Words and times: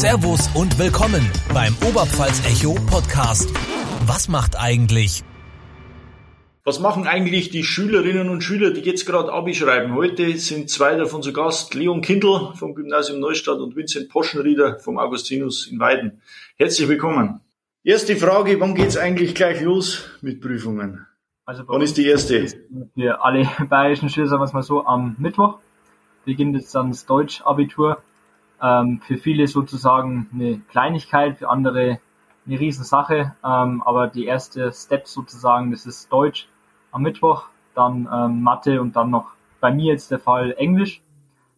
Servus 0.00 0.48
und 0.54 0.78
willkommen 0.78 1.30
beim 1.52 1.76
Oberpfalz 1.86 2.42
Echo 2.46 2.72
Podcast. 2.72 3.52
Was 4.06 4.30
macht 4.30 4.58
eigentlich? 4.58 5.22
Was 6.64 6.80
machen 6.80 7.06
eigentlich 7.06 7.50
die 7.50 7.64
Schülerinnen 7.64 8.30
und 8.30 8.40
Schüler, 8.40 8.70
die 8.70 8.80
jetzt 8.80 9.04
gerade 9.04 9.30
Abi 9.30 9.52
schreiben? 9.54 9.94
Heute 9.94 10.38
sind 10.38 10.70
zwei 10.70 10.94
davon 10.94 11.22
zu 11.22 11.34
Gast, 11.34 11.74
Leon 11.74 12.00
Kindl 12.00 12.54
vom 12.54 12.74
Gymnasium 12.74 13.20
Neustadt 13.20 13.58
und 13.58 13.76
Vincent 13.76 14.08
Poschenrieder 14.08 14.78
vom 14.78 14.96
Augustinus 14.96 15.66
in 15.66 15.78
Weiden. 15.80 16.22
Herzlich 16.56 16.88
willkommen. 16.88 17.40
Erste 17.84 18.16
Frage, 18.16 18.58
wann 18.58 18.74
geht's 18.74 18.96
eigentlich 18.96 19.34
gleich 19.34 19.60
los 19.60 20.06
mit 20.22 20.40
Prüfungen? 20.40 21.06
Also 21.44 21.64
Wann 21.66 21.82
ist 21.82 21.98
die 21.98 22.06
erste? 22.06 22.46
Für 22.94 23.22
alle 23.22 23.46
bayerischen 23.68 24.08
Schüler, 24.08 24.28
sagen 24.28 24.40
wir 24.40 24.46
es 24.46 24.54
mal 24.54 24.62
so, 24.62 24.86
am 24.86 25.16
Mittwoch 25.18 25.58
beginnt 26.24 26.56
jetzt 26.56 26.74
dann 26.74 26.88
das 26.88 27.04
Deutsch-Abitur. 27.04 28.02
Ähm, 28.62 29.00
für 29.06 29.16
viele 29.16 29.46
sozusagen 29.48 30.28
eine 30.32 30.60
Kleinigkeit, 30.70 31.38
für 31.38 31.48
andere 31.48 31.98
eine 32.46 32.60
Riesensache. 32.60 33.34
Ähm, 33.44 33.82
aber 33.84 34.08
die 34.08 34.26
erste 34.26 34.72
Step 34.72 35.06
sozusagen, 35.06 35.70
das 35.70 35.86
ist 35.86 36.12
Deutsch 36.12 36.48
am 36.90 37.02
Mittwoch, 37.02 37.46
dann 37.74 38.08
ähm, 38.12 38.42
Mathe 38.42 38.80
und 38.80 38.96
dann 38.96 39.10
noch 39.10 39.32
bei 39.60 39.72
mir 39.72 39.92
jetzt 39.92 40.10
der 40.10 40.18
Fall 40.18 40.54
Englisch. 40.58 41.00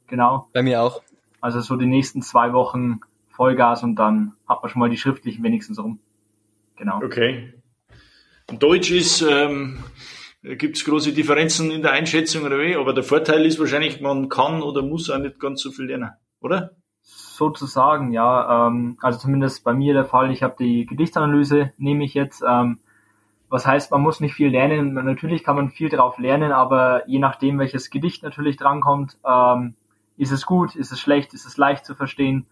Genau. 0.08 0.48
Bei 0.52 0.62
mir 0.62 0.82
auch. 0.82 1.02
Also 1.40 1.60
so 1.60 1.76
die 1.76 1.86
nächsten 1.86 2.22
zwei 2.22 2.52
Wochen 2.52 3.00
Vollgas 3.30 3.82
und 3.82 3.96
dann 3.96 4.34
hat 4.46 4.62
man 4.62 4.70
schon 4.70 4.80
mal 4.80 4.90
die 4.90 4.98
schriftlichen 4.98 5.42
wenigstens 5.42 5.78
rum. 5.78 5.98
Genau. 6.76 7.02
Okay. 7.02 7.54
Und 8.50 8.62
Deutsch 8.62 8.90
ist, 8.90 9.22
ähm, 9.22 9.82
gibt 10.42 10.76
es 10.76 10.84
große 10.84 11.12
Differenzen 11.12 11.70
in 11.70 11.82
der 11.82 11.92
Einschätzung 11.92 12.44
oder 12.44 12.58
wie? 12.58 12.76
Aber 12.76 12.92
der 12.92 13.04
Vorteil 13.04 13.46
ist 13.46 13.58
wahrscheinlich, 13.58 14.00
man 14.00 14.28
kann 14.28 14.62
oder 14.62 14.82
muss 14.82 15.08
auch 15.08 15.18
nicht 15.18 15.40
ganz 15.40 15.62
so 15.62 15.70
viel 15.70 15.86
lernen, 15.86 16.10
oder? 16.40 16.76
Sozusagen, 17.34 18.12
ja. 18.12 18.66
Ähm, 18.66 18.98
also 19.00 19.18
zumindest 19.18 19.64
bei 19.64 19.72
mir 19.72 19.94
der 19.94 20.04
Fall. 20.04 20.30
Ich 20.30 20.42
habe 20.42 20.54
die 20.58 20.84
Gedichtanalyse, 20.84 21.72
nehme 21.78 22.04
ich 22.04 22.12
jetzt. 22.12 22.44
Ähm, 22.46 22.78
was 23.48 23.66
heißt, 23.66 23.90
man 23.90 24.02
muss 24.02 24.20
nicht 24.20 24.34
viel 24.34 24.50
lernen. 24.50 24.92
Natürlich 24.92 25.42
kann 25.42 25.56
man 25.56 25.70
viel 25.70 25.88
drauf 25.88 26.18
lernen, 26.18 26.52
aber 26.52 27.08
je 27.08 27.18
nachdem, 27.18 27.58
welches 27.58 27.88
Gedicht 27.88 28.22
natürlich 28.22 28.58
drankommt, 28.58 29.16
ähm, 29.26 29.74
ist 30.18 30.30
es 30.30 30.44
gut, 30.44 30.76
ist 30.76 30.92
es 30.92 31.00
schlecht, 31.00 31.32
ist 31.32 31.46
es 31.46 31.56
leicht 31.56 31.86
zu 31.86 31.94
verstehen. 31.94 32.46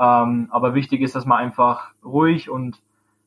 Ähm, 0.00 0.48
aber 0.50 0.74
wichtig 0.74 1.00
ist, 1.00 1.14
dass 1.14 1.26
man 1.26 1.38
einfach 1.38 1.92
ruhig 2.04 2.50
und 2.50 2.80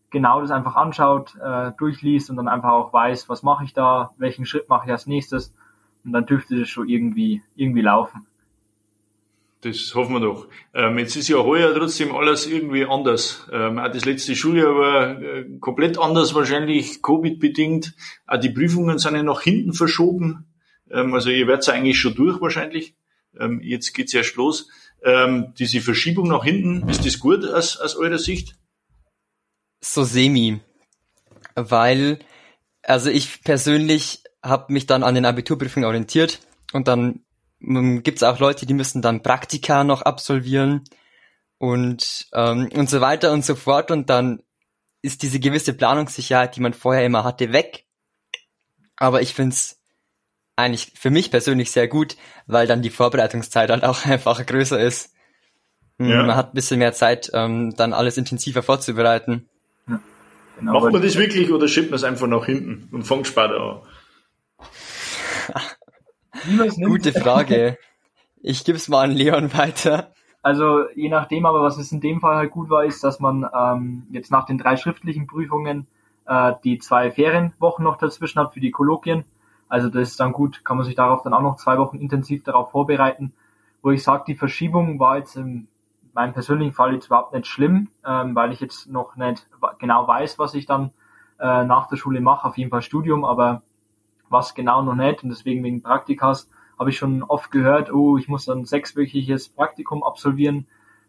genau 0.09 0.41
das 0.41 0.51
einfach 0.51 0.75
anschaut, 0.75 1.35
äh, 1.41 1.71
durchliest 1.77 2.29
und 2.29 2.35
dann 2.35 2.49
einfach 2.49 2.71
auch 2.71 2.91
weiß, 2.91 3.29
was 3.29 3.43
mache 3.43 3.63
ich 3.63 3.73
da, 3.73 4.11
welchen 4.17 4.45
Schritt 4.45 4.67
mache 4.67 4.87
ich 4.87 4.91
als 4.91 5.07
nächstes. 5.07 5.55
Und 6.03 6.11
dann 6.11 6.25
dürfte 6.25 6.59
das 6.59 6.67
schon 6.67 6.89
irgendwie, 6.89 7.43
irgendwie 7.55 7.81
laufen. 7.81 8.27
Das 9.67 9.93
hoffen 9.95 10.13
wir 10.13 10.21
doch. 10.21 10.47
Ähm, 10.73 10.97
jetzt 10.97 11.17
ist 11.17 11.27
ja 11.27 11.37
heuer 11.37 11.75
trotzdem 11.75 12.15
alles 12.15 12.47
irgendwie 12.47 12.85
anders. 12.85 13.45
Ähm, 13.51 13.79
auch 13.79 13.91
das 13.91 14.05
letzte 14.05 14.33
Schuljahr 14.33 14.75
war 14.75 15.21
äh, 15.21 15.45
komplett 15.59 15.97
anders, 15.97 16.33
wahrscheinlich 16.33 17.01
Covid-bedingt. 17.01 17.93
Auch 18.27 18.39
die 18.39 18.49
Prüfungen 18.49 18.97
sind 18.97 19.15
ja 19.15 19.23
nach 19.23 19.41
hinten 19.41 19.73
verschoben. 19.73 20.45
Ähm, 20.89 21.13
also 21.13 21.29
ihr 21.29 21.47
werdet 21.47 21.67
eigentlich 21.67 21.99
schon 21.99 22.15
durch 22.15 22.39
wahrscheinlich. 22.39 22.95
Ähm, 23.37 23.59
jetzt 23.61 23.93
geht's 23.93 24.13
erst 24.13 24.37
los. 24.37 24.69
Ähm, 25.03 25.53
diese 25.59 25.81
Verschiebung 25.81 26.29
nach 26.29 26.45
hinten, 26.45 26.87
ist 26.87 27.05
das 27.05 27.19
gut 27.19 27.45
aus, 27.45 27.77
aus 27.77 27.97
eurer 27.97 28.19
Sicht? 28.19 28.55
So 29.81 30.05
semi. 30.05 30.61
Weil, 31.55 32.19
also 32.83 33.09
ich 33.09 33.43
persönlich 33.43 34.23
habe 34.41 34.71
mich 34.71 34.85
dann 34.85 35.03
an 35.03 35.15
den 35.15 35.25
Abiturprüfungen 35.25 35.85
orientiert 35.85 36.39
und 36.71 36.87
dann 36.87 37.25
ähm, 37.61 38.03
gibt's 38.03 38.23
auch 38.23 38.39
Leute, 38.39 38.65
die 38.65 38.73
müssen 38.73 39.01
dann 39.01 39.23
Praktika 39.23 39.83
noch 39.83 40.01
absolvieren 40.01 40.83
und, 41.57 42.27
ähm, 42.33 42.69
und 42.73 42.89
so 42.89 43.01
weiter 43.01 43.31
und 43.31 43.45
so 43.45 43.55
fort 43.55 43.91
und 43.91 44.09
dann 44.09 44.41
ist 45.01 45.23
diese 45.23 45.39
gewisse 45.39 45.73
Planungssicherheit, 45.73 46.55
die 46.55 46.61
man 46.61 46.73
vorher 46.73 47.05
immer 47.05 47.23
hatte, 47.23 47.53
weg. 47.53 47.85
Aber 48.97 49.21
ich 49.21 49.33
find's 49.33 49.79
eigentlich 50.55 50.91
für 50.95 51.11
mich 51.11 51.29
persönlich 51.31 51.71
sehr 51.71 51.87
gut, 51.87 52.17
weil 52.47 52.67
dann 52.67 52.81
die 52.81 52.89
Vorbereitungszeit 52.89 53.69
halt 53.69 53.83
auch 53.83 54.05
einfach 54.05 54.43
größer 54.45 54.79
ist. 54.79 55.13
Hm, 55.99 56.09
Ja. 56.09 56.23
Man 56.23 56.35
hat 56.35 56.49
ein 56.51 56.55
bisschen 56.55 56.79
mehr 56.79 56.93
Zeit, 56.93 57.29
ähm, 57.33 57.73
dann 57.75 57.93
alles 57.93 58.17
intensiver 58.17 58.63
vorzubereiten. 58.63 59.49
Genau, 60.59 60.79
Macht 60.79 60.91
man 60.91 61.01
das 61.03 61.15
wirklich 61.15 61.51
oder 61.51 61.67
schiebt 61.67 61.91
man 61.91 61.97
es 61.97 62.03
einfach 62.03 62.25
nach 62.25 62.45
hinten 62.45 62.89
und 62.91 63.03
fängt 63.03 63.27
später 63.27 63.59
an? 63.59 63.81
Wie 65.47 65.53
man 65.53 65.53
es 65.53 65.53
nimmt. 65.53 66.26
Gute 66.83 67.13
Frage. 67.13 67.77
Ich 68.43 68.63
gebe 68.63 68.77
es 68.77 68.87
mal 68.87 69.01
an 69.01 69.11
Leon 69.11 69.51
weiter. 69.57 70.11
Also 70.43 70.87
je 70.95 71.09
nachdem, 71.09 71.47
aber 71.47 71.63
was 71.63 71.77
es 71.79 71.91
in 71.91 71.99
dem 71.99 72.21
Fall 72.21 72.35
halt 72.35 72.51
gut 72.51 72.69
war, 72.69 72.85
ist, 72.85 73.03
dass 73.03 73.19
man 73.19 73.49
ähm, 73.51 74.05
jetzt 74.11 74.31
nach 74.31 74.45
den 74.45 74.59
drei 74.59 74.77
schriftlichen 74.77 75.25
Prüfungen 75.25 75.87
äh, 76.27 76.53
die 76.63 76.77
zwei 76.77 77.09
Ferienwochen 77.11 77.83
noch 77.83 77.97
dazwischen 77.97 78.39
hat 78.39 78.53
für 78.53 78.59
die 78.59 78.69
Kolloquien. 78.69 79.25
Also 79.67 79.89
das 79.89 80.09
ist 80.09 80.19
dann 80.19 80.33
gut, 80.33 80.63
kann 80.63 80.77
man 80.77 80.85
sich 80.85 80.95
darauf 80.95 81.23
dann 81.23 81.33
auch 81.33 81.41
noch 81.41 81.57
zwei 81.57 81.77
Wochen 81.79 81.97
intensiv 81.97 82.43
darauf 82.43 82.71
vorbereiten. 82.71 83.33
Wo 83.81 83.89
ich 83.89 84.03
sage, 84.03 84.25
die 84.27 84.35
Verschiebung 84.35 84.99
war 84.99 85.17
jetzt 85.17 85.35
in 85.35 85.67
meinem 86.13 86.33
persönlichen 86.33 86.73
Fall 86.73 86.93
jetzt 86.93 87.07
überhaupt 87.07 87.33
nicht 87.33 87.47
schlimm, 87.47 87.89
ähm, 88.05 88.35
weil 88.35 88.51
ich 88.51 88.59
jetzt 88.59 88.87
noch 88.87 89.15
nicht 89.15 89.47
genau 89.79 90.07
weiß, 90.07 90.39
was 90.39 90.53
ich 90.53 90.65
dann 90.67 90.91
äh, 91.39 91.63
nach 91.63 91.87
der 91.87 91.97
Schule 91.97 92.21
mache, 92.21 92.47
auf 92.47 92.57
jeden 92.57 92.69
Fall 92.69 92.81
Studium, 92.81 93.25
aber 93.25 93.63
was 94.29 94.55
genau 94.55 94.81
noch 94.81 94.95
nicht 94.95 95.23
und 95.23 95.29
deswegen 95.29 95.63
wegen 95.63 95.81
Praktikas 95.81 96.49
habe 96.77 96.89
ich 96.89 96.97
schon 96.97 97.23
oft 97.23 97.51
gehört, 97.51 97.91
oh, 97.91 98.17
ich 98.17 98.27
muss 98.27 98.45
dann 98.45 98.59
ein 98.59 98.65
sechswöchiges 98.65 99.49
Praktikum 99.49 100.03
absolvieren. 100.03 100.67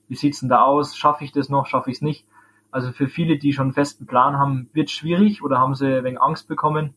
Wie 0.08 0.14
sieht's 0.14 0.40
denn 0.40 0.48
da 0.48 0.62
aus? 0.62 0.96
Schaffe 0.96 1.24
ich 1.24 1.32
das 1.32 1.48
noch? 1.48 1.66
Schaffe 1.66 1.90
ich 1.90 1.96
es 1.96 2.02
nicht? 2.02 2.24
Also 2.70 2.92
für 2.92 3.06
viele, 3.08 3.38
die 3.38 3.52
schon 3.52 3.66
einen 3.66 3.72
festen 3.74 4.06
Plan 4.06 4.38
haben, 4.38 4.68
wird 4.72 4.90
schwierig 4.90 5.42
oder 5.42 5.58
haben 5.58 5.74
sie 5.74 6.04
wegen 6.04 6.18
Angst 6.18 6.48
bekommen. 6.48 6.94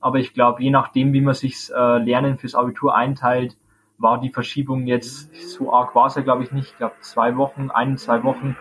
Aber 0.00 0.18
ich 0.18 0.34
glaube, 0.34 0.62
je 0.62 0.70
nachdem, 0.70 1.12
wie 1.12 1.20
man 1.20 1.34
sich 1.34 1.70
äh, 1.70 1.98
Lernen 1.98 2.38
fürs 2.38 2.54
Abitur 2.54 2.96
einteilt, 2.96 3.56
war 3.98 4.18
die 4.18 4.30
Verschiebung 4.30 4.86
jetzt 4.86 5.30
so 5.50 5.72
arg 5.72 5.94
war 5.94 6.06
es 6.06 6.14
ja, 6.14 6.22
glaube 6.22 6.42
ich, 6.42 6.52
nicht. 6.52 6.70
Ich 6.70 6.76
glaube, 6.78 6.94
zwei 7.02 7.36
Wochen, 7.36 7.70
ein, 7.70 7.98
zwei 7.98 8.22
Wochen. 8.24 8.56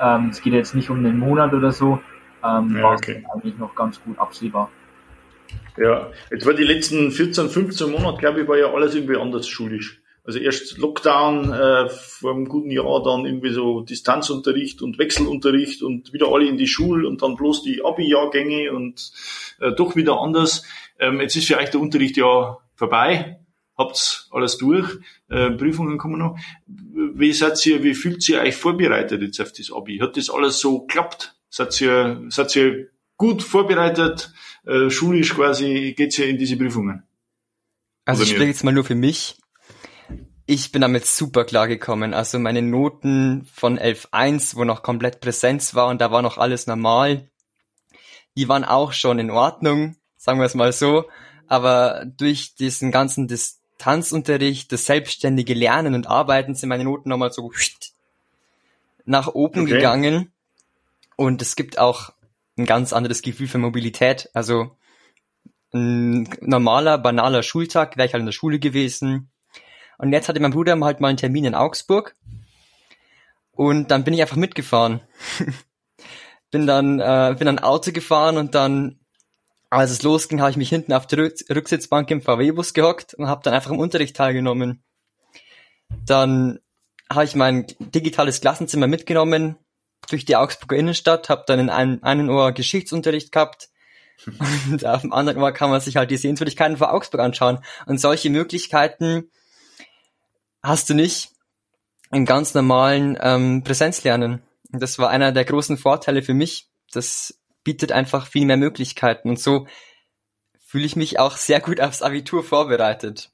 Ähm, 0.00 0.28
es 0.30 0.40
geht 0.42 0.52
jetzt 0.52 0.74
nicht 0.74 0.90
um 0.90 0.98
einen 0.98 1.18
Monat 1.18 1.54
oder 1.54 1.72
so. 1.72 1.98
Ähm, 2.44 2.76
Ja, 2.76 2.82
war 2.84 2.92
okay. 2.92 3.26
eigentlich 3.34 3.58
noch 3.58 3.74
ganz 3.74 4.02
gut 4.02 4.18
absehbar. 4.18 4.70
Ja, 5.76 6.10
jetzt 6.30 6.46
war 6.46 6.54
die 6.54 6.64
letzten 6.64 7.10
14, 7.10 7.50
15 7.50 7.90
Monate, 7.90 8.18
glaube 8.18 8.42
ich, 8.42 8.48
war 8.48 8.56
ja 8.56 8.72
alles 8.72 8.94
irgendwie 8.94 9.16
anders 9.16 9.46
schulisch. 9.46 10.00
Also 10.26 10.40
erst 10.40 10.78
Lockdown 10.78 11.52
äh, 11.52 11.88
vor 11.88 12.32
einem 12.32 12.48
guten 12.48 12.72
Jahr, 12.72 13.00
dann 13.04 13.26
irgendwie 13.26 13.52
so 13.52 13.82
Distanzunterricht 13.82 14.82
und 14.82 14.98
Wechselunterricht 14.98 15.82
und 15.82 16.12
wieder 16.12 16.32
alle 16.32 16.48
in 16.48 16.56
die 16.56 16.66
Schule 16.66 17.06
und 17.06 17.22
dann 17.22 17.36
bloß 17.36 17.62
die 17.62 17.84
Abi-Jahrgänge 17.84 18.72
und 18.72 19.12
äh, 19.60 19.70
doch 19.72 19.94
wieder 19.94 20.20
anders. 20.20 20.64
Ähm, 20.98 21.20
jetzt 21.20 21.36
ist 21.36 21.52
euch 21.52 21.70
der 21.70 21.80
Unterricht 21.80 22.16
ja 22.16 22.58
vorbei, 22.74 23.38
habt's 23.78 24.28
alles 24.32 24.58
durch, 24.58 24.98
äh, 25.28 25.50
Prüfungen 25.50 25.96
kommen 25.96 26.18
noch. 26.18 26.36
Wie 26.66 27.32
seid 27.32 27.64
ihr, 27.64 27.84
wie 27.84 27.94
fühlt 27.94 28.28
ihr 28.28 28.40
euch 28.40 28.56
vorbereitet 28.56 29.22
jetzt 29.22 29.40
auf 29.40 29.52
das 29.52 29.70
Abi? 29.70 29.98
Hat 29.98 30.16
das 30.16 30.28
alles 30.28 30.58
so 30.58 30.80
geklappt? 30.80 31.36
Seid 31.50 31.80
ihr, 31.80 32.24
seid 32.30 32.56
ihr 32.56 32.88
gut 33.16 33.44
vorbereitet? 33.44 34.32
Äh, 34.66 34.90
schulisch 34.90 35.34
quasi 35.34 35.94
geht's 35.96 36.16
ja 36.16 36.26
in 36.26 36.38
diese 36.38 36.56
Prüfungen. 36.56 37.04
Also 38.04 38.22
Oder 38.22 38.28
ich 38.28 38.34
spreche 38.34 38.50
jetzt 38.50 38.64
mal 38.64 38.72
nur 38.72 38.84
für 38.84 38.94
mich. 38.94 39.36
Ich 40.46 40.70
bin 40.70 40.82
damit 40.82 41.06
super 41.06 41.44
klar 41.44 41.66
gekommen. 41.66 42.14
Also 42.14 42.38
meine 42.38 42.62
Noten 42.62 43.46
von 43.52 43.78
11.1, 43.78 44.56
wo 44.56 44.64
noch 44.64 44.82
komplett 44.82 45.20
Präsenz 45.20 45.74
war 45.74 45.88
und 45.88 46.00
da 46.00 46.10
war 46.10 46.22
noch 46.22 46.38
alles 46.38 46.66
normal, 46.66 47.28
die 48.36 48.48
waren 48.48 48.64
auch 48.64 48.92
schon 48.92 49.18
in 49.18 49.30
Ordnung, 49.30 49.96
sagen 50.16 50.38
wir 50.38 50.46
es 50.46 50.54
mal 50.54 50.72
so. 50.72 51.06
Aber 51.48 52.04
durch 52.04 52.54
diesen 52.54 52.90
ganzen 52.90 53.28
Distanzunterricht, 53.28 54.70
das 54.70 54.86
selbstständige 54.86 55.54
Lernen 55.54 55.94
und 55.94 56.06
Arbeiten 56.06 56.54
sind 56.54 56.68
meine 56.68 56.84
Noten 56.84 57.08
nochmal 57.08 57.32
so 57.32 57.50
nach 59.04 59.28
oben 59.28 59.62
Okay. 59.62 59.74
gegangen. 59.74 60.32
Und 61.16 61.40
es 61.40 61.56
gibt 61.56 61.78
auch 61.78 62.12
ein 62.56 62.66
ganz 62.66 62.92
anderes 62.92 63.22
Gefühl 63.22 63.48
für 63.48 63.58
Mobilität. 63.58 64.30
Also 64.32 64.76
ein 65.72 66.28
normaler, 66.40 66.98
banaler 66.98 67.42
Schultag, 67.42 67.96
wäre 67.96 68.06
ich 68.06 68.12
halt 68.12 68.20
in 68.20 68.26
der 68.26 68.32
Schule 68.32 68.58
gewesen. 68.58 69.30
Und 69.98 70.12
jetzt 70.12 70.28
hatte 70.28 70.40
mein 70.40 70.52
Bruder 70.52 70.78
halt 70.80 71.00
mal 71.00 71.08
einen 71.08 71.16
Termin 71.16 71.44
in 71.44 71.54
Augsburg. 71.54 72.14
Und 73.52 73.90
dann 73.90 74.04
bin 74.04 74.14
ich 74.14 74.20
einfach 74.20 74.36
mitgefahren. 74.36 75.00
bin 76.50 76.66
dann, 76.66 77.00
äh, 77.00 77.34
bin 77.38 77.46
dann 77.46 77.58
Auto 77.58 77.92
gefahren 77.92 78.36
und 78.36 78.54
dann, 78.54 79.00
als 79.70 79.90
es 79.90 80.02
losging, 80.02 80.40
habe 80.40 80.50
ich 80.50 80.56
mich 80.56 80.68
hinten 80.68 80.92
auf 80.92 81.10
Rück 81.12 81.34
Rücksitzbank 81.50 82.10
im 82.10 82.22
VW-Bus 82.22 82.74
gehockt 82.74 83.14
und 83.14 83.26
habe 83.26 83.42
dann 83.42 83.54
einfach 83.54 83.70
im 83.70 83.78
Unterricht 83.78 84.16
teilgenommen. 84.16 84.82
Dann 86.04 86.60
habe 87.10 87.24
ich 87.24 87.34
mein 87.34 87.66
digitales 87.78 88.40
Klassenzimmer 88.40 88.86
mitgenommen 88.86 89.56
durch 90.08 90.24
die 90.24 90.36
Augsburger 90.36 90.76
Innenstadt, 90.76 91.28
habe 91.28 91.44
dann 91.46 91.58
in 91.58 91.70
einem 91.70 91.98
einen 92.02 92.30
Ohr 92.30 92.52
Geschichtsunterricht 92.52 93.32
gehabt 93.32 93.68
und 94.70 94.84
auf 94.86 95.02
dem 95.02 95.12
anderen 95.12 95.42
Ohr 95.42 95.52
kann 95.52 95.70
man 95.70 95.80
sich 95.80 95.96
halt 95.96 96.10
die 96.10 96.16
Sehenswürdigkeiten 96.16 96.76
von 96.76 96.88
Augsburg 96.88 97.20
anschauen. 97.20 97.58
Und 97.86 98.00
solche 98.00 98.30
Möglichkeiten 98.30 99.30
hast 100.62 100.88
du 100.88 100.94
nicht, 100.94 101.30
im 102.12 102.24
ganz 102.24 102.54
normalen 102.54 103.18
ähm, 103.20 103.62
Präsenzlernen. 103.64 104.42
Und 104.72 104.82
das 104.82 104.98
war 104.98 105.10
einer 105.10 105.32
der 105.32 105.44
großen 105.44 105.76
Vorteile 105.76 106.22
für 106.22 106.34
mich. 106.34 106.68
Das 106.92 107.40
bietet 107.64 107.92
einfach 107.92 108.26
viel 108.26 108.46
mehr 108.46 108.56
Möglichkeiten 108.56 109.28
und 109.28 109.40
so 109.40 109.66
fühle 110.64 110.86
ich 110.86 110.96
mich 110.96 111.18
auch 111.18 111.36
sehr 111.36 111.60
gut 111.60 111.80
aufs 111.80 112.02
Abitur 112.02 112.44
vorbereitet. 112.44 113.30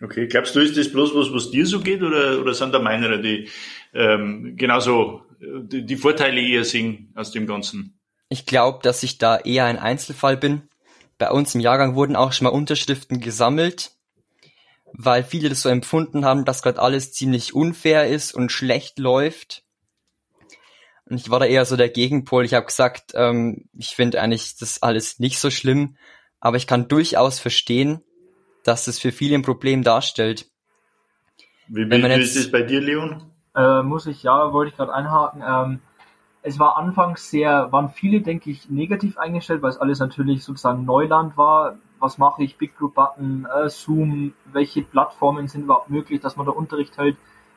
Okay, 0.00 0.26
glaubst 0.26 0.54
du, 0.54 0.60
ist 0.60 0.76
das 0.76 0.92
bloß 0.92 1.14
was, 1.14 1.32
was 1.32 1.50
dir 1.50 1.66
so 1.66 1.80
geht 1.80 2.02
oder, 2.02 2.40
oder 2.40 2.52
sind 2.54 2.72
da 2.72 2.78
meiner, 2.78 3.18
die 3.18 3.48
ähm, 3.92 4.56
genauso 4.56 5.22
die, 5.40 5.84
die 5.84 5.96
Vorteile 5.96 6.40
eher 6.40 6.64
sehen 6.64 7.12
aus 7.14 7.30
dem 7.30 7.46
Ganzen? 7.46 7.98
Ich 8.28 8.46
glaube, 8.46 8.80
dass 8.82 9.02
ich 9.02 9.18
da 9.18 9.36
eher 9.38 9.66
ein 9.66 9.78
Einzelfall 9.78 10.36
bin. 10.36 10.68
Bei 11.18 11.30
uns 11.30 11.54
im 11.54 11.60
Jahrgang 11.60 11.94
wurden 11.94 12.16
auch 12.16 12.32
schon 12.32 12.44
mal 12.46 12.50
Unterschriften 12.50 13.20
gesammelt, 13.20 13.92
weil 14.92 15.22
viele 15.22 15.48
das 15.48 15.62
so 15.62 15.68
empfunden 15.68 16.24
haben, 16.24 16.44
dass 16.44 16.62
gerade 16.62 16.80
alles 16.80 17.12
ziemlich 17.12 17.54
unfair 17.54 18.06
ist 18.06 18.34
und 18.34 18.50
schlecht 18.50 18.98
läuft. 18.98 19.64
Und 21.06 21.20
ich 21.20 21.30
war 21.30 21.38
da 21.38 21.46
eher 21.46 21.64
so 21.64 21.76
der 21.76 21.90
Gegenpol. 21.90 22.44
Ich 22.44 22.54
habe 22.54 22.66
gesagt, 22.66 23.12
ähm, 23.14 23.68
ich 23.76 23.94
finde 23.94 24.20
eigentlich 24.20 24.56
das 24.56 24.82
alles 24.82 25.18
nicht 25.18 25.38
so 25.38 25.50
schlimm, 25.50 25.96
aber 26.40 26.56
ich 26.56 26.66
kann 26.66 26.88
durchaus 26.88 27.38
verstehen, 27.38 28.02
dass 28.64 28.86
es 28.86 28.98
für 28.98 29.12
viele 29.12 29.36
ein 29.36 29.42
Problem 29.42 29.82
darstellt. 29.82 30.50
Wie, 31.68 31.88
wie, 31.88 32.02
wie 32.02 32.20
ist 32.20 32.36
es 32.36 32.50
bei 32.50 32.62
dir, 32.62 32.80
Leon? 32.80 33.33
Äh, 33.54 33.82
muss 33.82 34.06
ich, 34.06 34.22
ja, 34.22 34.52
wollte 34.52 34.70
ich 34.70 34.76
gerade 34.76 34.92
einhaken. 34.92 35.42
Ähm, 35.46 35.80
es 36.42 36.58
war 36.58 36.76
anfangs 36.76 37.30
sehr, 37.30 37.72
waren 37.72 37.88
viele, 37.88 38.20
denke 38.20 38.50
ich, 38.50 38.68
negativ 38.68 39.16
eingestellt, 39.16 39.62
weil 39.62 39.70
es 39.70 39.78
alles 39.78 39.98
natürlich 39.98 40.44
sozusagen 40.44 40.84
Neuland 40.84 41.38
war. 41.38 41.76
Was 42.00 42.18
mache 42.18 42.42
ich? 42.42 42.58
Big 42.58 42.76
Group 42.76 42.94
Button, 42.94 43.46
äh, 43.46 43.70
Zoom, 43.70 44.34
welche 44.52 44.82
Plattformen 44.82 45.48
sind 45.48 45.62
überhaupt 45.62 45.88
möglich, 45.88 46.20
dass 46.20 46.36
man 46.36 46.44
da 46.44 46.52
Unterricht 46.52 46.98
hält. 46.98 47.16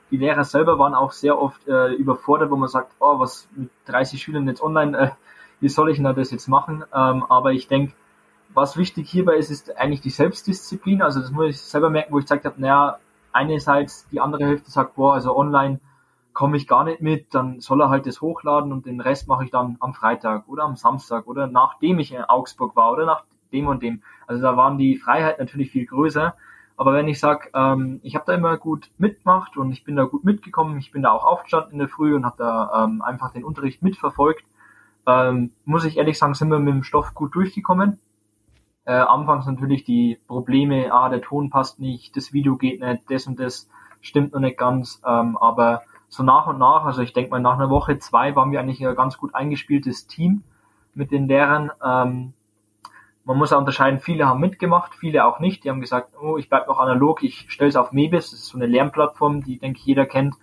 Die 0.09 0.17
Lehrer 0.17 0.45
selber 0.45 0.79
waren 0.79 0.95
auch 0.95 1.11
sehr 1.11 1.37
oft 1.37 1.67
äh, 1.67 1.93
überfordert, 1.93 2.49
wo 2.49 2.55
man 2.55 2.69
sagt, 2.69 2.93
oh, 2.99 3.19
was 3.19 3.47
mit 3.55 3.69
30 3.87 4.21
Schülern 4.21 4.47
jetzt 4.47 4.61
online, 4.61 4.97
äh, 4.97 5.09
wie 5.59 5.69
soll 5.69 5.89
ich 5.89 5.97
denn 5.97 6.15
das 6.15 6.31
jetzt 6.31 6.47
machen? 6.47 6.85
Ähm, 6.93 7.25
aber 7.27 7.51
ich 7.51 7.67
denke, 7.67 7.93
was 8.53 8.77
wichtig 8.77 9.09
hierbei 9.09 9.35
ist, 9.35 9.51
ist 9.51 9.75
eigentlich 9.77 10.01
die 10.01 10.11
Selbstdisziplin. 10.11 11.01
Also 11.01 11.19
das 11.19 11.31
muss 11.31 11.47
ich 11.47 11.59
selber 11.59 11.89
merken, 11.89 12.13
wo 12.13 12.19
ich 12.19 12.25
gesagt 12.25 12.45
habe, 12.45 12.59
naja, 12.61 12.99
einerseits 13.37 14.07
die 14.09 14.19
andere 14.19 14.45
Hälfte 14.45 14.71
sagt, 14.71 14.95
boah, 14.95 15.13
also 15.13 15.37
online 15.37 15.79
komme 16.33 16.57
ich 16.57 16.67
gar 16.67 16.83
nicht 16.83 17.01
mit, 17.01 17.33
dann 17.33 17.61
soll 17.61 17.81
er 17.81 17.89
halt 17.89 18.05
das 18.05 18.21
hochladen 18.21 18.71
und 18.71 18.85
den 18.85 18.99
Rest 19.01 19.27
mache 19.27 19.45
ich 19.45 19.51
dann 19.51 19.77
am 19.79 19.93
Freitag 19.93 20.47
oder 20.47 20.63
am 20.63 20.75
Samstag 20.75 21.27
oder 21.27 21.47
nachdem 21.47 21.99
ich 21.99 22.13
in 22.13 22.21
Augsburg 22.21 22.75
war 22.75 22.91
oder 22.91 23.05
nach 23.05 23.23
dem 23.51 23.67
und 23.67 23.81
dem. 23.81 24.01
Also 24.27 24.41
da 24.41 24.57
waren 24.57 24.77
die 24.77 24.97
Freiheit 24.97 25.39
natürlich 25.39 25.71
viel 25.71 25.85
größer. 25.85 26.35
Aber 26.75 26.93
wenn 26.93 27.07
ich 27.07 27.19
sage, 27.19 27.49
ähm, 27.55 27.99
ich 28.03 28.15
habe 28.15 28.25
da 28.27 28.33
immer 28.33 28.55
gut 28.57 28.91
mitgemacht 28.99 29.57
und 29.57 29.71
ich 29.71 29.83
bin 29.83 29.95
da 29.95 30.03
gut 30.03 30.23
mitgekommen, 30.23 30.77
ich 30.77 30.91
bin 30.91 31.01
da 31.01 31.09
auch 31.09 31.25
aufgestanden 31.25 31.73
in 31.73 31.79
der 31.79 31.87
Früh 31.87 32.13
und 32.13 32.23
habe 32.23 32.37
da 32.37 32.83
ähm, 32.83 33.01
einfach 33.01 33.33
den 33.33 33.43
Unterricht 33.43 33.81
mitverfolgt, 33.81 34.45
ähm, 35.07 35.51
muss 35.65 35.85
ich 35.85 35.97
ehrlich 35.97 36.19
sagen, 36.19 36.35
sind 36.35 36.51
wir 36.51 36.59
mit 36.59 36.73
dem 36.73 36.83
Stoff 36.83 37.15
gut 37.15 37.33
durchgekommen. 37.33 37.99
Äh, 38.87 38.93
anfangs 38.93 39.45
natürlich 39.45 39.83
die 39.83 40.17
Probleme, 40.27 40.93
ah, 40.93 41.09
der 41.09 41.21
Ton 41.21 41.49
passt 41.49 41.77
nicht, 41.77 42.15
das 42.15 42.31
Video 42.31 42.55
geht 42.55 42.79
nicht, 42.79 43.03
das 43.11 43.27
und 43.27 43.37
das 43.37 43.69
stimmt 43.99 44.31
noch 44.31 44.39
nicht 44.39 44.57
ganz, 44.57 45.01
ähm, 45.05 45.35
aber 45.35 45.81
so 46.07 46.23
nach 46.23 46.47
und 46.47 46.57
nach, 46.57 46.85
also 46.85 47.01
ich 47.01 47.11
denke 47.11 47.31
mal 47.31 47.41
nach 47.41 47.55
einer 47.55 47.69
Woche, 47.69 47.99
zwei 47.99 48.33
waren 48.37 48.49
wir 48.53 48.61
eigentlich 48.61 48.85
ein 48.87 48.95
ganz 48.95 49.17
gut 49.17 49.35
eingespieltes 49.35 50.07
Team 50.07 50.43
mit 50.93 51.11
den 51.11 51.27
Lehrern. 51.27 51.69
Ähm, 51.83 52.31
man 53.25 53.37
muss 53.37 53.51
auch 53.51 53.59
unterscheiden, 53.59 53.99
viele 53.99 54.25
haben 54.25 54.39
mitgemacht, 54.39 54.95
viele 54.95 55.25
auch 55.25 55.41
nicht. 55.41 55.65
Die 55.65 55.69
haben 55.69 55.81
gesagt, 55.81 56.13
oh, 56.21 56.37
ich 56.37 56.47
bleib 56.47 56.69
noch 56.69 56.79
analog, 56.79 57.23
ich 57.23 57.51
stelle 57.51 57.67
es 57.67 57.75
auf 57.75 57.91
Mebis, 57.91 58.31
das 58.31 58.39
ist 58.39 58.47
so 58.47 58.57
eine 58.57 58.67
Lernplattform, 58.67 59.43
die, 59.43 59.59
denke 59.59 59.79
ich, 59.79 59.85
jeder 59.85 60.05
kennt. 60.05 60.35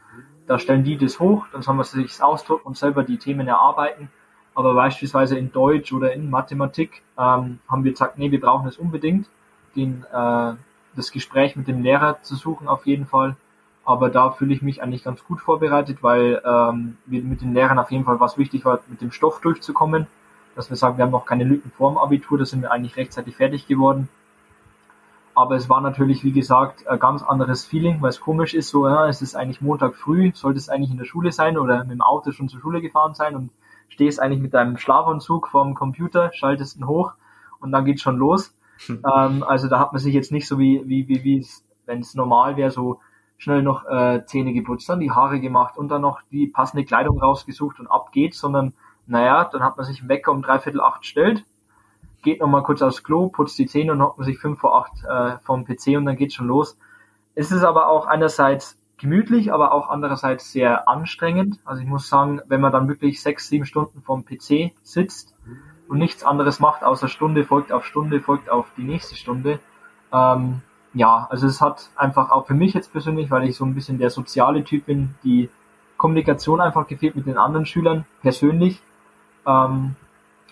Da 0.47 0.58
stellen 0.58 0.85
die 0.85 0.99
das 0.99 1.19
hoch, 1.19 1.47
dann 1.50 1.62
sollen 1.62 1.79
wir 1.79 1.85
sich 1.85 2.23
ausdrucken 2.23 2.67
und 2.67 2.76
selber 2.76 3.05
die 3.05 3.17
Themen 3.17 3.49
erarbeiten. 3.49 4.11
Aber 4.55 4.75
beispielsweise 4.75 5.37
in 5.37 5.51
Deutsch 5.53 5.93
oder 5.93 6.12
in 6.12 6.31
Mathematik 6.31 7.03
ähm, 7.19 7.59
haben 7.69 7.85
wir 7.85 7.91
gesagt, 7.91 8.19
nee, 8.19 8.31
wir 8.31 8.41
brauchen 8.41 8.69
es 8.69 8.77
unbedingt, 8.77 9.27
den, 9.75 10.05
äh, 10.12 10.53
das 10.95 11.11
Gespräch 11.11 11.56
mit 11.56 11.67
dem 11.67 11.83
Lehrer 11.83 12.23
zu 12.23 12.37
suchen 12.37 12.69
auf 12.69 12.87
jeden 12.87 13.06
Fall. 13.06 13.37
Aber 13.85 14.09
da 14.09 14.31
fühle 14.31 14.55
ich 14.55 14.62
mich 14.62 14.83
eigentlich 14.83 15.05
ganz 15.05 15.25
gut 15.25 15.41
vorbereitet, 15.41 16.03
weil 16.03 16.41
ähm, 16.45 16.97
mit 17.06 17.43
den 17.43 17.53
Lehrern 17.53 17.79
auf 17.79 17.91
jeden 17.91 18.05
Fall 18.05 18.19
was 18.21 18.39
wichtig 18.39 18.65
war, 18.65 18.81
mit 18.89 19.03
dem 19.03 19.11
Stoff 19.11 19.41
durchzukommen. 19.41 20.06
Dass 20.55 20.71
wir 20.71 20.77
sagen, 20.77 20.97
wir 20.97 21.05
haben 21.05 21.11
noch 21.11 21.27
keine 21.27 21.45
Lücken 21.45 21.73
vorm 21.77 21.99
Abitur, 21.99 22.39
da 22.39 22.45
sind 22.45 22.62
wir 22.62 22.71
eigentlich 22.71 22.97
rechtzeitig 22.97 23.37
fertig 23.37 23.67
geworden. 23.67 24.09
Aber 25.35 25.57
es 25.57 25.69
war 25.69 25.81
natürlich, 25.81 26.23
wie 26.23 26.31
gesagt, 26.31 26.87
ein 26.87 26.99
ganz 27.00 27.23
anderes 27.23 27.65
Feeling, 27.65 28.00
weil 28.00 28.11
es 28.11 28.21
komisch 28.21 28.55
ist, 28.55 28.69
so, 28.69 28.87
ja, 28.87 29.09
es 29.09 29.21
ist 29.21 29.35
eigentlich 29.35 29.61
Montag 29.61 29.97
früh, 29.97 30.31
sollte 30.33 30.59
es 30.59 30.69
eigentlich 30.69 30.93
in 30.93 30.97
der 30.97 31.05
Schule 31.07 31.33
sein 31.33 31.59
oder 31.59 31.81
mit 31.81 31.91
dem 31.91 32.03
Auto 32.03 32.31
schon 32.31 32.49
zur 32.49 32.61
Schule 32.61 32.81
gefahren 32.81 33.15
sein 33.15 33.35
und 33.35 33.50
stehst 33.89 34.21
eigentlich 34.21 34.41
mit 34.41 34.55
deinem 34.55 34.77
Schlafanzug 34.77 35.49
vorm 35.49 35.75
Computer, 35.75 36.31
schaltest 36.33 36.77
ihn 36.77 36.87
hoch 36.87 37.13
und 37.61 37.73
dann 37.73 37.85
geht's 37.85 38.03
schon 38.03 38.17
los. 38.17 38.55
Hm. 38.87 39.03
Ähm, 39.05 39.43
also 39.43 39.69
da 39.69 39.79
hat 39.79 39.93
man 39.93 40.01
sich 40.01 40.15
jetzt 40.15 40.33
nicht 40.33 40.47
so 40.47 40.59
wie, 40.59 40.83
wie, 40.87 41.09
wie, 41.09 41.25
wie 41.25 41.39
es, 41.39 41.65
wenn 41.87 42.01
es 42.01 42.15
normal 42.15 42.57
wäre, 42.57 42.71
so 42.71 43.01
schnell 43.39 43.63
noch 43.63 43.85
äh, 43.87 44.25
Zähne 44.27 44.53
geputzt, 44.53 44.89
dann 44.89 45.01
die 45.01 45.11
Haare 45.11 45.41
gemacht 45.41 45.77
und 45.77 45.89
dann 45.89 46.03
noch 46.03 46.21
die 46.31 46.47
passende 46.47 46.85
Kleidung 46.85 47.21
rausgesucht 47.21 47.81
und 47.81 47.87
ab 47.87 48.13
geht's, 48.13 48.39
sondern 48.39 48.73
naja, 49.07 49.45
dann 49.45 49.63
hat 49.63 49.77
man 49.77 49.85
sich 49.85 50.01
im 50.01 50.09
Wecker 50.09 50.33
um 50.33 50.43
dreiviertel 50.43 50.81
acht 50.81 51.05
stellt, 51.05 51.45
geht 52.23 52.41
nochmal 52.41 52.63
kurz 52.63 52.81
aufs 52.81 53.03
Klo, 53.03 53.29
putzt 53.29 53.59
die 53.59 53.67
Zähne 53.67 53.93
und 53.93 54.03
hockt 54.03 54.19
man 54.19 54.25
sich 54.25 54.39
fünf 54.39 54.59
vor 54.61 54.77
acht 54.77 55.05
äh, 55.05 55.39
vom 55.45 55.65
PC 55.65 55.97
und 55.99 56.07
dann 56.07 56.17
geht's 56.17 56.35
schon 56.35 56.47
los. 56.47 56.79
Es 57.35 57.51
ist 57.51 57.65
aber 57.65 57.89
auch 57.89 58.07
einerseits 58.07 58.79
gemütlich, 58.99 59.52
aber 59.52 59.73
auch 59.73 59.88
andererseits 59.88 60.52
sehr 60.52 60.88
anstrengend. 60.88 61.58
Also 61.64 61.82
ich 61.82 61.88
muss 61.88 62.08
sagen, 62.08 62.41
wenn 62.49 62.61
man 62.61 62.73
dann 62.73 62.88
wirklich 62.88 63.20
sechs, 63.23 63.49
sieben 63.49 63.67
Stunden 63.67 64.02
vorm 64.02 64.25
PC 64.25 64.73
sitzt 64.82 65.35
und 65.88 65.99
nichts 65.99 66.25
anderes 66.25 66.61
macht, 66.61 66.85
außer 66.85 67.08
Stunde 67.08 67.44
folgt 67.44 67.73
auf 67.73 67.85
Stunde, 67.85 68.20
folgt 68.20 68.50
auf 68.50 68.67
die 68.76 68.85
nächste 68.85 69.17
Stunde. 69.17 69.58
Ähm, 70.12 70.62
ja, 70.94 71.26
also 71.29 71.46
es 71.46 71.61
hat 71.61 71.91
einfach 71.96 72.31
auch 72.31 72.46
für 72.46 72.55
mich 72.55 72.73
jetzt 72.73 72.93
persönlich, 72.93 73.31
weil 73.31 73.49
ich 73.49 73.56
so 73.56 73.64
ein 73.64 73.75
bisschen 73.75 73.99
der 73.99 74.11
soziale 74.11 74.62
Typ 74.62 74.87
bin, 74.87 75.14
die 75.25 75.50
Kommunikation 75.97 76.61
einfach 76.61 76.87
gefehlt 76.87 77.17
mit 77.17 77.26
den 77.26 77.37
anderen 77.37 77.67
Schülern 77.67 78.05
persönlich. 78.23 78.81
Ähm, 79.47 79.97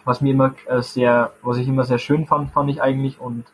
was 0.04 0.20
mir 0.20 0.32
immer 0.32 0.54
äh, 0.66 0.82
sehr, 0.82 1.32
was 1.42 1.58
ich 1.58 1.68
immer 1.68 1.84
sehr 1.84 1.98
schön 1.98 2.26
fand, 2.26 2.50
fand 2.50 2.70
ich 2.70 2.82
eigentlich 2.82 3.20
und 3.20 3.46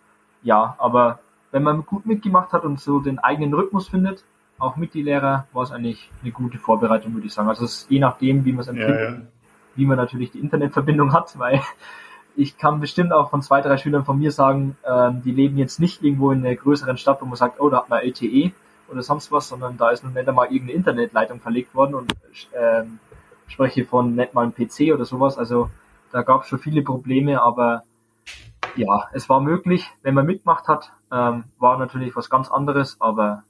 ja, 0.43 0.75
aber 0.79 1.19
wenn 1.50 1.62
man 1.62 1.84
gut 1.84 2.06
mitgemacht 2.06 2.52
hat 2.52 2.64
und 2.64 2.81
so 2.81 3.00
den 3.00 3.19
eigenen 3.19 3.52
Rhythmus 3.52 3.88
findet, 3.88 4.25
auch 4.58 4.76
mit 4.76 4.94
die 4.94 5.02
Lehrer, 5.02 5.46
war 5.52 5.62
es 5.62 5.70
eigentlich 5.70 6.10
eine 6.22 6.32
gute 6.32 6.58
Vorbereitung, 6.58 7.15
würde 7.15 7.27
ich 7.27 7.32
sagen. 7.32 7.48
Also 7.48 7.65
es 7.65 7.82
ist 7.82 7.91
je 7.91 7.98
nachdem, 7.98 8.44
wie 8.44 8.53
man 8.53 8.60
es 8.60 8.69
empfindet, 8.69 9.00
ja, 9.00 9.10
ja. 9.10 9.20
wie 9.77 9.86
man 9.86 9.96
natürlich 9.96 10.32
die 10.32 10.41
Internetverbindung 10.41 11.12
hat, 11.12 11.38
weil 11.38 11.62
ich 12.36 12.56
kann 12.56 12.81
bestimmt 12.81 13.12
auch 13.12 13.31
von 13.31 13.43
zwei, 13.43 13.60
drei 13.60 13.77
Schülern 13.77 14.05
von 14.05 14.19
mir 14.19 14.31
sagen, 14.31 14.77
ähm, 14.88 15.22
die 15.24 15.32
leben 15.32 15.58
jetzt 15.58 15.81
nicht 15.81 16.03
irgendwo 16.03 16.31
in 16.31 16.44
einer 16.44 16.55
größeren 16.55 16.96
Stadt, 16.96 17.20
wo 17.20 17.27
man 17.27 17.36
sagt, 17.36 17.60
oh, 17.60 17.69
da 17.69 17.79
hat 17.79 17.88
man 17.88 18.00
LTE 18.00 18.53
oder 18.88 19.03
sonst 19.03 19.32
was, 19.32 19.48
sondern 19.48 19.77
da 19.77 19.91
ist 19.91 20.05
nun 20.05 20.15
nicht 20.15 20.29
einmal 20.29 20.46
irgendeine 20.46 20.72
Internetleitung 20.79 21.41
verlegt 21.41 21.74
worden 21.74 21.94
und 21.94 22.12
ähm, 22.55 23.00
spreche 23.48 23.84
von 23.84 24.15
nicht 24.15 24.34
mal 24.34 24.43
einem 24.43 24.55
PC 24.55 24.94
oder 24.94 25.05
sowas. 25.05 25.36
Also 25.36 25.70
da 26.12 26.22
gab 26.22 26.43
es 26.43 26.48
schon 26.48 26.58
viele 26.58 26.82
Probleme, 26.82 27.43
aber 27.43 27.82
ja, 28.77 29.08
es 29.12 29.29
war 29.29 29.41
möglich, 29.41 29.91
wenn 30.03 30.15
man 30.15 30.27
mitgemacht 30.27 30.69
hat, 30.69 30.93
ähm, 31.10 31.44
war 31.58 31.79
natürlich 31.79 32.15
was 32.15 32.31
ganz 32.31 32.50
anderes, 32.50 32.96
aber 33.00 33.43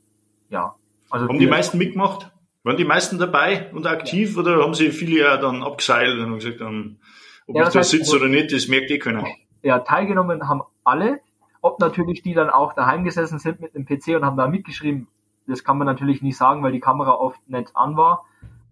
ja, 0.48 0.74
also 1.10 1.28
haben 1.28 1.38
die 1.38 1.46
meisten 1.46 1.78
mitgemacht? 1.78 2.30
Waren 2.64 2.76
die 2.76 2.84
meisten 2.84 3.18
dabei 3.18 3.70
und 3.72 3.86
aktiv 3.86 4.34
ja. 4.34 4.40
oder 4.40 4.62
haben 4.62 4.74
sie 4.74 4.90
viele 4.90 5.20
ja 5.20 5.36
dann 5.36 5.62
abgeseilt 5.62 6.18
und 6.18 6.34
gesagt, 6.34 6.60
um, 6.60 6.98
ob 7.46 7.56
ja, 7.56 7.66
ich 7.66 7.72
da 7.72 7.82
sitze 7.82 8.16
oder 8.16 8.28
nicht, 8.28 8.52
das 8.52 8.68
merkt 8.68 8.90
eh 8.90 8.98
keiner. 8.98 9.26
Ja, 9.62 9.78
teilgenommen 9.80 10.48
haben 10.48 10.62
alle. 10.84 11.20
Ob 11.60 11.80
natürlich 11.80 12.22
die 12.22 12.34
dann 12.34 12.50
auch 12.50 12.74
daheim 12.74 13.04
gesessen 13.04 13.38
sind 13.38 13.60
mit 13.60 13.74
dem 13.74 13.84
PC 13.84 14.16
und 14.16 14.24
haben 14.24 14.36
da 14.36 14.46
mitgeschrieben, 14.46 15.08
das 15.46 15.64
kann 15.64 15.78
man 15.78 15.86
natürlich 15.86 16.22
nicht 16.22 16.36
sagen, 16.36 16.62
weil 16.62 16.72
die 16.72 16.80
Kamera 16.80 17.12
oft 17.12 17.48
nicht 17.48 17.74
an 17.74 17.96
war. 17.96 18.26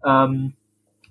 Ähm, 0.05 0.53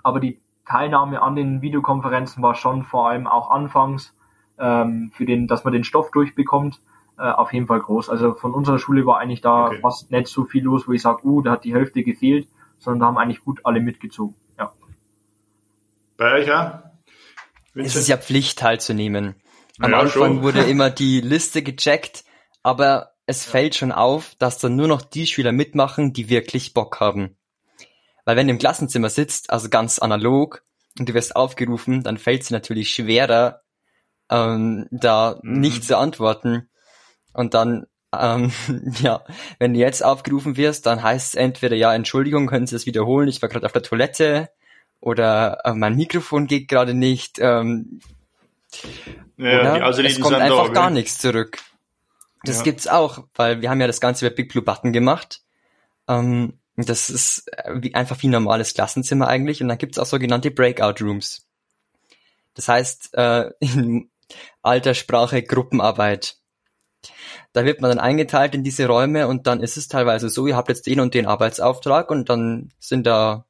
aber 0.03 0.21
die 0.21 0.41
Teilnahme 0.65 1.21
an 1.21 1.35
den 1.35 1.63
Videokonferenzen 1.63 2.43
war 2.43 2.55
schon 2.55 2.85
vor 2.85 3.09
allem 3.09 3.27
auch 3.27 3.51
anfangs 3.51 4.17
ähm, 4.59 5.11
für 5.13 5.27
den, 5.27 5.49
dass 5.49 5.65
man 5.65 5.73
den 5.73 5.85
Stoff 5.85 6.11
durchbekommt 6.13 6.81
äh, 7.19 7.23
auf 7.23 7.53
jeden 7.53 7.67
Fall 7.67 7.81
groß. 7.81 8.11
Also 8.11 8.35
von 8.35 8.55
unserer 8.55 8.79
Schule 8.79 9.07
war 9.07 9.19
eigentlich 9.19 9.41
da 9.41 9.67
okay. 9.67 9.81
fast 9.81 10.11
nicht 10.11 10.29
so 10.29 10.45
viel 10.45 10.65
los, 10.65 10.87
wo 10.87 10.93
ich 10.93 11.03
sage, 11.03 11.25
uh, 11.25 11.43
da 11.43 11.53
hat 11.53 11.65
die 11.65 11.75
Hälfte 11.75 12.03
gefehlt, 12.03 12.49
sondern 12.79 13.01
da 13.01 13.07
haben 13.07 13.19
eigentlich 13.19 13.45
gut 13.45 13.61
alle 13.65 13.81
mitgezogen. 13.81 14.35
Ja. 14.59 14.73
Bei 16.17 16.35
euch 16.35 16.47
ja? 16.47 16.93
Es 17.75 17.97
ist 17.97 18.09
ja 18.09 18.17
Pflicht 18.17 18.59
teilzunehmen. 18.59 19.35
Am 19.79 19.93
ja, 19.93 20.01
Anfang 20.01 20.35
schon. 20.35 20.43
wurde 20.43 20.63
immer 20.69 20.91
die 20.91 21.21
Liste 21.21 21.63
gecheckt, 21.63 22.25
aber 22.63 23.13
es 23.27 23.47
ja. 23.47 23.53
fällt 23.53 23.75
schon 23.75 23.93
auf, 23.93 24.35
dass 24.39 24.59
dann 24.59 24.77
nur 24.77 24.89
noch 24.89 25.03
die 25.03 25.27
Schüler 25.27 25.53
mitmachen, 25.53 26.13
die 26.13 26.29
wirklich 26.29 26.75
Bock 26.75 27.01
haben. 27.01 27.37
Weil 28.25 28.37
wenn 28.37 28.47
du 28.47 28.53
im 28.55 28.59
Klassenzimmer 28.59 29.09
sitzt, 29.09 29.51
also 29.51 29.69
ganz 29.69 29.99
analog, 29.99 30.63
und 30.99 31.09
du 31.09 31.15
wirst 31.15 31.37
aufgerufen, 31.37 32.03
dann 32.03 32.19
fällt 32.19 32.43
es 32.43 32.51
natürlich 32.51 32.91
schwerer, 32.91 33.63
ähm, 34.31 34.89
da 34.91 35.39
mhm. 35.43 35.61
nicht 35.61 35.85
zu 35.85 35.97
antworten. 35.97 36.69
Und 37.37 37.55
dann 37.55 37.87
ähm, 38.19 38.53
ja, 39.01 39.23
wenn 39.59 39.75
du 39.75 39.81
jetzt 39.81 40.05
aufgerufen 40.05 40.57
wirst, 40.57 40.87
dann 40.87 41.03
heißt 41.03 41.29
es 41.29 41.35
entweder, 41.35 41.77
ja, 41.77 41.95
Entschuldigung, 41.95 42.47
können 42.47 42.67
Sie 42.67 42.77
es 42.77 42.87
wiederholen, 42.87 43.29
ich 43.29 43.43
war 43.43 43.49
gerade 43.49 43.67
auf 43.67 43.73
der 43.73 43.83
Toilette 43.83 44.51
oder 45.01 45.61
äh, 45.65 45.75
mein 45.75 45.97
Mikrofon 45.97 46.47
geht 46.47 46.69
gerade 46.69 46.95
nicht. 46.95 47.39
Ähm, 47.39 48.01
ja, 49.37 49.77
oder 49.77 50.05
es 50.05 50.21
kommt 50.21 50.35
einfach 50.35 50.69
da, 50.69 50.73
gar 50.73 50.91
nichts 50.91 51.19
zurück. 51.19 51.59
Das 52.45 52.59
ja. 52.59 52.63
gibt's 52.65 52.87
auch, 52.87 53.25
weil 53.35 53.61
wir 53.61 53.71
haben 53.71 53.81
ja 53.81 53.87
das 53.87 54.01
Ganze 54.01 54.27
über 54.27 54.35
Big 54.35 54.51
Blue 54.51 54.65
Button 54.65 54.93
gemacht. 54.93 55.43
Ähm, 56.09 56.59
das 56.77 57.11
ist 57.11 57.49
äh, 57.53 57.75
wie, 57.77 57.95
einfach 57.95 58.23
wie 58.23 58.29
ein 58.29 58.33
normales 58.33 58.75
Klassenzimmer 58.75 59.29
eigentlich 59.29 59.63
und 59.63 59.69
dann 59.69 59.79
gibt's 59.79 59.99
auch 59.99 60.07
sogenannte 60.07 60.51
Breakout 60.51 61.05
Rooms. 61.05 61.47
Das 62.55 62.69
heißt, 62.69 63.15
äh, 63.15 63.51
in 63.61 64.11
alter 64.63 64.95
Sprache 64.95 65.43
Gruppenarbeit. 65.43 66.37
Da 67.57 67.65
wird 67.65 67.81
man 67.81 67.89
dann 67.89 67.99
eingeteilt 67.99 68.55
in 68.55 68.65
diese 68.65 68.87
Räume 68.87 69.29
und 69.29 69.47
dann 69.47 69.61
ist 69.61 69.79
es 69.79 69.89
teilweise 69.89 70.29
so, 70.29 70.47
ihr 70.47 70.57
habt 70.57 70.69
jetzt 70.69 70.87
den 70.87 71.01
und 71.01 71.15
den 71.15 71.25
Arbeitsauftrag 71.25 72.11
und 72.11 72.29
dann 72.29 72.71
sind 72.79 73.07
da 73.07 73.47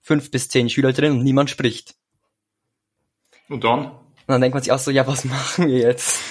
fünf 0.00 0.30
bis 0.30 0.48
zehn 0.48 0.70
Schüler 0.70 0.92
drin 0.92 1.10
und 1.10 1.24
niemand 1.24 1.50
spricht. 1.50 1.96
Und 3.48 3.64
dann? 3.64 3.86
Und 3.86 4.28
dann 4.28 4.40
denkt 4.40 4.54
man 4.54 4.62
sich 4.62 4.70
auch 4.70 4.78
so, 4.78 4.92
ja, 4.92 5.04
was 5.08 5.24
machen 5.24 5.66
wir 5.66 5.78
jetzt? 5.78 6.22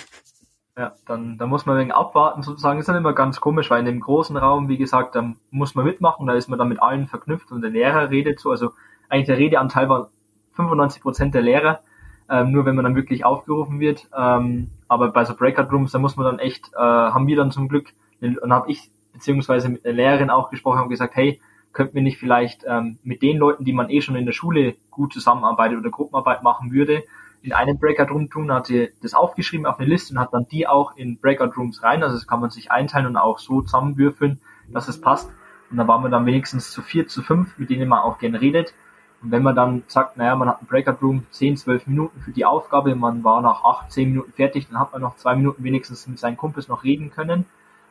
Ja, 0.78 0.94
dann, 1.06 1.38
dann 1.38 1.50
muss 1.50 1.66
man 1.66 1.78
wegen 1.78 1.92
abwarten 1.92 2.42
sozusagen. 2.42 2.78
Das 2.78 2.84
ist 2.84 2.88
dann 2.88 2.96
immer 2.96 3.12
ganz 3.12 3.42
komisch, 3.42 3.70
weil 3.70 3.82
in 3.82 3.86
dem 3.86 4.00
großen 4.00 4.38
Raum, 4.38 4.70
wie 4.70 4.78
gesagt, 4.78 5.14
da 5.16 5.34
muss 5.50 5.76
man 5.76 5.84
mitmachen, 5.84 6.26
da 6.26 6.36
ist 6.36 6.48
man 6.48 6.58
dann 6.58 6.70
mit 6.70 6.82
allen 6.82 7.08
verknüpft 7.08 7.52
und 7.52 7.60
der 7.62 7.70
Lehrer 7.70 8.12
redet 8.12 8.40
so. 8.40 8.50
Also 8.50 8.72
eigentlich 9.10 9.28
der 9.28 9.40
Redeanteil 9.40 9.90
war 9.90 10.10
95 10.54 11.02
Prozent 11.02 11.36
der 11.36 11.42
Lehrer, 11.42 11.82
ähm, 12.29 12.51
nur 12.51 12.65
wenn 12.65 12.75
man 12.75 12.86
dann 12.86 12.95
wirklich 12.95 13.25
aufgerufen 13.25 13.79
wird. 13.79 14.07
Ähm, 14.17 14.69
aber 14.88 15.09
bei 15.12 15.25
so 15.25 15.36
Breakout 15.36 15.71
Rooms, 15.71 15.91
da 15.91 16.00
muss 16.00 16.15
man 16.15 16.25
dann 16.25 16.39
echt, 16.39 16.71
äh, 16.74 16.79
haben 16.79 17.27
wir 17.27 17.36
dann 17.36 17.51
zum 17.51 17.67
Glück, 17.67 17.93
und 18.21 18.51
habe 18.51 18.69
ich 18.69 18.89
beziehungsweise 19.13 19.69
mit 19.69 19.86
der 19.86 19.93
Lehrerin 19.93 20.29
auch 20.29 20.50
gesprochen 20.50 20.81
und 20.81 20.89
gesagt, 20.89 21.15
hey, 21.15 21.39
könnten 21.71 21.95
wir 21.95 22.01
nicht 22.01 22.17
vielleicht 22.17 22.65
ähm, 22.67 22.98
mit 23.03 23.21
den 23.21 23.38
Leuten, 23.38 23.63
die 23.63 23.74
man 23.74 23.89
eh 23.89 24.01
schon 24.01 24.15
in 24.15 24.25
der 24.25 24.33
Schule 24.33 24.75
gut 24.89 25.13
zusammenarbeitet 25.13 25.77
oder 25.77 25.89
Gruppenarbeit 25.89 26.43
machen 26.43 26.71
würde, 26.71 27.03
in 27.41 27.53
einen 27.53 27.79
Breakout 27.79 28.12
Room 28.13 28.29
tun, 28.29 28.51
hat 28.51 28.65
sie 28.65 28.89
das 29.01 29.13
aufgeschrieben 29.13 29.65
auf 29.65 29.79
eine 29.79 29.88
Liste 29.88 30.13
und 30.13 30.19
hat 30.19 30.33
dann 30.33 30.48
die 30.51 30.67
auch 30.67 30.95
in 30.98 31.19
Breakout 31.19 31.53
Rooms 31.55 31.83
rein. 31.83 32.03
Also 32.03 32.15
das 32.15 32.27
kann 32.27 32.41
man 32.41 32.50
sich 32.50 32.71
einteilen 32.71 33.05
und 33.05 33.17
auch 33.17 33.39
so 33.39 33.62
zusammenwürfeln, 33.62 34.41
dass 34.67 34.88
es 34.88 35.00
passt. 35.00 35.29
Und 35.71 35.77
da 35.77 35.88
waren 35.88 36.03
wir 36.03 36.09
dann 36.09 36.25
wenigstens 36.25 36.71
zu 36.71 36.81
vier, 36.81 37.07
zu 37.07 37.21
fünf, 37.21 37.57
mit 37.57 37.69
denen 37.69 37.88
man 37.88 38.00
auch 38.00 38.17
gerne 38.17 38.41
redet. 38.41 38.74
Und 39.22 39.32
wenn 39.32 39.44
man 39.44 39.56
dann 39.56 39.84
sagt, 39.88 40.18
naja, 40.18 40.36
man 40.36 40.48
hat 40.48 40.60
einen 40.60 40.68
Breakout 40.68 41.06
Room 41.06 41.26
10, 41.32 41.58
12 41.58 41.88
Minuten 41.88 42.22
für 42.22 42.32
die 42.32 42.46
Aufgabe, 42.46 42.96
man 42.96 43.24
war 43.24 43.42
nach 43.42 43.64
8, 43.64 43.92
10 43.92 44.10
Minuten 44.10 44.32
fertig, 44.34 44.68
dann 44.70 44.80
hat 44.80 44.94
man 44.94 45.02
noch 45.02 45.18
zwei 45.18 45.36
Minuten 45.36 45.64
wenigstens 45.64 46.08
mit 46.08 46.20
seinen 46.20 46.38
Kumpels 46.38 46.68
noch 46.68 46.84
reden 46.84 47.12
können, 47.12 47.46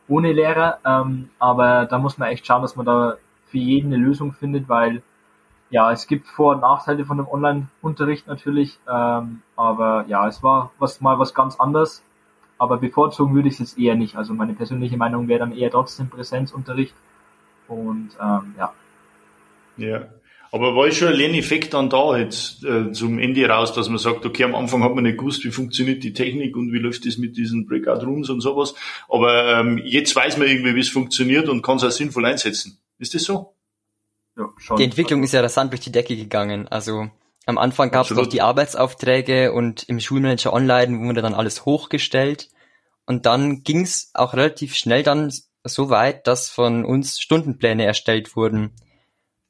ohne 0.07 0.33
Lehrer. 0.33 0.79
Ähm, 0.85 1.29
aber 1.37 1.85
da 1.85 1.99
muss 1.99 2.17
man 2.17 2.29
echt 2.29 2.47
schauen, 2.47 2.63
dass 2.63 2.75
man 2.75 2.85
da 2.85 3.17
für 3.47 3.57
jeden 3.57 3.93
eine 3.93 4.03
Lösung 4.03 4.33
findet, 4.33 4.69
weil 4.69 5.03
ja, 5.69 5.91
es 5.91 6.07
gibt 6.07 6.27
Vor- 6.27 6.55
und 6.55 6.61
Nachteile 6.61 7.05
von 7.05 7.17
dem 7.17 7.27
Online-Unterricht 7.27 8.27
natürlich, 8.27 8.79
ähm, 8.91 9.41
aber 9.55 10.05
ja, 10.07 10.27
es 10.27 10.41
war 10.41 10.71
was 10.79 10.99
mal 10.99 11.19
was 11.19 11.33
ganz 11.33 11.59
anderes. 11.59 12.03
Aber 12.57 12.77
bevorzugen 12.77 13.33
würde 13.35 13.47
ich 13.47 13.53
es 13.53 13.59
jetzt 13.59 13.79
eher 13.79 13.95
nicht. 13.95 14.17
Also 14.17 14.33
meine 14.33 14.53
persönliche 14.53 14.97
Meinung 14.97 15.29
wäre 15.29 15.39
dann 15.39 15.53
eher 15.53 15.71
trotzdem 15.71 16.09
Präsenzunterricht. 16.09 16.93
Und 17.69 18.09
ähm, 18.21 18.55
ja. 18.57 18.73
Ja. 19.77 20.01
Aber 20.51 20.75
war 20.75 20.91
schon 20.91 21.09
ein 21.09 21.15
Lerneffekt 21.15 21.73
dann 21.73 21.89
da 21.89 22.17
jetzt 22.17 22.63
äh, 22.63 22.91
zum 22.91 23.19
Ende 23.19 23.47
raus, 23.47 23.73
dass 23.73 23.87
man 23.87 23.99
sagt, 23.99 24.25
okay, 24.25 24.43
am 24.43 24.55
Anfang 24.55 24.83
hat 24.83 24.95
man 24.95 25.03
nicht 25.03 25.19
gewusst, 25.19 25.43
wie 25.45 25.51
funktioniert 25.51 26.03
die 26.03 26.13
Technik 26.13 26.57
und 26.57 26.73
wie 26.73 26.79
läuft 26.79 27.05
das 27.05 27.17
mit 27.17 27.37
diesen 27.37 27.67
Breakout 27.67 28.05
Rooms 28.05 28.29
und 28.29 28.41
sowas. 28.41 28.73
Aber 29.07 29.59
ähm, 29.59 29.79
jetzt 29.83 30.15
weiß 30.15 30.37
man 30.37 30.47
irgendwie, 30.47 30.73
wie 30.75 30.79
es 30.79 30.89
funktioniert 30.89 31.49
und 31.49 31.61
kann 31.61 31.77
es 31.77 31.83
auch 31.83 31.91
sinnvoll 31.91 32.25
einsetzen. 32.25 32.79
Ist 32.97 33.13
das 33.13 33.23
so? 33.23 33.53
Ja, 34.37 34.49
schon. 34.57 34.77
Die 34.77 34.83
Entwicklung 34.83 35.23
ist 35.23 35.33
ja 35.33 35.41
rasant 35.41 35.71
durch 35.71 35.81
die 35.81 35.91
Decke 35.91 36.15
gegangen. 36.15 36.67
Also 36.67 37.09
am 37.45 37.57
Anfang 37.57 37.91
gab 37.91 38.05
es 38.05 38.11
noch 38.11 38.27
die 38.27 38.41
Arbeitsaufträge 38.41 39.53
und 39.53 39.83
im 39.83 39.99
Schulmanager 39.99 40.53
Online 40.53 41.05
wurde 41.07 41.21
dann 41.21 41.33
alles 41.33 41.65
hochgestellt. 41.65 42.49
Und 43.05 43.25
dann 43.25 43.63
ging 43.63 43.81
es 43.81 44.11
auch 44.13 44.33
relativ 44.33 44.75
schnell 44.75 45.03
dann 45.03 45.31
so 45.63 45.89
weit, 45.89 46.27
dass 46.27 46.49
von 46.49 46.85
uns 46.85 47.19
Stundenpläne 47.19 47.85
erstellt 47.85 48.35
wurden. 48.35 48.71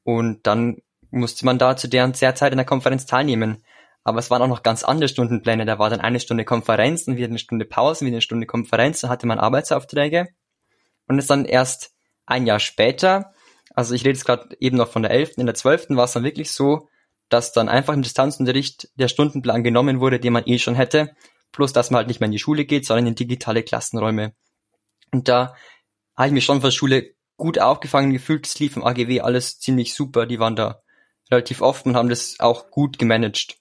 Und 0.03 0.47
dann 0.47 0.77
musste 1.11 1.45
man 1.45 1.57
da 1.57 1.75
zu 1.75 1.87
deren 1.87 2.13
sehr 2.13 2.35
Zeit 2.35 2.51
in 2.51 2.57
der 2.57 2.65
Konferenz 2.65 3.05
teilnehmen. 3.05 3.63
Aber 4.03 4.19
es 4.19 4.29
waren 4.31 4.41
auch 4.41 4.47
noch 4.47 4.63
ganz 4.63 4.83
andere 4.83 5.09
Stundenpläne. 5.09 5.65
Da 5.65 5.79
war 5.79 5.89
dann 5.89 6.01
eine 6.01 6.19
Stunde 6.19 6.45
Konferenz 6.45 7.07
und 7.07 7.17
wieder 7.17 7.27
eine 7.27 7.39
Stunde 7.39 7.65
Pause, 7.65 8.05
wieder 8.05 8.15
eine 8.15 8.21
Stunde 8.21 8.47
Konferenz. 8.47 9.01
Da 9.01 9.09
hatte 9.09 9.27
man 9.27 9.39
Arbeitsaufträge. 9.39 10.29
Und 11.07 11.19
es 11.19 11.27
dann 11.27 11.45
erst 11.45 11.93
ein 12.25 12.45
Jahr 12.45 12.59
später 12.59 13.33
also 13.79 13.95
ich 13.95 14.01
rede 14.01 14.11
jetzt 14.17 14.25
gerade 14.25 14.55
eben 14.59 14.75
noch 14.77 14.89
von 14.89 15.03
der 15.03 15.11
11. 15.11 15.37
In 15.37 15.45
der 15.45 15.55
12. 15.55 15.91
war 15.91 16.05
es 16.05 16.13
dann 16.13 16.23
wirklich 16.25 16.51
so, 16.51 16.89
dass 17.29 17.53
dann 17.53 17.69
einfach 17.69 17.93
im 17.93 18.01
Distanzunterricht 18.01 18.89
der 18.95 19.07
Stundenplan 19.07 19.63
genommen 19.63 19.99
wurde, 19.99 20.19
den 20.19 20.33
man 20.33 20.43
eh 20.47 20.59
schon 20.59 20.75
hätte, 20.75 21.15
plus 21.51 21.73
dass 21.73 21.91
man 21.91 21.99
halt 21.99 22.07
nicht 22.07 22.19
mehr 22.19 22.25
in 22.25 22.33
die 22.33 22.39
Schule 22.39 22.65
geht, 22.65 22.85
sondern 22.85 23.07
in 23.07 23.15
digitale 23.15 23.63
Klassenräume. 23.63 24.33
Und 25.11 25.27
da 25.27 25.55
habe 26.17 26.27
ich 26.27 26.33
mich 26.33 26.45
schon 26.45 26.57
von 26.57 26.69
der 26.69 26.75
Schule 26.75 27.13
gut 27.37 27.59
aufgefangen 27.59 28.11
gefühlt, 28.11 28.45
es 28.47 28.59
lief 28.59 28.75
im 28.75 28.83
AGW 28.83 29.21
alles 29.21 29.59
ziemlich 29.59 29.93
super, 29.93 30.25
die 30.25 30.39
waren 30.39 30.57
da 30.57 30.81
relativ 31.31 31.61
offen 31.61 31.89
und 31.89 31.95
haben 31.95 32.09
das 32.09 32.35
auch 32.39 32.71
gut 32.71 32.97
gemanagt. 32.99 33.57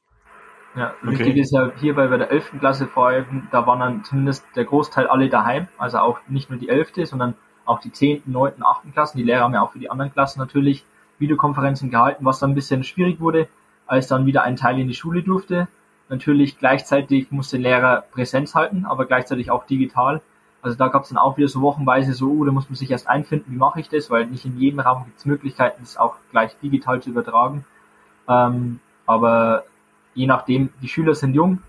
Ja, 0.77 0.95
okay. 1.03 1.19
wichtig 1.19 1.37
ist 1.39 1.53
ja 1.53 1.71
hierbei 1.81 2.07
bei 2.09 2.19
der 2.19 2.31
11. 2.31 2.59
Klasse 2.61 2.87
vor 2.87 3.09
allem, 3.09 3.49
da 3.51 3.67
waren 3.67 3.81
dann 3.81 4.05
zumindest 4.05 4.45
der 4.55 4.65
Großteil 4.65 5.07
alle 5.07 5.29
daheim, 5.29 5.69
also 5.79 5.99
auch 5.99 6.19
nicht 6.29 6.51
nur 6.51 6.59
die 6.59 6.69
11., 6.69 7.09
sondern 7.09 7.35
auch 7.65 7.81
die 7.81 7.93
10., 7.93 8.23
9., 8.27 8.63
8. 8.63 8.93
Klassen. 8.93 9.19
Die 9.19 9.25
Lehrer 9.25 9.43
haben 9.43 9.55
ja 9.55 9.63
auch 9.63 9.73
für 9.73 9.79
die 9.79 9.91
anderen 9.91 10.13
Klassen 10.13 10.39
natürlich 10.39 10.85
Videokonferenzen 11.19 11.91
gehalten, 11.91 12.25
was 12.25 12.39
dann 12.39 12.53
ein 12.53 12.55
bisschen 12.55 12.85
schwierig 12.85 13.21
wurde, 13.21 13.49
als 13.87 14.07
dann 14.07 14.27
wieder 14.27 14.43
ein 14.43 14.57
Teil 14.57 14.79
in 14.79 14.89
die 14.89 14.95
Schule 14.95 15.23
durfte. 15.23 15.69
Natürlich 16.09 16.59
gleichzeitig 16.59 17.31
musste 17.31 17.59
der 17.59 17.71
Lehrer 17.71 18.05
Präsenz 18.13 18.55
halten, 18.55 18.87
aber 18.87 19.05
gleichzeitig 19.05 19.51
auch 19.51 19.67
digital. 19.67 20.21
Also 20.61 20.77
da 20.77 20.89
gab 20.89 21.05
es 21.05 21.11
dann 21.11 21.19
auch 21.19 21.37
wieder 21.37 21.49
so 21.49 21.61
wochenweise 21.61 22.13
so, 22.13 22.31
oh, 22.31 22.45
da 22.45 22.53
muss 22.53 22.69
man 22.69 22.77
sich 22.77 22.91
erst 22.91 23.09
einfinden, 23.09 23.53
wie 23.53 23.57
mache 23.57 23.81
ich 23.81 23.89
das, 23.89 24.11
weil 24.11 24.27
nicht 24.27 24.45
in 24.45 24.59
jedem 24.59 24.81
Raum 24.81 25.05
gibt 25.05 25.19
es 25.19 25.25
Möglichkeiten, 25.25 25.83
das 25.83 25.97
auch 25.97 26.17
gleich 26.31 26.59
digital 26.61 27.01
zu 27.01 27.11
übertragen. 27.11 27.65
Ähm, 28.29 28.81
aber 29.07 29.65
je 30.15 30.27
nachdem, 30.27 30.71
die 30.83 30.89
Schüler 30.89 31.15
sind 31.15 31.35
jung, 31.35 31.63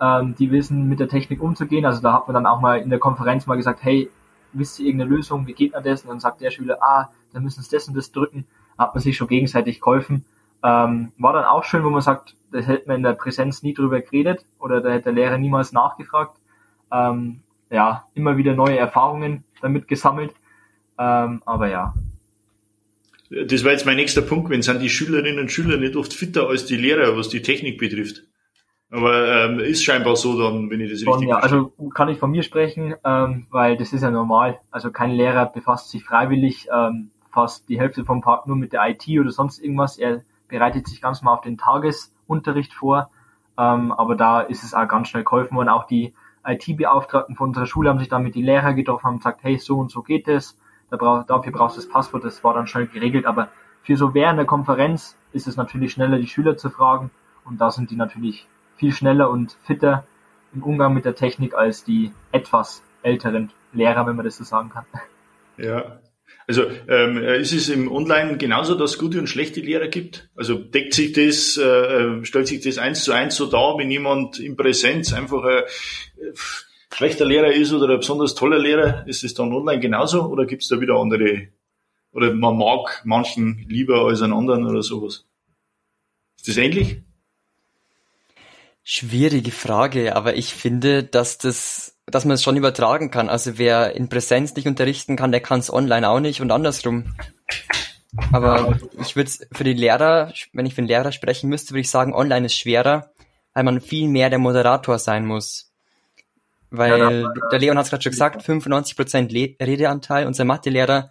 ähm, 0.00 0.34
die 0.38 0.50
wissen 0.50 0.88
mit 0.88 1.00
der 1.00 1.08
Technik 1.08 1.42
umzugehen. 1.42 1.86
Also 1.86 2.02
da 2.02 2.12
hat 2.12 2.28
man 2.28 2.34
dann 2.34 2.46
auch 2.46 2.60
mal 2.60 2.78
in 2.78 2.90
der 2.90 2.98
Konferenz 2.98 3.46
mal 3.46 3.56
gesagt, 3.56 3.82
hey, 3.82 4.10
wisst 4.52 4.78
ihr 4.78 4.86
irgendeine 4.86 5.10
Lösung, 5.10 5.46
wie 5.46 5.54
geht 5.54 5.72
man 5.72 5.82
das? 5.82 6.02
Und 6.02 6.10
dann 6.10 6.20
sagt 6.20 6.40
der 6.40 6.50
Schüler, 6.50 6.78
ah, 6.82 7.10
dann 7.32 7.42
müssen 7.42 7.62
sie 7.62 7.70
das 7.70 7.88
und 7.88 7.96
das 7.96 8.12
drücken. 8.12 8.46
Hat 8.76 8.94
man 8.94 9.02
sich 9.02 9.16
schon 9.16 9.28
gegenseitig 9.28 9.80
geholfen. 9.80 10.24
Ähm, 10.62 11.12
war 11.18 11.32
dann 11.32 11.44
auch 11.44 11.64
schön, 11.64 11.84
wo 11.84 11.90
man 11.90 12.00
sagt, 12.00 12.34
das 12.52 12.66
hätte 12.66 12.88
man 12.88 12.98
in 12.98 13.02
der 13.02 13.12
Präsenz 13.12 13.62
nie 13.62 13.74
drüber 13.74 14.00
geredet 14.00 14.44
oder 14.58 14.80
da 14.80 14.90
hätte 14.90 15.04
der 15.04 15.12
Lehrer 15.12 15.38
niemals 15.38 15.72
nachgefragt. 15.72 16.36
Ähm, 16.90 17.40
ja, 17.70 18.04
immer 18.14 18.36
wieder 18.36 18.54
neue 18.54 18.78
Erfahrungen 18.78 19.44
damit 19.60 19.88
gesammelt. 19.88 20.32
Ähm, 20.98 21.42
aber 21.44 21.68
ja. 21.68 21.94
Das 23.30 23.64
war 23.64 23.72
jetzt 23.72 23.84
mein 23.84 23.96
nächster 23.96 24.22
Punkt, 24.22 24.48
wenn 24.50 24.62
sind 24.62 24.80
die 24.80 24.88
Schülerinnen 24.88 25.38
und 25.38 25.52
Schüler 25.52 25.76
nicht 25.76 25.96
oft 25.96 26.14
fitter 26.14 26.48
als 26.48 26.64
die 26.64 26.76
Lehrer, 26.76 27.16
was 27.16 27.28
die 27.28 27.42
Technik 27.42 27.78
betrifft. 27.78 28.22
Aber 28.90 29.44
ähm, 29.44 29.60
ist 29.60 29.84
scheinbar 29.84 30.16
so 30.16 30.38
dann, 30.38 30.70
wenn 30.70 30.80
ich 30.80 30.90
das 30.90 31.02
Schon, 31.02 31.14
richtig 31.14 31.28
ja, 31.28 31.40
verstehe. 31.40 31.58
Also 31.58 31.90
kann 31.90 32.08
ich 32.08 32.18
von 32.18 32.30
mir 32.30 32.42
sprechen, 32.42 32.94
ähm, 33.04 33.46
weil 33.50 33.76
das 33.76 33.92
ist 33.92 34.02
ja 34.02 34.10
normal. 34.10 34.58
Also 34.70 34.90
kein 34.90 35.10
Lehrer 35.10 35.46
befasst 35.46 35.90
sich 35.90 36.04
freiwillig 36.04 36.68
ähm, 36.74 37.10
fast 37.30 37.68
die 37.68 37.78
Hälfte 37.78 38.06
vom 38.06 38.22
Tag 38.22 38.46
nur 38.46 38.56
mit 38.56 38.72
der 38.72 38.88
IT 38.88 39.06
oder 39.20 39.30
sonst 39.30 39.62
irgendwas. 39.62 39.98
Er 39.98 40.22
bereitet 40.48 40.88
sich 40.88 41.02
ganz 41.02 41.20
mal 41.20 41.34
auf 41.34 41.42
den 41.42 41.58
Tagesunterricht 41.58 42.72
vor. 42.72 43.10
Ähm, 43.58 43.92
aber 43.92 44.14
da 44.14 44.40
ist 44.40 44.64
es 44.64 44.72
auch 44.72 44.88
ganz 44.88 45.08
schnell 45.08 45.24
geholfen 45.24 45.56
worden. 45.56 45.68
Auch 45.68 45.86
die 45.86 46.14
IT-Beauftragten 46.48 47.36
von 47.36 47.48
unserer 47.48 47.66
Schule 47.66 47.90
haben 47.90 47.98
sich 47.98 48.08
dann 48.08 48.22
mit 48.22 48.34
die 48.34 48.42
Lehrer 48.42 48.74
getroffen, 48.74 49.06
haben 49.06 49.16
gesagt, 49.18 49.40
hey, 49.42 49.58
so 49.58 49.78
und 49.78 49.90
so 49.90 50.02
geht 50.02 50.28
es. 50.28 50.58
Da 50.90 50.96
brauch, 50.96 51.24
dafür 51.26 51.52
brauchst 51.52 51.76
du 51.76 51.82
das 51.82 51.90
Passwort. 51.90 52.24
Das 52.24 52.42
war 52.42 52.54
dann 52.54 52.66
schnell 52.66 52.86
geregelt. 52.86 53.26
Aber 53.26 53.48
für 53.82 53.96
so 53.96 54.14
während 54.14 54.38
der 54.38 54.46
Konferenz 54.46 55.16
ist 55.32 55.46
es 55.46 55.56
natürlich 55.56 55.92
schneller, 55.92 56.18
die 56.18 56.26
Schüler 56.26 56.56
zu 56.56 56.70
fragen. 56.70 57.10
Und 57.44 57.60
da 57.60 57.70
sind 57.70 57.90
die 57.90 57.96
natürlich 57.96 58.46
viel 58.76 58.92
schneller 58.92 59.30
und 59.30 59.56
fitter 59.62 60.04
im 60.54 60.62
Umgang 60.62 60.94
mit 60.94 61.04
der 61.04 61.14
Technik 61.14 61.54
als 61.54 61.84
die 61.84 62.12
etwas 62.32 62.82
älteren 63.02 63.50
Lehrer, 63.72 64.06
wenn 64.06 64.16
man 64.16 64.24
das 64.24 64.38
so 64.38 64.44
sagen 64.44 64.70
kann. 64.70 64.84
Ja. 65.56 66.00
Also 66.46 66.64
ähm, 66.88 67.18
ist 67.18 67.52
es 67.52 67.68
im 67.68 67.92
Online 67.92 68.38
genauso, 68.38 68.74
dass 68.74 68.92
es 68.92 68.98
gute 68.98 69.18
und 69.18 69.28
schlechte 69.28 69.60
Lehrer 69.60 69.88
gibt? 69.88 70.30
Also 70.34 70.54
deckt 70.54 70.94
sich 70.94 71.12
das, 71.12 71.58
äh, 71.58 71.62
äh 71.62 72.24
stellt 72.24 72.46
sich 72.46 72.62
das 72.62 72.78
eins 72.78 73.04
zu 73.04 73.12
eins 73.12 73.36
so 73.36 73.46
dar, 73.46 73.76
wenn 73.76 73.90
jemand 73.90 74.38
in 74.38 74.56
Präsenz 74.56 75.12
einfach 75.12 75.44
ein 75.44 75.58
äh, 75.58 75.66
schlechter 76.92 77.24
Lehrer 77.24 77.52
ist 77.52 77.72
oder 77.72 77.94
ein 77.94 78.00
besonders 78.00 78.34
toller 78.34 78.58
Lehrer, 78.58 79.06
ist 79.06 79.24
es 79.24 79.34
dann 79.34 79.52
online 79.52 79.80
genauso 79.80 80.24
oder 80.24 80.46
gibt 80.46 80.62
es 80.62 80.68
da 80.68 80.80
wieder 80.80 80.94
andere? 80.94 81.48
Oder 82.12 82.32
man 82.32 82.56
mag 82.56 83.02
manchen 83.04 83.64
lieber 83.68 84.06
als 84.06 84.22
einen 84.22 84.32
anderen 84.32 84.66
oder 84.66 84.82
sowas? 84.82 85.26
Ist 86.38 86.48
das 86.48 86.56
ähnlich? 86.56 87.02
Schwierige 88.82 89.50
Frage, 89.50 90.16
aber 90.16 90.36
ich 90.36 90.54
finde, 90.54 91.04
dass 91.04 91.36
das 91.36 91.98
dass 92.10 92.24
man 92.24 92.34
es 92.34 92.42
schon 92.42 92.56
übertragen 92.56 93.10
kann. 93.10 93.28
Also 93.28 93.58
wer 93.58 93.94
in 93.94 94.08
Präsenz 94.08 94.54
nicht 94.54 94.66
unterrichten 94.66 95.16
kann, 95.16 95.32
der 95.32 95.40
kann 95.40 95.60
es 95.60 95.72
online 95.72 96.08
auch 96.08 96.20
nicht 96.20 96.40
und 96.40 96.50
andersrum. 96.50 97.14
Aber 98.32 98.78
ich 99.00 99.16
würde 99.16 99.30
für 99.52 99.64
die 99.64 99.74
Lehrer, 99.74 100.32
wenn 100.52 100.66
ich 100.66 100.74
für 100.74 100.82
den 100.82 100.88
Lehrer 100.88 101.12
sprechen 101.12 101.48
müsste, 101.48 101.72
würde 101.72 101.80
ich 101.80 101.90
sagen, 101.90 102.14
online 102.14 102.46
ist 102.46 102.56
schwerer, 102.56 103.10
weil 103.52 103.64
man 103.64 103.80
viel 103.80 104.08
mehr 104.08 104.30
der 104.30 104.38
Moderator 104.38 104.98
sein 104.98 105.26
muss. 105.26 105.67
Weil 106.70 106.98
ja, 106.98 107.32
der 107.50 107.58
Leon 107.58 107.78
hat 107.78 107.84
es 107.84 107.90
gerade 107.90 108.02
schon 108.02 108.12
gesagt, 108.12 108.42
95% 108.42 109.56
Redeanteil. 109.60 110.26
Unser 110.26 110.44
Mathelehrer 110.44 111.10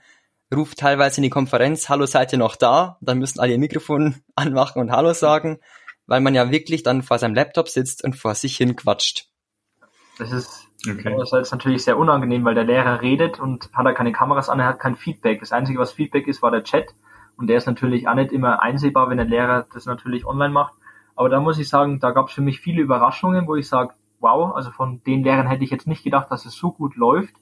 ruft 0.53 0.79
teilweise 0.79 1.17
in 1.17 1.23
die 1.23 1.29
Konferenz, 1.29 1.89
hallo, 1.89 2.05
seid 2.05 2.31
ihr 2.31 2.39
noch 2.39 2.55
da? 2.55 2.97
Dann 3.01 3.17
müssen 3.17 3.39
alle 3.39 3.53
ihr 3.53 3.59
Mikrofon 3.59 4.15
anmachen 4.35 4.79
und 4.81 4.91
Hallo 4.91 5.13
sagen, 5.13 5.59
weil 6.05 6.21
man 6.21 6.35
ja 6.35 6.51
wirklich 6.51 6.83
dann 6.83 7.01
vor 7.01 7.17
seinem 7.17 7.35
Laptop 7.35 7.69
sitzt 7.69 8.03
und 8.03 8.15
vor 8.15 8.35
sich 8.35 8.55
hin 8.55 8.75
quatscht. 8.75 9.29
Das 10.19 10.31
ist 10.31 10.67
Okay. 10.85 11.15
Das 11.17 11.33
ist 11.33 11.51
natürlich 11.51 11.83
sehr 11.83 11.97
unangenehm, 11.97 12.45
weil 12.45 12.55
der 12.55 12.63
Lehrer 12.63 13.01
redet 13.01 13.39
und 13.39 13.69
hat 13.73 13.85
er 13.85 13.93
keine 13.93 14.11
Kameras 14.11 14.49
an, 14.49 14.59
er 14.59 14.67
hat 14.67 14.79
kein 14.79 14.95
Feedback. 14.95 15.39
Das 15.39 15.51
Einzige, 15.51 15.79
was 15.79 15.91
Feedback 15.91 16.27
ist, 16.27 16.41
war 16.41 16.51
der 16.51 16.63
Chat. 16.63 16.85
Und 17.35 17.47
der 17.47 17.57
ist 17.57 17.65
natürlich 17.65 18.07
auch 18.07 18.15
nicht 18.15 18.31
immer 18.31 18.61
einsehbar, 18.61 19.09
wenn 19.09 19.17
der 19.17 19.25
Lehrer 19.25 19.65
das 19.73 19.85
natürlich 19.85 20.25
online 20.25 20.53
macht. 20.53 20.73
Aber 21.15 21.29
da 21.29 21.39
muss 21.39 21.57
ich 21.57 21.69
sagen, 21.69 21.99
da 21.99 22.11
gab 22.11 22.27
es 22.27 22.33
für 22.33 22.41
mich 22.41 22.59
viele 22.59 22.81
Überraschungen, 22.81 23.47
wo 23.47 23.55
ich 23.55 23.67
sage, 23.67 23.93
wow, 24.19 24.55
also 24.55 24.71
von 24.71 25.01
den 25.05 25.23
Lehrern 25.23 25.47
hätte 25.47 25.63
ich 25.63 25.69
jetzt 25.69 25.87
nicht 25.87 26.03
gedacht, 26.03 26.31
dass 26.31 26.45
es 26.45 26.55
so 26.55 26.71
gut 26.71 26.95
läuft. 26.95 27.35